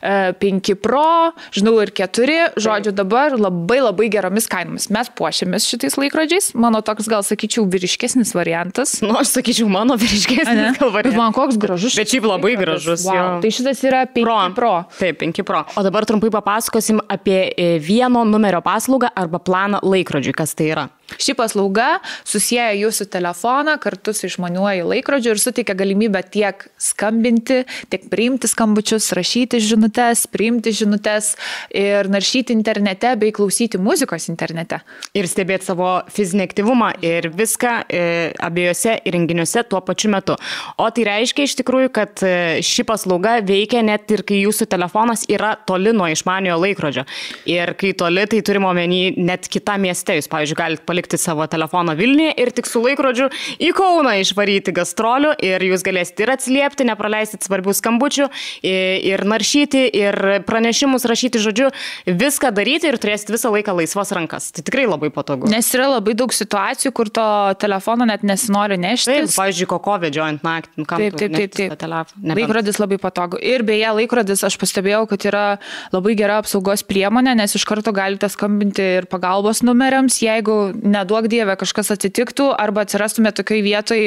[0.01, 4.89] e, 5 Pro, žinau ir 4, žodžiu dabar labai labai geromis kainomis.
[4.95, 8.97] Mes puošiamės šitais laikrodžiais, mano toks gal sakyčiau vyriškesnis variantas.
[9.05, 11.19] Nu, aš sakyčiau, mano vyriškesnis gal Bet variantas.
[11.21, 11.93] man koks gražus.
[12.01, 13.14] Bet šiaip labai gražus, Wow.
[13.21, 13.29] jo.
[13.45, 14.39] Tai šitas yra 5 Pro.
[14.57, 14.73] Pro.
[14.97, 15.61] Taip, 5 Pro.
[15.77, 20.88] O dabar trumpai papasakosim apie e, vieno numerio paslaugą arba planą laikrodžiui, kas tai yra.
[21.16, 28.04] Ši paslauga susiję jūsų telefoną kartu su išmaniuoju laikrodžiu ir suteikia galimybę tiek skambinti, tiek
[28.12, 31.32] priimti skambučius, rašyti žinutės, priimti žinutės
[31.72, 34.82] ir naršyti internete bei klausyti muzikos internete.
[35.16, 38.04] Ir stebėti savo fizinį aktyvumą ir viską e,
[38.44, 40.36] abiejose įrenginiuose tuo pačiu metu.
[40.76, 45.24] O tai reiškia iš tikrųjų, kad e, ši paslauga veikia net ir kai jūsų telefonas
[45.32, 47.09] yra toli nuo išmaniojo laikrodžio.
[47.48, 50.18] Ir kai toli, tai turime omeny net kitą miestą.
[50.18, 53.28] Jūs, pavyzdžiui, galite palikti savo telefoną Vilniuje ir tik su laikrodžiu
[53.61, 58.28] į Kauną išvaryti gastrolių ir jūs galėsite ir atsiliepti, nepraleisti svarbių skambučių
[58.64, 61.70] ir naršyti, ir pranešimus rašyti, žodžiu,
[62.07, 64.51] viską daryti ir turėsite visą laiką laisvas rankas.
[64.53, 65.49] Tai tikrai labai patogu.
[65.53, 67.26] Nes yra labai daug situacijų, kur to
[67.61, 69.12] telefono net nesinori nešti.
[69.12, 70.74] Taip, pavyzdžiui, koko vedžiojant naktį.
[70.78, 71.55] Nu, Taip, taip, taip.
[71.55, 72.14] taip.
[72.18, 73.38] Nebent- Laikrodis labai patogu.
[73.42, 75.59] Ir beje, laikrodis aš pastebėjau, kad yra
[75.92, 81.57] labai gera apsaugos priemonė, nes iš karto galite skambinti ir pagalbos numeriams, jeigu neduok dievė
[81.61, 84.03] kažkas atsitiktų, arba atsirastumėte tokiai vietoj,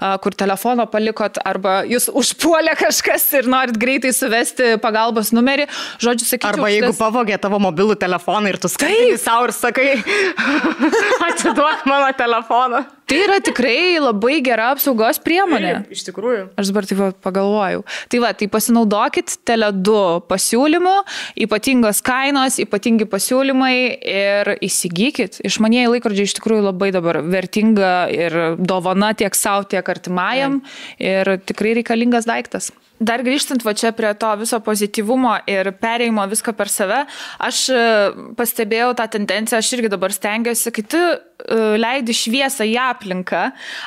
[0.00, 5.68] a, kur telefono palikot, arba jūs užpuolė kažkas ir norit greitai suvesti pagalbos numerį.
[6.02, 9.88] Žodžiu, sakyčiau, Arba jeigu šitas- pavogė tavo mobilų telefoną ir tu skaitai savo ir sakai,
[11.28, 12.84] atiduok mano telefoną.
[13.12, 15.72] Tai yra tikrai labai gera apsaugos priemonė.
[15.92, 16.44] Iš tikrųjų.
[16.56, 17.82] Aš dabar taip pagalvojau.
[18.08, 20.94] Tai va, tai pasinaudokit Tele2 pasiūlymu,
[21.44, 23.74] ypatingos kainos, ypatingi pasiūlymai
[24.14, 25.42] ir įsigykit.
[25.44, 30.60] Išmanieji laikrodžiai iš tikrųjų labai dabar vertinga ir dovana tiek savo, tiek artimajam
[31.02, 32.72] ir tikrai reikalingas daiktas.
[33.02, 37.02] Dar grįžtant va čia prie to viso pozityvumo ir perėjimo viską per save,
[37.42, 37.82] aš e,
[38.38, 41.16] pastebėjau tą tendenciją, aš irgi dabar stengiuosi, kai tu e,
[41.82, 43.42] leidi šviesą į aplinką,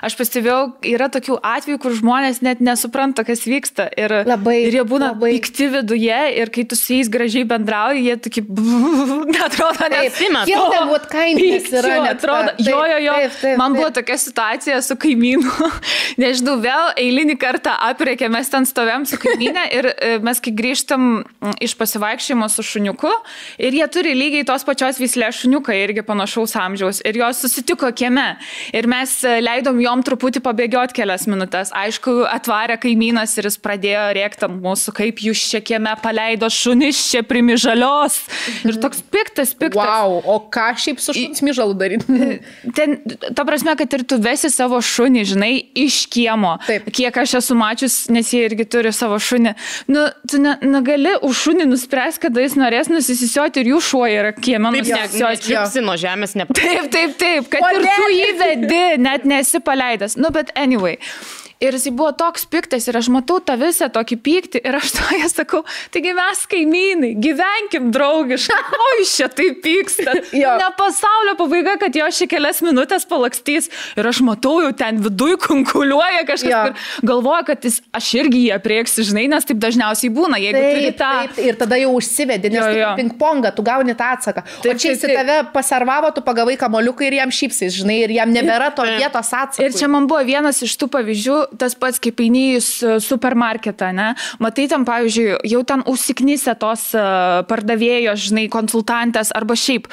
[0.06, 0.60] aš pastebėjau,
[0.92, 5.32] yra tokių atvejų, kur žmonės net nesupranta, kas vyksta ir, Labai, ir jie būna labai.
[5.38, 8.44] pikti viduje ir kai tu su jais gražiai bendrauji, jie tokie,
[9.36, 13.16] net Taip, kiek ten būt kindness yra, atrodo, taip, jo, jo, jo.
[13.22, 14.02] taip, taip, Man buvo taip.
[14.02, 15.72] tokia situacija su kaimynu.
[16.22, 21.24] Nežinau, vėl eilinį kartą aprėkė, mes ten stovėm su kaimynė ir e, mes kai grįžtam
[21.64, 23.12] iš pasivaikščiojimo su šuniuku
[23.62, 28.26] ir jie turi lygiai tos pačios vyslės šuniuką irgi panašaus amžiaus ir jos susitiko kieme
[28.76, 31.72] ir mes e, leidom jom truputį pabėgioti kelias minutės.
[31.76, 37.00] Aišku, atvarė kaimynas ir jis pradėjo rėkti ant mūsų, kaip jūs čia kieme paleido šunis
[37.12, 38.20] čia primižalios.
[38.68, 39.80] Ir toks piktas, piktas.
[39.80, 42.20] Wow, o ką šiaip su šuns myžalu daryti?
[42.78, 42.98] Ten,
[43.36, 45.54] ta prasme, kad ir tu vesi savo šunį, žinai,
[45.86, 46.56] iš kiemo.
[46.68, 46.90] Taip.
[46.96, 49.56] Kiek aš esu mačius, nes jie irgi turi savo šunį.
[49.92, 54.34] Nu, tu ne, negali už šunį nuspręsti, kada jis norės nusisisioti ir jų šuo yra
[54.36, 55.50] kieme Taip, nusisisioti.
[55.52, 56.48] nečiupsi nuo žemės, ne.
[56.56, 60.18] Taip, taip, taip, kad ir tu jį vedi, net nesi paleidęs.
[60.22, 61.00] Nu, bet anyway.
[61.66, 65.06] Ir jis buvo toks piktas ir aš matau tą visą tokį pyktį ir aš to
[65.22, 65.62] ją sakau,
[65.94, 70.14] taigi mes kaimynai, gyvenkim draugiškai, o iš čia taip pyksta.
[70.36, 70.56] Jo.
[70.60, 75.38] ne pasaulio pabaiga, kad jo šį kelias minutės palakstys ir aš matau jau ten viduj
[75.46, 76.62] konkuliuoja kažkas Jo.
[76.72, 80.90] ir galvoja, kad jis, aš irgi jį aprieksiu, žinai, nes taip dažniausiai būna, jeigu turi
[80.90, 81.12] Taip, tą...
[81.22, 82.92] taip, ir tada jau užsivedi, nes Jo, tu jo.
[83.00, 84.44] ping-pongą, tu gauni tą atsaką.
[84.64, 85.20] Taip, o čia jis taip, taip.
[85.22, 89.70] tave paservavo, tu pagavai kamoliuką ir jam šypsais, žinai, ir jam nebėra to vietos atsakymų.
[89.70, 93.92] Ir čia man buvo vienas iš tų pavyzdžių, tas pats kaip eini į su- supermarketą,
[93.96, 94.08] ne?
[94.40, 97.04] Matai ten, pavyzdžiui, jau ten užsiknysę tos e,
[97.50, 99.88] pardavėjos, žinai, konsultantės arba šiaip.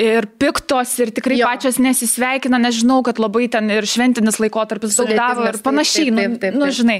[0.00, 1.46] Ir piktos, ir tikrai Jo.
[1.50, 5.64] pačios nesisveikina, nes žinau, kad labai ten ir šventinis laikotarpis daug davo ir Sudėtingas, taip,
[5.68, 6.04] panašiai.
[6.04, 6.74] taip, nu, taip, taip, nu, taip.
[6.80, 6.98] žinai.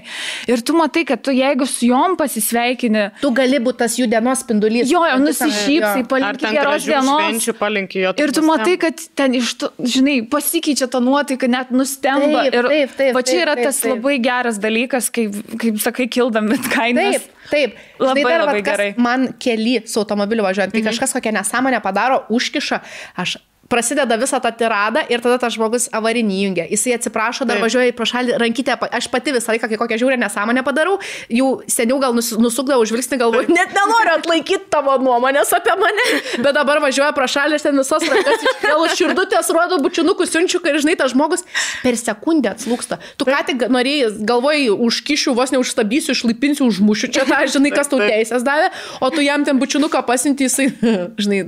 [0.49, 4.43] Ir tu matai, kad tu jeigu su jom pasisveikini, Tu gali būti tas jų dienos
[4.45, 4.89] spindulys.
[4.91, 6.05] jo, ten- nusišypsai,
[6.41, 7.23] ten geros dienos.
[7.23, 8.13] švenčių palinki jo.
[8.19, 12.45] Ir tu matai, kad ten iš žinai, pasikeičia ta nuotaika, net nustemba.
[12.45, 13.94] Taip, ir taip, taip, va čia taip, yra taip, tas taip.
[13.95, 17.19] Labai geras dalykas, kaip, kaip sakai, kildam bitkainas.
[17.25, 17.81] Taip, taip.
[18.01, 18.91] Labai, Štai dar, labai vat, gerai.
[18.99, 20.91] Man keli su automobiliu važiuojant, kai mhm.
[20.93, 22.81] kažkas kokią nesąmonę padaro, užkiša,
[23.21, 23.37] aš
[23.75, 26.67] prasideda visą tą tiradą ir tada tas žmogus avarinį jungia.
[26.71, 27.67] Jisai atsiprašo, dar Taip.
[27.67, 28.77] važiuoja į prašalį rankytę.
[28.95, 30.99] Aš pati visą laiką, kai kokią žiūrę nesąmonę padarau,
[31.33, 36.07] jau seniau gal nus, nusukdavau žvilgsnį, galvoju, net nenoriu atlaikyti tavo nuomonės apie mane,
[36.39, 40.97] bet dabar važiuoja prašalį, aš ten visas rankas iškėlu širdutės, rodo bučinukus, siunčiu, ir žinai,
[41.01, 41.45] tas žmogus
[41.83, 43.01] per sekundę atslūksta.
[43.19, 48.01] Tu ką tik norėjai, galvojai, užkišiu, vos neužstabdysiu, išlaipinsiu, užmušiu čia tą, žinai, kas tau
[48.03, 48.13] Taip.
[48.13, 48.71] teisės davė,
[49.01, 50.71] o tu jam ten bučinuką pasinti, jisai,
[51.25, 51.43] žinai,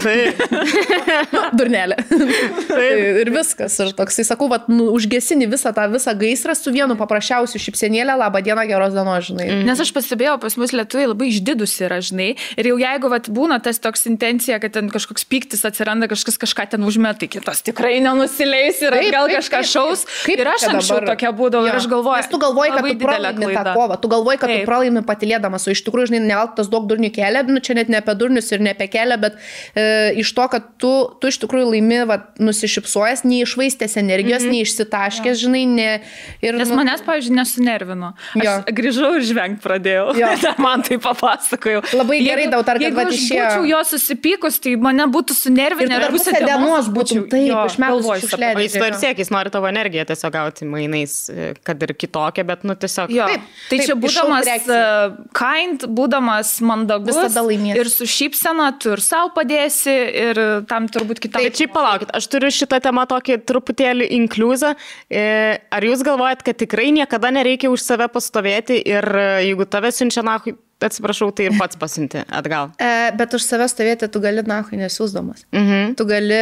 [1.58, 2.00] durnelė.
[2.70, 2.86] Tai
[3.22, 3.76] ir viskas.
[3.82, 8.42] Ir toksai, sakau, vat, nu, užgesini visą tą visą gaisrą su vienu paprasčiausiu šipsenėlę, laba
[8.44, 9.46] diena, geros dienos, žinai.
[9.50, 9.64] Mm.
[9.68, 12.30] Nes aš pastebėjau, pas mus lietuviai labai išdidus yra, žinai.
[12.58, 16.68] Ir jau jeigu vat, būna tas toks intencija, kad ten kažkoks piktis atsiranda, kažkas kažką
[16.74, 19.70] ten užmeta, kitas tikrai nenusileis ir Taip, gal taip, kažką taip.
[19.72, 20.04] šaus.
[20.26, 21.10] Kaip ir aš čia anksčiau dabar?
[21.14, 21.72] tokia būdavau Jo.
[21.72, 22.20] ir aš galvoju.
[22.22, 24.62] Nes tu galvoji, kad tu pralaimi tą kovą, tu galvoji, kad Taip.
[24.64, 27.76] tu pralaimi patylėdamas, o iš tikrųjų, žinai, ne veltui tas daug durnių kelia, nu čia
[27.78, 29.36] net ne apie durnius ir ne apie kelią, bet
[29.74, 29.86] e,
[30.22, 34.53] iš to, kad tu, tu iš tikrųjų laimi, va, nusišypsojęs, neišvaistęs energijos, mm -hmm.
[34.57, 36.01] neišsitaškęs, žinai, ne.
[36.42, 38.12] Ir, Nes nu, manęs, pavyzdžiui, nesunervino.
[38.34, 38.55] Aš Jo.
[38.68, 40.16] grįžau ir žvengti pradėjau.
[40.18, 40.28] Jo.
[40.64, 41.82] Man tai papasakojau.
[41.92, 45.94] Labai gerai, Dautar, kad jeigu vat aš išėjo- būčiau jo susipykus, tai mane būtų sunervinę.
[45.94, 48.57] Ir dar pusę dienos būčiau- taip, jo, šiukšlę.
[48.57, 51.94] O jis to ir siekia, jis nori tavo energiją tiesiog gauti mainais, e, kad ir
[51.94, 53.11] kitokią, bet, nu, tiesiog.
[53.11, 53.40] Jo, Taip,
[53.70, 57.78] tai taip, čia būdamas uh, kind, būdamas mandagus Visada laimėsi.
[57.80, 61.42] ir su šypsena tu ir savo padėsi ir tam turbūt kitam.
[61.42, 64.74] Bet šiaip palaukit, aš turiu šitą temą tokį truputėlį inkliuzą.
[65.09, 65.24] E,
[65.72, 70.24] Ar jūs galvojat, kad tikrai niekada nereikia už save pastovėti ir e, jeigu tave siunčia
[70.26, 72.72] nahui, atsiprašau, tai ir pats pasinti atgal?
[72.82, 75.47] E, bet už save stovėti tu gali, na, nesiūsdamas.
[75.55, 75.95] Mhm.
[75.99, 76.41] Tu gali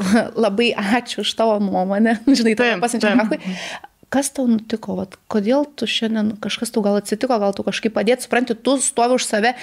[0.46, 3.12] labai ačiū už tavo nuomonę, žinai, tai taip.
[3.20, 3.42] nakui.
[4.12, 8.28] Kas tau nutiko, vat, kodėl tu šiandien kažkas tau gal atsitiko, gal tu kažkaip padėti,
[8.28, 9.56] supranti, tu stovi už save,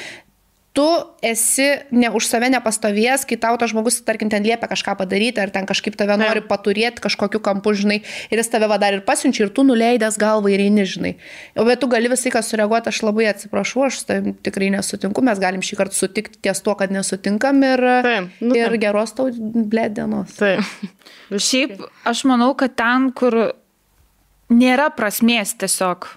[0.74, 0.86] tu
[1.21, 5.53] esi ne už save nepastovėjęs, kai tau tas žmogus, tarkim, ten liepia kažką padaryti, ar
[5.53, 7.99] ten kažkaip tave nori paturėti kažkokiu kampu, žinai,
[8.34, 11.13] ir jis tave va dar ir pasiunčia, ir tu nuleidęs galvą ir eini, žinai.
[11.53, 15.41] O bet tu gali visai ką sureaguoti, aš labai atsiprašau, aš tavim tikrai nesutinku, mes
[15.43, 19.93] galim šį kartą sutikti ties tuo, kad nesutinkam ir, Taip, nu ir geros tau blėt
[20.01, 20.34] dienos.
[20.41, 20.65] Taip.
[21.30, 23.38] Šiaip aš manau, kad ten, kur
[24.49, 26.09] nėra prasmės tiesiog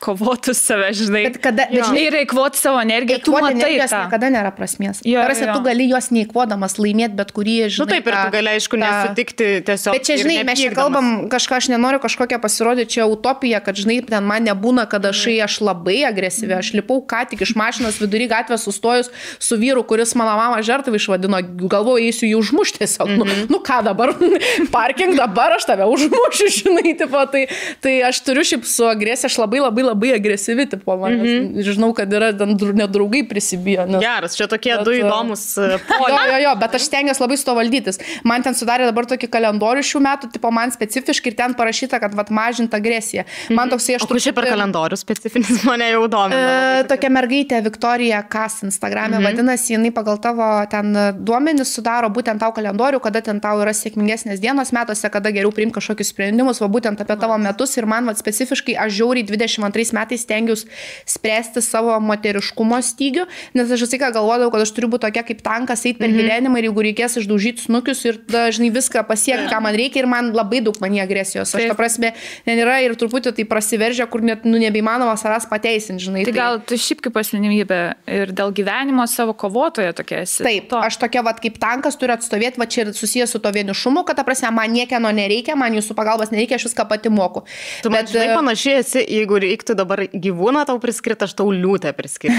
[0.00, 1.22] kovoti su save, žinai.
[1.28, 3.98] Bet kada- bet žinai, ir eikvoti savo energiją, tu Eikvoti matai energijos tą.
[4.04, 5.00] niekada nėra prasmės.
[5.04, 5.52] Jo, Tarsi jo.
[5.54, 7.78] tu gali juos neįkvodamas laimėti bet kurį, Na žinai.
[7.78, 9.92] nu, taip, ir tą- tu gali, aišku, tą- nesutikti tiesiog.
[9.92, 14.00] Bet čia, žinai, mes čia kalbam kažką, aš nenoriu kažkokią pasirodyti, čia utopija, kad, žinai,
[14.08, 18.26] ten man nebūna, kad aš, aš labai agresyvi, aš lipau ką tik iš mašinos vidury
[18.28, 21.38] gatvės sustojus su vyru, kuris mano mamą žertavį išvadino,
[21.68, 23.08] galvoju, eisiu jį užmušti tiesiog.
[23.08, 23.40] Mm -hmm.
[23.50, 24.14] nu, nu ką dabar,
[24.76, 27.46] parking dabar aš tave užmušiu, žinai, tipo, tai,
[27.80, 31.62] tai aš turiu šiaip su agresija, aš labai labai labai agresyvi, tipo, man, mm -hmm.
[31.66, 33.86] žinau, kad yra ten dru- net draugai prisibijo.
[33.86, 34.00] Nes...
[34.02, 35.78] Geras, čia tokie Bet, du e, įdomus e,
[36.10, 38.00] Jo, jo, jo, bet aš stengiuosi labai su to valdytis.
[38.24, 42.14] Man ten sudarė dabar tokį kalendorių šių metų, tipo man specifiškai ir ten parašyta, kad
[42.14, 43.24] vat, mažinta agresija.
[43.50, 46.80] Man toksai aš kur čia per kalendorių specifinis mane jau domina.
[46.80, 49.24] E, tokia mergaitė Viktorija Kas Instagram'e mhm.
[49.28, 54.40] vadinasi, jinai pagal tavo ten duomenis sudaro būtent tau kalendorių, kada ten tau yra sėkmingesnės
[54.42, 58.14] dienos metuose, kada geriau priimti kažkokius sprendimus, va būtent apie tavo metus ir man va
[58.16, 60.68] specifiškai aš žiauriai 22 metais stengiausi
[61.08, 63.26] spręsti savo moteriškumo stygių,
[63.56, 66.20] nes aš visą laiką galvodavau, kad aš turiu būti tokia kaip tankas, eiti per mhm.
[66.20, 70.32] gyvenimą ir jeigu reikės išdaužyti snukius ir dažnai viską pasiekti, ką man reikia ir man
[70.36, 71.54] labai daug man agresijos.
[71.56, 72.12] Aš ta prasme,
[72.46, 76.24] ten yra ir truputį tai prasiveržia, kur net nu, nebeįmanoma savęs pateisinti, žinai.
[76.28, 77.80] Tai gal tu šiaip kaip asmenybė
[78.10, 80.44] ir dėl gyvenimo savo kovotoje tokia esi.
[80.44, 80.80] Taip, To.
[80.84, 84.18] aš tokia, vat, kaip tankas turiu atstovėti, va čia ir susijęs su to vienišumu, kad,
[84.18, 87.44] ta prasme, man niekieno nereikia, man jūsų pagalbos nereikia, aš viską pati moku.
[87.84, 91.92] Tu man, žinai, e, panašiai esi, jeigu reiktų dabar gyvūną tau priskirti, aš tau liūtę
[91.96, 92.36] priskirti.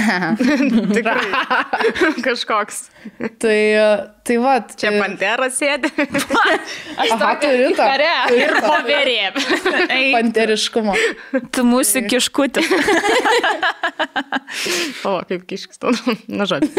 [0.95, 1.29] Tikrai.
[2.25, 2.83] Kažkoks.
[3.41, 3.57] tai,
[4.27, 4.55] tai va.
[4.81, 5.91] Čia pantera sėdi.
[7.01, 7.85] Aha, turi tą.
[7.85, 8.11] Kare.
[8.37, 9.19] Ir paverė.
[10.15, 10.93] Panteriškumo.
[11.51, 12.71] Tu mūsų kiškutis.
[15.07, 15.79] O, kaip kiškis.
[16.37, 16.71] Na, žodžiu.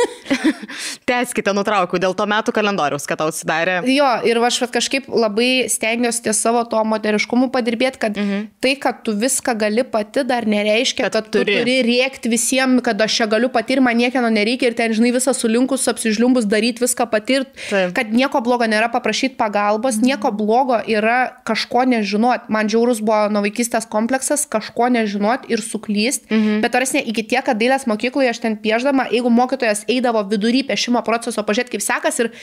[1.09, 3.81] Teskite, nutraukiu dėl to metų kalendoriaus, kad tau sudarė.
[3.89, 8.47] Jo, ir aš kažkaip labai stengiuosi ties savo to moteriškumu padirbėti, kad mhm.
[8.62, 11.56] tai, kad tu viską gali pati, dar nereiškia, Kad kad, kad tu turi.
[11.60, 15.14] turi rėkti visiems, kad aš čia galiu pati ir man niekieno nereikia ir ten, žinai,
[15.16, 17.92] visą sulinkus, apsižliumbus daryti viską pati ir Taip.
[17.96, 22.48] kad nieko blogo nėra paprašyti pagalbos, nieko blogo yra kažko nežinot.
[22.52, 26.60] Man žiaurus buvo nuo vaikystės kompleksas kažko nežinot ir suklyst, mhm.
[26.64, 31.02] bet tarsi iki tiek, kad dailės mokykloje aš ten pieždama, jeigu mokytojas eidavo vidury piešimo
[31.06, 32.34] proceso, pažiūrėti, kaip sekasi ir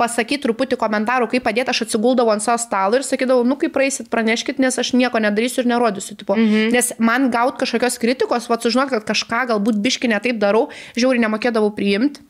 [0.00, 4.10] pasakyti truputį komentarų, kaip padėti, aš atsiguldavau ant savo stalo ir sakydavau, nu kaip praeisit,
[4.12, 6.18] praneškit, nes aš nieko nedarysiu ir nerodysiu.
[6.20, 6.36] Tipo.
[6.36, 6.70] Mhm.
[6.74, 10.68] Nes man gaut kažkokios kritikos, va sužinot, kad kažką galbūt biškinę taip darau,
[10.98, 12.24] žiauriai nemokėdavau priimti.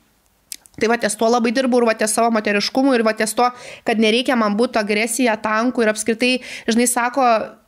[0.81, 3.49] Tai va ties to labai dirbu ir va ties savo moteriškumu ir va ties to,
[3.87, 6.33] kad nereikia man būti agresija, tankų ir apskritai,
[6.69, 7.25] žinai, sako,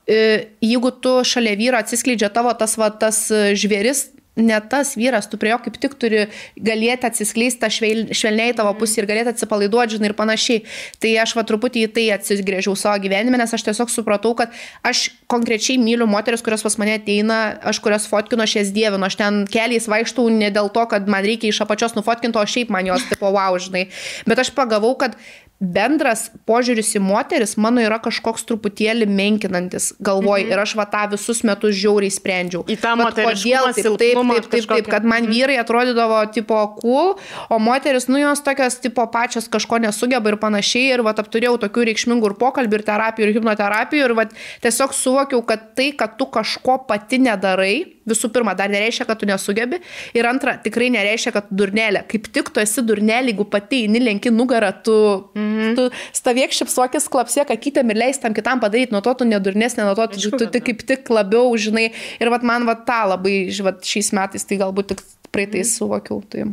[0.08, 0.20] e,
[0.64, 4.08] jeigu tu šalia vyro atsiskleidžia tavo tas va tas e, žvėris,
[4.38, 8.72] ne tas vyras, tu prie jo kaip tik turi galėti atsiskleisti tą švel, švelniai tavo
[8.78, 10.62] pusę ir galėti atsipalaiduoti, žinai, ir panašiai.
[11.02, 14.54] Tai aš va truputį į tai atsigrėžiau savo gyvenime, nes aš tiesiog supratau, kad
[14.86, 19.18] aš konkrečiai myliu moteris, kurios pas mane ateina, aš kurias fotkinu, aš jas dievinu, aš
[19.20, 22.88] ten keliais vaikštau ne dėl to, kad man reikia iš apačios nufotkinti, o šiaip man
[22.88, 23.88] jos tipo wow, žinai.
[24.28, 25.18] Bet aš pagavau, kad
[25.58, 30.44] bendras požiūris į moteris mano yra kažkoks truputėlį menkinantis galvoj.
[30.44, 30.52] Mhm.
[30.54, 32.62] ir aš va tą visus metus žiauriai sprendžiau.
[32.70, 37.16] Į tą moteriškumą, kodėl taip, taip, taip, taip, taip, kad man vyrai atrodydavo tipo cool,
[37.50, 40.94] o moteris, nu jos tokios tipo pačios kažko nesugeba ir panašiai.
[40.94, 44.06] Ir va apturėjau tokių reikšmingų ir pokalbių, ir terapijų, ir hipnoterapijų.
[44.06, 44.28] Ir va
[44.62, 49.28] tiesiog suvokiau, kad tai, kad tu kažko pati nedarai, visų pirma, dar nereiškia, kad tu
[49.28, 49.80] nesugebi
[50.16, 52.04] ir antra, tikrai nereiškia, kad durnelė.
[52.10, 54.96] Kaip tik tu esi durnelė, jeigu pati eini lenki nugarą, tu,
[55.34, 55.74] mm -hmm.
[55.78, 59.94] tu stovėk šipsokis, klapsė, kakytėm ir leis tam kitam padaryti, nuo to tu nedurnesnė, nuo
[59.94, 61.92] to tu, Aišku, tu, tu kaip tik labiau žinai.
[62.20, 66.22] Ir vat man vat tą labai, vat, šiais metais, tai galbūt tik praeitais suvokiau.
[66.28, 66.48] Tai.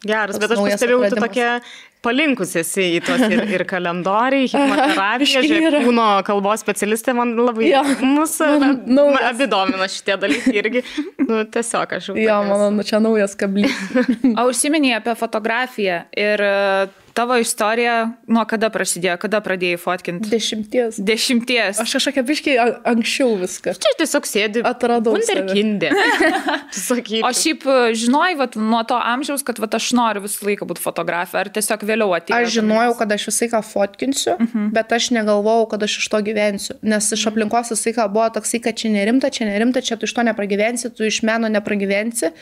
[0.00, 1.48] Geras, Toks bet aš pastebėjau, tu tokia
[2.04, 7.68] palinkus esi į tos ir, ir kalendoriai, hipnoterapija, biškį žiūrėk, kūno kalbos specialistė man labai
[7.72, 7.82] Jo.
[8.00, 9.26] mūsų Man naujas.
[9.32, 10.84] abi domina šitie dalykai irgi.
[11.26, 12.16] Nu, tiesiog aš jau.
[12.20, 13.76] Jo, mano, nu, čia naujas kablys.
[14.40, 16.50] O užsiminėjai apie fotografiją ir e,
[17.16, 17.94] tavo istorija
[18.30, 20.30] nuo kada prasidėjo, kada pradėjai fotkinti?
[20.32, 20.98] Dešimties.
[21.04, 21.80] Dešimties.
[21.82, 22.56] Aš kažkokia biškiai
[22.92, 23.74] anksčiau viską.
[23.82, 24.62] Čia tiesiog sėdi.
[24.66, 25.16] Atradau.
[25.18, 25.90] Wunderkindė.
[27.26, 30.82] O šiaip e, žinojai vat, nuo to amžiaus, kad vat, aš noriu visą laiką būti
[30.84, 32.38] fotografė, ar tiesiog vėliau atėjo?
[32.38, 34.70] Aš žinojau, kad aš visą laiką fotkinsiu, uh -huh.
[34.76, 36.78] bet aš negalvojau, kad aš iš to gyvensiu.
[36.82, 40.14] Nes iš aplinkos visą laiką buvo toksai, kad čia nerimta, čia nerimta, čia tu iš
[40.14, 42.32] to nepragyvensi, tu iš meno nepragyvensi.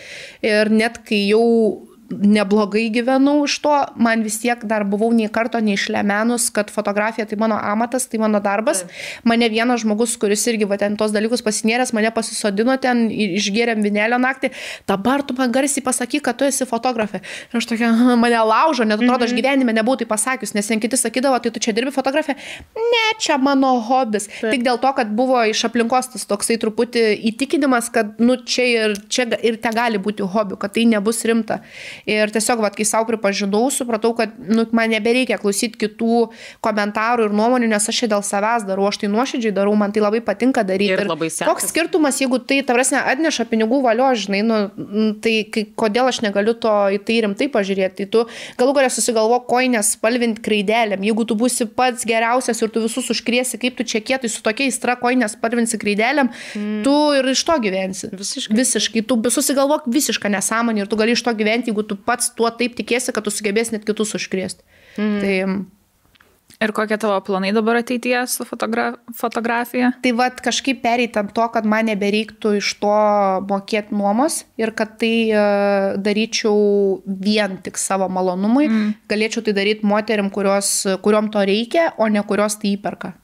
[0.43, 5.61] Ir net kai jau neblogai gyvenau iš to, man vis tiek dar buvau nei karto
[5.61, 8.85] neišlemenus, kad fotografija tai mano amatas, tai mano darbas.
[9.29, 14.21] Mane vienas žmogus, kuris irgi va ten tos dalykus pasinėręs, mane pasisodino ten, išgėrėm vinelio
[14.23, 14.53] naktį,
[14.89, 17.21] dabar tu man garsiai pasakyk, kad tu esi fotografė.
[17.53, 19.43] Ir aš tokia, mane laužo, net atrodo, aš mhm.
[19.43, 22.39] gyvenime nebūtų tai pasakius, nes ten kiti sakydavo, tai tu čia dirbi fotografė.
[22.79, 24.29] Ne, čia mano hobis.
[24.31, 24.53] Taip.
[24.55, 28.97] Tik dėl to, kad buvo iš aplinkos tas toksai truputį įtikinimas, kad, nu, čia ir,
[29.11, 31.61] čia ir te gali būti hobiu, kad tai nebus rimta.
[32.07, 36.29] Ir tiesiog, va, kai savo pripažinau, supratau, kad nu, man nebereikia klausyti kitų
[36.65, 40.03] komentarų ir nuomonių, nes aš čia dėl savęs darau, aš tai nuoširdžiai darau, man tai
[40.05, 40.93] labai patinka daryti.
[40.95, 41.49] Ir, ir labai sekasi.
[41.49, 44.61] Koks skirtumas, jeigu tai, tavras ne, atneša pinigų valio, žinai, nu,
[45.25, 48.05] tai kai, kodėl aš negaliu to į tai rimtai pažiūrėti.
[48.05, 48.25] Tai tu
[48.61, 51.05] galų galę susigalvo koinės spalvinti kraidelėm.
[51.09, 54.69] Jeigu tu būsi pats geriausias ir tu visus užkriesi, kaip tu čia kietai su tokia
[54.71, 56.81] įstra koinės spalvinsi kraidelėm, mm.
[56.87, 58.11] tu ir iš to gyvensi.
[58.13, 58.57] Visiškai.
[58.59, 59.05] Visiškai.
[59.09, 62.77] Tu susigalvok visišką nesąmonę ir tu gali iš to gyventi, jeigu tu pats tuo taip
[62.79, 64.65] tikėsi, kad tu sugebėsi net kitus užkrėsti.
[64.99, 65.19] Mhm.
[65.25, 65.35] Tai,
[66.59, 69.93] Ir kokie tavo planai dabar ateityje su fotogra fotografija?
[70.03, 72.95] Tai vad kažkaip pereitam to, kad man nebereiktų iš to
[73.47, 76.57] mokėti nuomos ir kad tai uh, daryčiau
[77.07, 78.67] vien tik savo malonumui.
[78.67, 78.91] Mm.
[79.13, 80.73] Galėčiau tai daryti moterim, kurios,
[81.05, 83.15] kuriuom to reikia, o ne kurios tai įperka.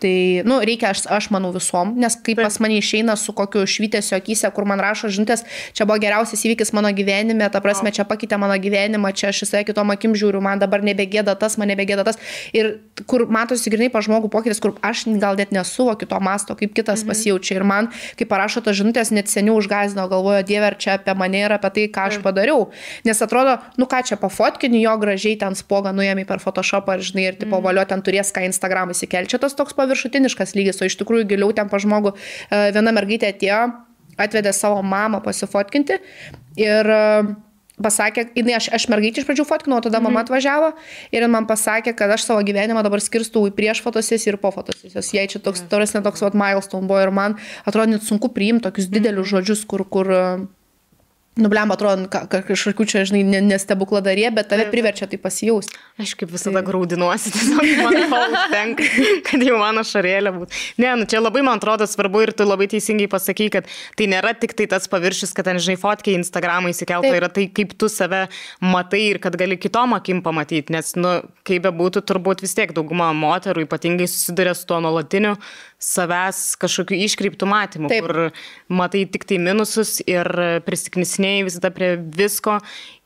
[0.00, 4.16] Tai, nu, reikia, aš, aš manau, visom, nes kaip pas mane išeina su kokiu švitėsio
[4.16, 5.42] akise, kur man rašo žinutės,
[5.76, 9.60] čia buvo geriausias įvykis mano gyvenime, ta prasme, čia pakeitė mano gyvenimą, čia aš visai
[9.68, 12.16] kitom akim žiūriu, man dabar nebegėda tas, man nebegėda tas.
[12.56, 16.72] Ir kur matosi grinai pa žmogų pokytis, kur aš gal net nesuvokiu to masto, kaip
[16.72, 17.12] kitas mhm.
[17.12, 17.58] pasijaučia.
[17.60, 21.44] Ir man, kai parašo tas žinutės, net seniau užgazino, galvojo, dieve, ar čia apie mane
[21.44, 22.70] ir apie tai, ką aš padariau.
[23.04, 27.28] Nes atrodo, nu ką čia pafotkini, jo gražiai ten spogą nuėmė per Photoshopą, ar žinai,
[27.34, 27.68] ir tipo mhm.
[27.68, 29.34] valio ten turės ką Instagram įsikelti.
[29.36, 32.94] Čia tas toks pavyzdys paviršutiniškas lygis, o iš tikrųjų giliau ten pa žmogų e, viena
[32.94, 33.62] mergaitė atėjo,
[34.20, 35.98] atvedė savo mamą pasifotkinti
[36.60, 37.00] ir e,
[37.80, 40.28] pasakė, jinai, aš, aš mergaitį iš pradžių fotkinau, tada mama mhm.
[40.28, 40.70] atvažiavo
[41.16, 45.12] ir man pasakė, kad aš savo gyvenimą dabar skirstau į prieš fotosesiją ir po fotosesijos.
[45.16, 48.90] Jei čia toks, toras netoks, vat, milestone buvo ir man atrodo net sunku priimti tokius
[48.92, 49.34] didelius mhm.
[49.34, 50.12] žodžius, kur, kur
[51.38, 55.76] Nublem atrodo, kažkokių čia, žinai, nestebukladarė, bet tave priverčia tai pasijausti.
[56.02, 56.66] Aš kaip visada tai...
[56.66, 58.88] graudinuosi, tiesiog man užtenka,
[59.28, 60.58] kad jau mano šarėlė būtų.
[60.82, 64.34] Ne, nu čia labai man atrodo svarbu ir tu labai teisingai pasakai, kad tai nėra
[64.42, 68.24] tik tai tas paviršius, kad ten, žinai, fotkiai Instagramą įsikeltų, yra tai, kaip tu save
[68.58, 72.74] matai ir kad gali kitom akim pamatyti, nes, nu, kaip be būtų, turbūt vis tiek
[72.74, 75.38] dauguma moterų ypatingai susiduria su tuo nuolatiniu
[75.80, 78.04] savęs kažkokiu iškreiptų matymų, Taip.
[78.04, 78.18] kur
[78.68, 80.28] matai tik tai minusus ir
[80.66, 82.58] prisiknisnėjai visada prie visko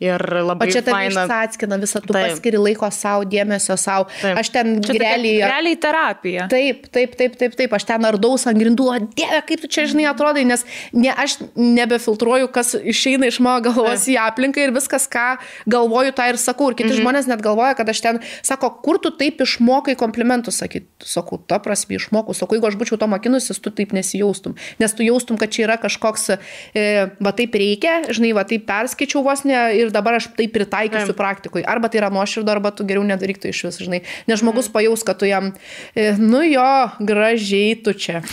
[0.03, 0.67] ir labai...
[0.67, 1.07] O čia tave
[1.39, 2.33] atskina visą, tu taip.
[2.35, 4.09] paskiri laiko savo, dėmesio savo.
[4.19, 4.41] Taip.
[4.43, 5.37] Aš ten čia realiai...
[5.47, 6.49] Realiai terapija.
[6.51, 9.87] Taip, taip, taip, taip, taip, aš ten ardaus ant grindų, o dieve, kaip tu čia
[9.91, 14.17] žinai atrodai, nes ne, aš nebefiltruoju, kas išeina iš mano galvos taip.
[14.17, 15.37] į aplinką ir viskas, ką
[15.71, 16.73] galvoju, tą ir sakau.
[16.73, 17.01] Ir kiti mhm.
[17.05, 20.91] žmonės net galvoja, kad aš ten, sako, kur tu taip išmokai komplimentus sakyti.
[21.07, 22.35] Sakau, ta prasme išmokau.
[22.35, 24.57] Sakau, jeigu aš būčiau to mokinusis, tu taip nesijaustum.
[24.81, 26.31] Nes tu jaustum, kad čia yra kažkoks,
[26.75, 26.87] e,
[27.21, 31.21] va taip reikia, žinai, va taip perskaičiau vos ne ir dabar aš tai pritaikysiu Taip.
[31.21, 31.65] praktikoje.
[31.69, 34.03] Arba tai yra nuoširdo, arba tu geriau nedaryk to iš vis, žinai.
[34.31, 34.75] Nes žmogus mm.
[34.77, 35.53] pajaus, kad tu jam,
[35.95, 38.25] e, nu jo, gražiai tu čia.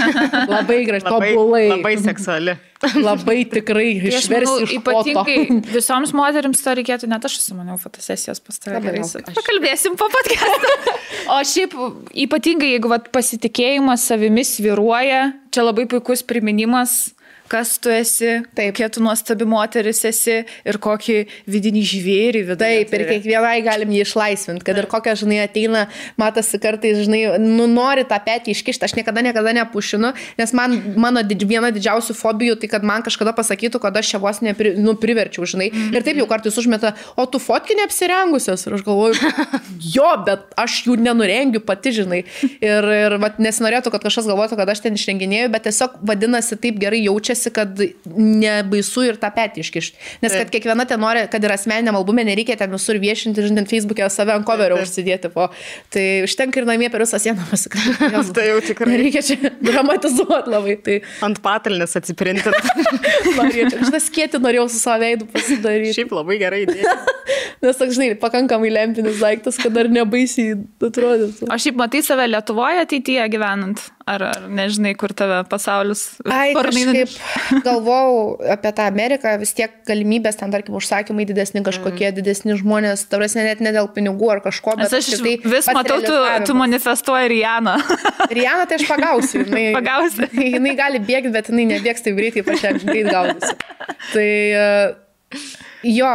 [0.54, 1.66] labai gražiai, tobulai.
[1.74, 2.58] Labai seksuali.
[3.08, 4.68] Labai tikrai tai išversi.
[4.78, 5.36] Ypatingai
[5.68, 8.80] visoms moteriams to reikėtų, net aš užsimaniau fotosesijos pas tave.
[8.86, 9.04] Gerai,
[9.36, 10.96] pakalbėsim po podcast'o.
[11.34, 11.76] o šiaip
[12.24, 17.12] ypatingai, jeigu vat, pasitikėjimas savimi sviruoja, čia labai puikus priminimas
[17.50, 18.74] kas tu esi, Taip.
[18.74, 21.16] kokia tu nuostabi moteris esi ir kokį
[21.50, 22.58] vidinį žvėrį viduje.
[22.62, 24.84] Taip, ir kiekvienai galim jį išlaisvinti, kad Taip.
[24.84, 25.86] ir kokia, žinai, ateina,
[26.20, 31.24] matosi kartais, žinai, nu nori tą petį iškišti, aš niekada, niekada nepušinu, nes man, mano
[31.26, 34.94] didž, viena didžiausių fobijų, tai kad man kažkada pasakytų, kad aš čia vos nepri, nu,
[35.00, 35.96] priverčiau, žinai, -hmm.
[35.96, 39.34] ir taip jau kartais užmeta, o tu fotki neapsirengusios, ir aš galvoju,
[39.96, 42.22] jo, bet aš jų nenurengiu pati, žinai,
[42.62, 46.78] ir, ir vat, nesinorėtų, kad kažkas galvotų, kad aš ten išrenginėjau, bet tiesiog vadinasi taip
[46.78, 47.80] gerai jaučiasi stengiasi, kad
[48.16, 49.98] nebaisu ir tą petį iškišti.
[50.22, 54.08] Nes kad kiekviena ten nori, kad ir asmeniniam albumė nereikia ten visur viešinti, žinant, Facebook'e
[54.10, 55.30] save ant coverio užsidėti.
[55.32, 55.48] Po.
[55.92, 58.32] Tai užtenka ir namie per visą sieną pasikalbėti.
[58.36, 58.92] tai jau tikrai.
[58.94, 60.76] Nereikia čia dramatizuoti labai.
[60.84, 60.98] Tai...
[61.26, 62.50] Ant patalnės atsiprinti.
[63.40, 65.96] Žinai, skėti norėjau su savo veidu pasidaryti.
[65.96, 66.96] Šiaip labai gerai idėja.
[67.60, 71.48] Nes, toks, žinai, pakankamai lempinis daiktas, kad dar nebaisiai atrodytų.
[71.50, 73.82] O šiaip matai save Lietuvoje ateityje gyvenant?
[74.10, 77.12] Ar, ar nežinai, kur tave pasaulis Ai, kažkaip
[77.64, 82.16] galvojau apie tą Ameriką, vis tiek galimybės ten, tarkim, užsakymai didesni, kažkokie mm.
[82.18, 86.16] didesni žmonės, tavasi net ne dėl pinigų ar kažko, bet aš tai vis matau, tu,
[86.48, 87.76] tu manifestuoji Rianą.
[88.38, 89.44] Rianą tai aš pagausiu.
[89.44, 90.30] Jinai, pagausiu.
[90.56, 93.54] jinai gali bėgti, bet jinai nebėgs taip greitai, pačiam greit gaudysi.
[94.10, 94.98] Tai uh,
[95.86, 96.12] Jo,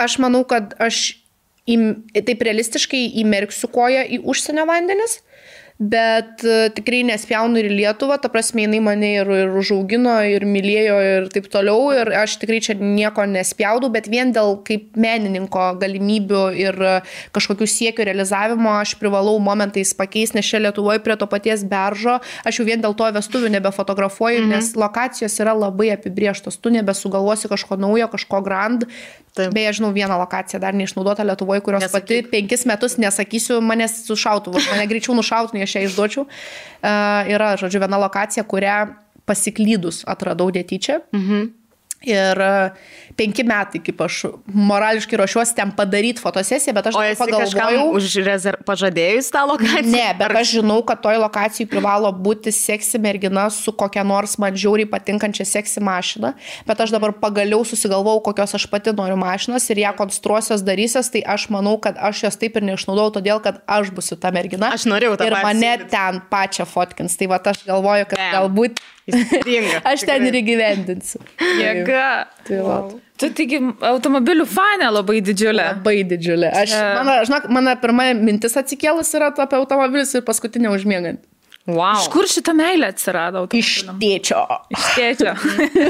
[0.00, 1.18] aš manau, kad aš
[1.68, 5.18] im, taip realistiškai įmerksiu koją į užsienio vandenis,
[5.78, 10.42] bet e, tikrai nespjaunu ir į Lietuvą, ta prasme, jinai mane ir, ir užaugino, ir
[10.48, 15.68] mylėjo, ir taip toliau, ir aš tikrai čia nieko nespjaudau, bet vien dėl kaip menininko
[15.78, 16.96] galimybių ir e,
[17.36, 22.58] kažkokių siekių realizavimo aš privalau momentais pakeisti, nes čia Lietuvoje prie to paties beržo, aš
[22.58, 24.56] jau vien dėl to vestuvių nebefotografuoju, mhm.
[24.56, 28.88] nes lokacijos yra labai apibrieštos, tu nebesugalvosi kažko naujo, kažko grand,
[29.38, 29.54] Taip.
[29.54, 32.06] Beje, žinau vieną lokaciją dar neišnaudota Lietuvoje, kurios Nesakyk.
[32.08, 36.26] pati penkis metus nesakysiu, manęs su šautuvu, mane greičiau nušautų, nei aš ją išduočiau.
[36.26, 38.80] Uh, yra, žodžiu, viena lokacija, kurią
[39.28, 41.00] pasiklydus atradau netyčia.
[41.14, 41.48] Mhm.
[42.06, 42.38] Ir
[43.18, 47.86] penki metai, kaip aš morališkai ruošiuosi ten padaryti fotosesiją, bet aš o pagalvojau.
[47.98, 48.62] Už rezerv...
[48.68, 49.84] pažadėjus tą lokaciją?
[49.90, 54.56] Ne, bet aš žinau, kad toj lokacijai privalo būti seksi mergina su kokia nors man
[54.58, 56.34] žiauriai patinkančia seksi mašina,
[56.68, 61.24] bet aš dabar pagaliau susigalvojau, kokios aš pati noriu mašinos ir ją konstruosios darysios, tai
[61.26, 64.70] aš manau, kad aš jos taip ir neišnaudojau, todėl kad aš būsiu ta mergina.
[64.76, 65.28] Aš norėjau tą.
[65.28, 68.80] Ir mane ten pačią fotkins, tai va aš galvoju, kad galbūt...
[69.88, 71.22] aš ten ir įgyvendinsiu.
[71.58, 72.28] Jėga.
[72.48, 72.80] Tai va.
[72.82, 72.98] Wow.
[73.18, 75.72] Tu taigi automobilių fane labai didžiulė.
[75.74, 76.52] Labai didžiulė.
[76.60, 81.24] Aš, mano, žinok, mano pirma mintis atsikėlus yra apie automobilius ir paskutinė užmiegant.
[81.68, 81.98] Wow.
[82.00, 83.42] Iš kur šitą meilę atsirado?
[83.52, 84.40] Iš tėčio.
[84.72, 85.34] Iš tėčio.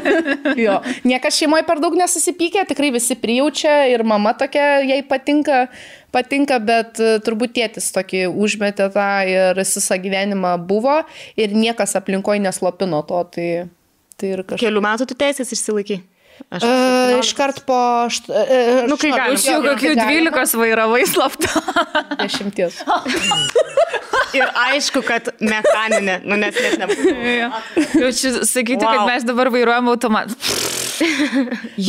[0.64, 0.74] jo.
[1.06, 5.68] Niekas šeimoje per daug nesusipykė, tikrai visi prijaučia ir mama tokia jai patinka,
[6.14, 11.04] patinka, bet e, turbūt tėtis tokį užmetė tą ir visą gyvenimą buvo
[11.38, 13.22] ir niekas aplinkoje neslopino to.
[13.36, 13.48] Tai,
[14.18, 14.64] tai ir kažkaip.
[14.66, 16.02] Kelių metų tu teisės išsilaikai?
[16.48, 17.78] Aš uh, iškart po...
[18.12, 19.38] Št, uh, nu, kai galima.
[19.38, 21.62] Aš jau kokių 12 vairavai slapta.
[22.22, 22.82] Dešimties.
[24.36, 27.62] Ir aišku, kad mechaninė, nu nes net nebuvo.
[28.04, 28.90] Jau čia sakyti, wow.
[28.92, 30.36] kad mes dabar vairuojam automatą.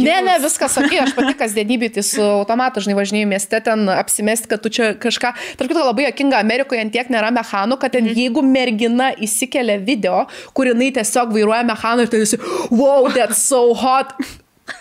[0.08, 4.50] Ne, ne, viskas sakė, aš pati kasdienybė, tai su automatu, žinai, važinėjau mieste, ten apsimest,
[4.52, 8.08] kad tu čia kažką, tarp kitko labai jokinga, Amerikoje ant tiek nėra mechanų, kad ten
[8.08, 8.20] mm.
[8.20, 10.26] jeigu mergina įsikelia video,
[10.58, 14.16] kur jinai tiesiog vairuoja mechaną ir tai visi, wow, that's so hot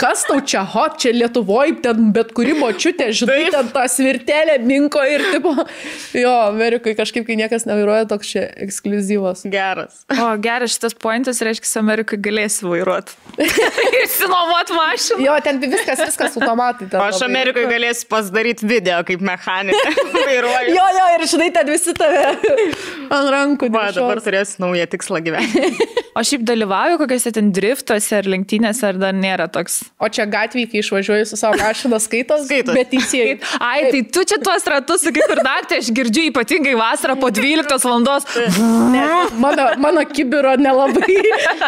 [0.00, 3.54] kas tau čia hot, čia Lietuvoje, ten bet kuri močiutė, žinai, Taip.
[3.54, 5.54] ten tą svirtelę minko ir tipo,
[6.16, 9.44] jo, Amerikai kažkaip, kai niekas nevairuoja, toks čia ekskluzyvas.
[9.52, 10.02] Geras.
[10.14, 13.16] O, geras šitas pointas, reiškia, Amerikai galėsi vairuoti.
[14.02, 15.20] Išsinuomot mašiną.
[15.24, 16.90] Jo, ten viskas, viskas automatai.
[16.98, 19.94] O aš Amerikai galėsiu pasidaryti video, kaip mechanikė
[20.28, 20.74] vairuoju.
[20.74, 22.24] jo, jo, ir žinai, ten visi tave
[23.08, 23.70] ant rankų.
[23.74, 25.72] Va, dabar turėsiu naują tikslą gyvenime.
[26.18, 30.68] o šiaip dalyvauju kokiuose ten driftuose ar lenktynėse, ar dar nėra toks O čia gatvėje,
[30.70, 32.44] kai išvažiuoju su savo mašina, skaitos.
[32.46, 32.74] skaitos.
[32.76, 33.36] Bet teisėjai.
[33.62, 37.86] Ai, tai tu čia tuos ratus, kaip ir naktį, aš girdžiu ypatingai vasarą po 12
[37.88, 38.28] valandos.
[38.92, 39.04] Ne,
[39.42, 41.18] mano, mano kibiro nelabai,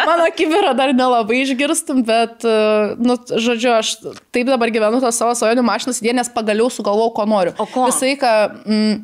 [0.09, 2.57] mano kibiro dar nelabai išgirstum, bet, e,
[2.99, 3.95] nu, žodžiu, aš
[4.33, 7.55] taip dabar gyvenu tą savo svajonių mašiną, nes pagaliau sugalvojau, ko noriu.
[7.59, 7.87] O ko?
[7.91, 8.35] Visą laiką...
[8.65, 8.99] Mm,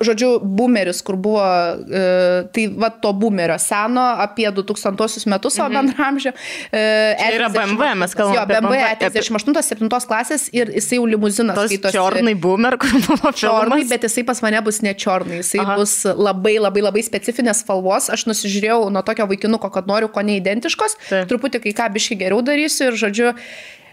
[0.00, 2.02] žodžiu, boomeris, kur buvo, e,
[2.54, 5.76] tai va to boomerio seno apie 2000 metus savo mhm.
[5.76, 6.32] bendramžio.
[6.72, 6.82] E,
[7.18, 8.38] tai yra BMW, mes kalbame.
[8.40, 11.58] Jo, BMW, BMW 38-7 klasės ir jisai jau limuzinas.
[11.58, 15.78] Tos čiornai boomer, kur buvo čiornai, bet jisai pas mane bus ne čiornai, jisai Aha.
[15.78, 18.10] bus labai labai labai specifinės spalvos.
[18.12, 21.26] Aš nusižiūrėjau nuo tokio vaikinuko, kad noriu ko neidentiškos, tai.
[21.30, 23.34] truputį kai ką biškai geriau darysiu ir žodžiu,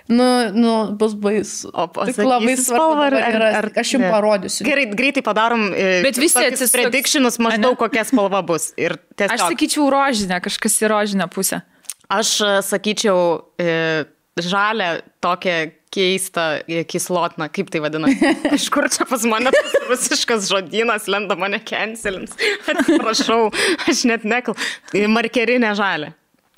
[0.07, 1.71] nu, nu, bus baisu.
[1.73, 4.67] O pasakysi, Tik labai svarbu ar, ar, ar aš jums parodysiu.
[4.67, 5.69] Gerai, greitai padarom.
[5.71, 6.75] E, Bet visi atsisuks.
[6.77, 8.71] Predictionus maždaug kokia spalva bus.
[8.77, 9.34] Tiesiog...
[9.35, 11.63] Aš sakyčiau rožinę, kažkas į rožinę pusę.
[12.07, 13.23] Aš e, sakyčiau
[13.59, 14.05] e,
[14.39, 15.57] žalę tokią
[15.91, 18.31] keistą e, kislotną, kaip tai vadinasi.
[18.53, 19.51] Kažkur čia pas mane
[19.89, 22.35] rusiškas žodynas lenda mane cancelins.
[22.67, 23.49] Atsiprašau,
[23.88, 24.55] aš net nekal.
[24.93, 26.13] Markerinė žalė.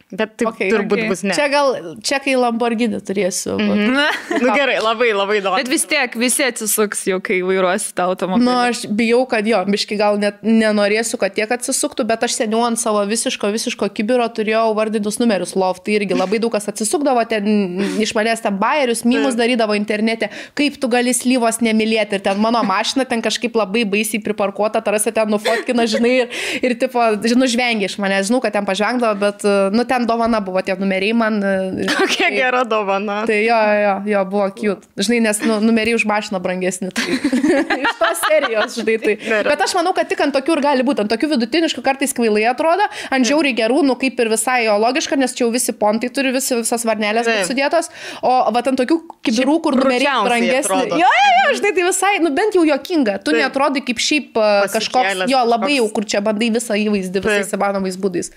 [0.09, 1.09] Bet taip okay, turbūt okay.
[1.11, 1.35] bus ne.
[1.37, 3.59] Čia gal, čia kai Lamborghini turėsiu.
[3.59, 3.91] Mm -hmm.
[3.93, 4.07] Na
[4.41, 5.59] nu, gerai, labai labai įdomu.
[5.61, 8.45] Bet vis tiek visi atsisuks jau, kai vairuosi tą automobilį.
[8.45, 12.39] Na, nu, aš bijau, kad jo, biški gal net nenorėsiu, kad tiek atsisuktų, bet aš
[12.41, 15.85] seniau ant savo visiško, visiško kibiro turėjau vardintus numerius loft.
[15.85, 20.81] Tai irgi labai daug kas atsisukdavo, ten iš manęs ten bairius, mymus darydavo internete, kaip
[20.81, 22.17] tu gali slyvos nemylėti.
[22.17, 26.27] Ir ten mano mašina ten kažkaip labai baisiai priparkuota, tarasi ten nufotkina, žinai, ir,
[26.65, 30.39] ir tipo, žinau, žvengia iš manęs, žinau, kad ten pažvengdavo, bet, nu, ten ten dovana
[30.39, 31.43] buvo tie numeriai man.
[31.43, 33.25] E, Kokia tai, gera dovana.
[33.27, 34.87] Tai jo, jo, jo, buvo cute.
[34.95, 36.91] Žinai, nes nu, numeriai už mašiną brangesni.
[36.95, 37.07] Tai.
[37.83, 38.97] Iš tos serijos, žinai.
[39.03, 39.15] Tai.
[39.51, 41.03] Bet aš manau, kad tik ant tokių ir gali būti.
[41.03, 45.19] Ant tokių vidutiniškų kartais kvailai atrodo, ant žiauriai gerų, nu kaip ir visai jo logiška,
[45.19, 47.91] nes čia jau visi pontai turi, visi, visas varnelės sudėtos.
[48.23, 50.81] O va ant tokių kibirų, kur numeriai brangesni.
[50.95, 53.19] Jo, jo, jo, žinai, tai visai, nu bent jau jokinga.
[53.25, 57.55] Tu netrodai kaip šiaip e, kažkoks, jo, labai jau, kur čia bandai visą įvaizdį visais
[57.57, 58.33] įmanomais būdais.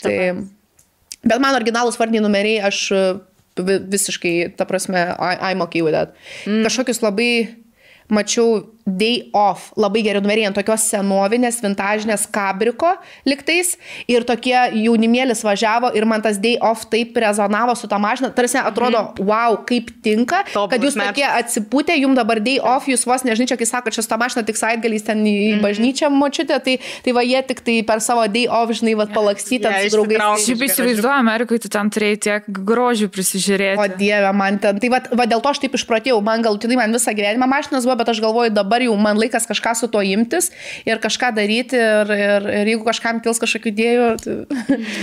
[0.00, 0.18] Tai...
[1.24, 3.02] Bet man originalūs vardiniai numeriai, aš e,
[3.58, 6.14] vi- visiškai, ta prasme, I, I'm okay with that.
[6.46, 6.62] Mm.
[6.66, 7.30] Kažkokius labai
[8.12, 12.90] mačiau day off, labai geri numeriai ant tokios senovinės, vintažinės kabriko
[13.24, 13.78] liktais
[14.12, 18.60] ir tokie jaunimėlis važiavo ir man tas day off taip rezonavo su tą mašiną, tarsi
[18.60, 19.24] atrodo, mm.
[19.24, 21.14] wow, kaip tinka, Tobulas kad jūs match.
[21.14, 24.20] tokie atsipūtę, jums dabar day off, jūs vos nežinai, čia kai sako, čia su tą
[24.20, 25.64] mašiną tik savaitgaliais ten į mm.
[25.64, 26.76] bažnyčią močiutę, tai,
[27.06, 30.20] tai va jie tik tai per savo day off, žinai, va palakstyti yeah, su draugais.
[30.20, 30.44] išsitraukia.
[30.44, 33.80] Šiaip įsivaizduoju, Amerikoje tu ten turėjai tiek grožių prisižiūrėti.
[33.80, 34.76] O dieve, man ten.
[34.82, 37.93] Tai va, va dėl to aš taip išprotėjau, man galutinai man visą gyvenimą mašinas buvo,
[37.98, 40.50] bet aš galvoju, dabar jau man laikas kažką su to imtis
[40.88, 44.36] ir kažką daryti ir, ir, ir jeigu kažkam kils kažkokių idėjų, tai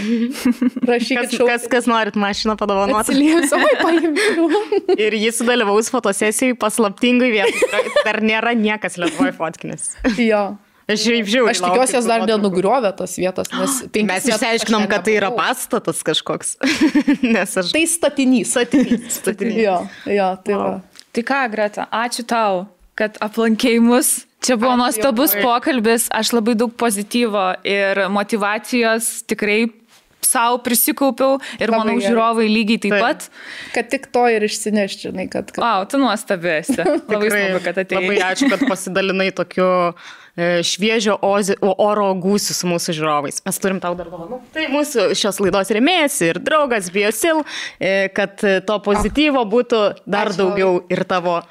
[0.92, 3.12] rašykit Kas, kas, kas norit mašiną padovanoti.
[3.12, 4.50] Atsilieps, oi, paimčiau.
[5.06, 7.86] Ir jis sudalyvaus fotosesijai paslaptingai vietai.
[8.06, 9.94] Dar nėra niekas Lietuvoje fotkinis.
[10.18, 10.44] jo.
[10.92, 11.50] Aš šiaip žiūriu.
[11.52, 16.02] Aš tikiuosi, jos dar nenugriovė tos vietos, nes penkis Mes išsiaiškinom, kad tai yra pastatas
[16.08, 16.58] kažkoks.
[17.36, 17.72] Nes aš.
[17.76, 18.52] Tai statinys.
[18.56, 19.22] Statinys.
[19.22, 19.60] Statinys.
[19.62, 19.78] Jo,
[20.10, 20.72] jo, tai va.
[21.12, 22.66] Tai ką, Greta, ačiū tau,
[23.02, 24.22] kad aplankėjai mus.
[24.42, 29.68] Čia buvo nuostabus pokalbis, aš labai daug pozityvo ir motivacijos tikrai
[30.32, 32.08] savo prisikaupiau ir Labai manau gerai.
[32.08, 33.04] žiūrovai lygiai taip Taip.
[33.04, 33.28] pat.
[33.76, 35.52] Kad tik to ir išsinešti, žinai, kad...
[35.52, 35.62] kad...
[35.64, 36.80] Wow, tu nuostabi esi.
[37.12, 38.04] Labai smagu, kad atėjai.
[38.06, 43.42] Labai ačiū, kad pasidalinai tokiu e, šviežio ozi, oro gūsiu su mūsų žiūrovais.
[43.48, 44.42] Mes turim tau dar dovanų.
[44.56, 47.44] Tai mūsų šios laidos rėmėjas ir draugas Biosil,
[47.78, 51.42] e, kad to pozityvo būtų dar Ačiū daugiau ir tavo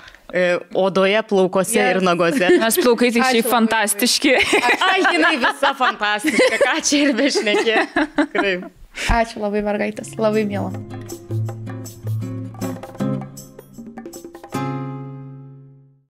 [0.75, 1.97] odoje, plaukose Yes.
[1.97, 2.51] ir nagose.
[2.65, 4.35] Mes plaukai tai šiaip fantastiški.
[4.87, 7.77] Ai, jinai visa fantastiška, ką čia ir bešnekė.
[9.21, 10.75] Ačiū labai, mergaitės, labai mėla.